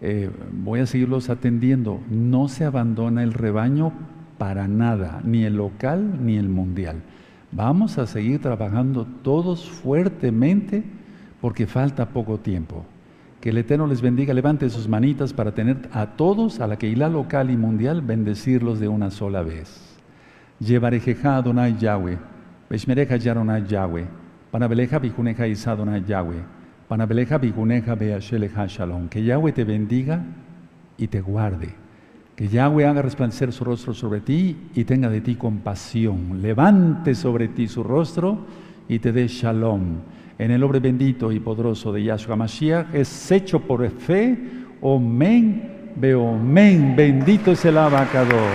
Eh, 0.00 0.30
voy 0.50 0.80
a 0.80 0.86
seguirlos 0.86 1.28
atendiendo. 1.28 2.00
No 2.08 2.48
se 2.48 2.64
abandona 2.64 3.22
el 3.22 3.34
rebaño 3.34 3.92
para 4.38 4.66
nada, 4.66 5.20
ni 5.24 5.44
el 5.44 5.56
local 5.56 6.24
ni 6.24 6.38
el 6.38 6.48
mundial. 6.48 7.02
Vamos 7.52 7.98
a 7.98 8.06
seguir 8.06 8.40
trabajando 8.40 9.04
todos 9.22 9.68
fuertemente 9.68 10.84
porque 11.40 11.66
falta 11.66 12.10
poco 12.10 12.38
tiempo. 12.38 12.84
Que 13.40 13.50
el 13.50 13.58
Eterno 13.58 13.86
les 13.86 14.02
bendiga, 14.02 14.34
levante 14.34 14.68
sus 14.70 14.86
manitas 14.86 15.32
para 15.32 15.52
tener 15.52 15.88
a 15.92 16.06
todos, 16.06 16.60
a 16.60 16.66
la 16.66 16.76
Keilah 16.76 17.08
local 17.08 17.50
y 17.50 17.56
mundial, 17.56 18.02
bendecirlos 18.02 18.78
de 18.78 18.88
una 18.88 19.10
sola 19.10 19.42
vez. 19.42 19.98
Llevarejeja 20.60 21.36
Adonai 21.36 21.76
Yahweh, 21.78 22.18
Beshmereja 22.68 23.16
Yaronai 23.16 23.66
Yahweh, 23.66 24.06
Panabeleja 24.50 24.98
Bijuneja 24.98 25.46
Isa 25.46 25.72
Adonai 25.72 26.04
Yahweh, 26.06 26.42
Panabeleja 26.86 27.38
Bijuneja 27.38 27.94
Beasheleja 27.94 28.66
Shalom. 28.66 29.08
Que 29.08 29.24
Yahweh 29.24 29.52
te 29.52 29.64
bendiga 29.64 30.22
y 30.98 31.08
te 31.08 31.20
guarde. 31.20 31.74
Que 32.40 32.48
Yahweh 32.48 32.86
haga 32.86 33.02
resplandecer 33.02 33.52
su 33.52 33.64
rostro 33.64 33.92
sobre 33.92 34.22
ti 34.22 34.56
y 34.74 34.84
tenga 34.84 35.10
de 35.10 35.20
ti 35.20 35.34
compasión. 35.34 36.40
Levante 36.40 37.14
sobre 37.14 37.48
ti 37.48 37.68
su 37.68 37.82
rostro 37.82 38.38
y 38.88 38.98
te 38.98 39.12
dé 39.12 39.28
shalom. 39.28 39.98
En 40.38 40.50
el 40.50 40.58
nombre 40.58 40.80
bendito 40.80 41.30
y 41.32 41.38
poderoso 41.38 41.92
de 41.92 42.02
Yahshua 42.02 42.36
Mashiach 42.36 42.94
es 42.94 43.30
hecho 43.30 43.60
por 43.60 43.86
fe. 43.90 44.38
Omen, 44.80 45.92
veo, 45.96 46.32
men. 46.32 46.96
Bendito 46.96 47.50
es 47.50 47.62
el 47.66 47.76
abacador. 47.76 48.48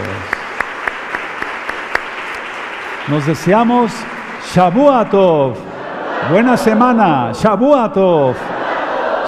Nos 3.08 3.28
deseamos 3.28 3.92
Shabuatov. 4.52 5.58
Buena 6.32 6.58
semana. 6.58 7.34
Shabuatov. 7.34 8.36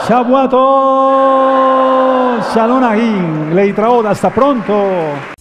Shabuatov. 0.10 1.67
Shalom 2.54 2.84
Ahim. 2.84 3.54
Leitraod. 3.54 4.06
Hasta 4.06 4.30
pronto. 4.30 5.37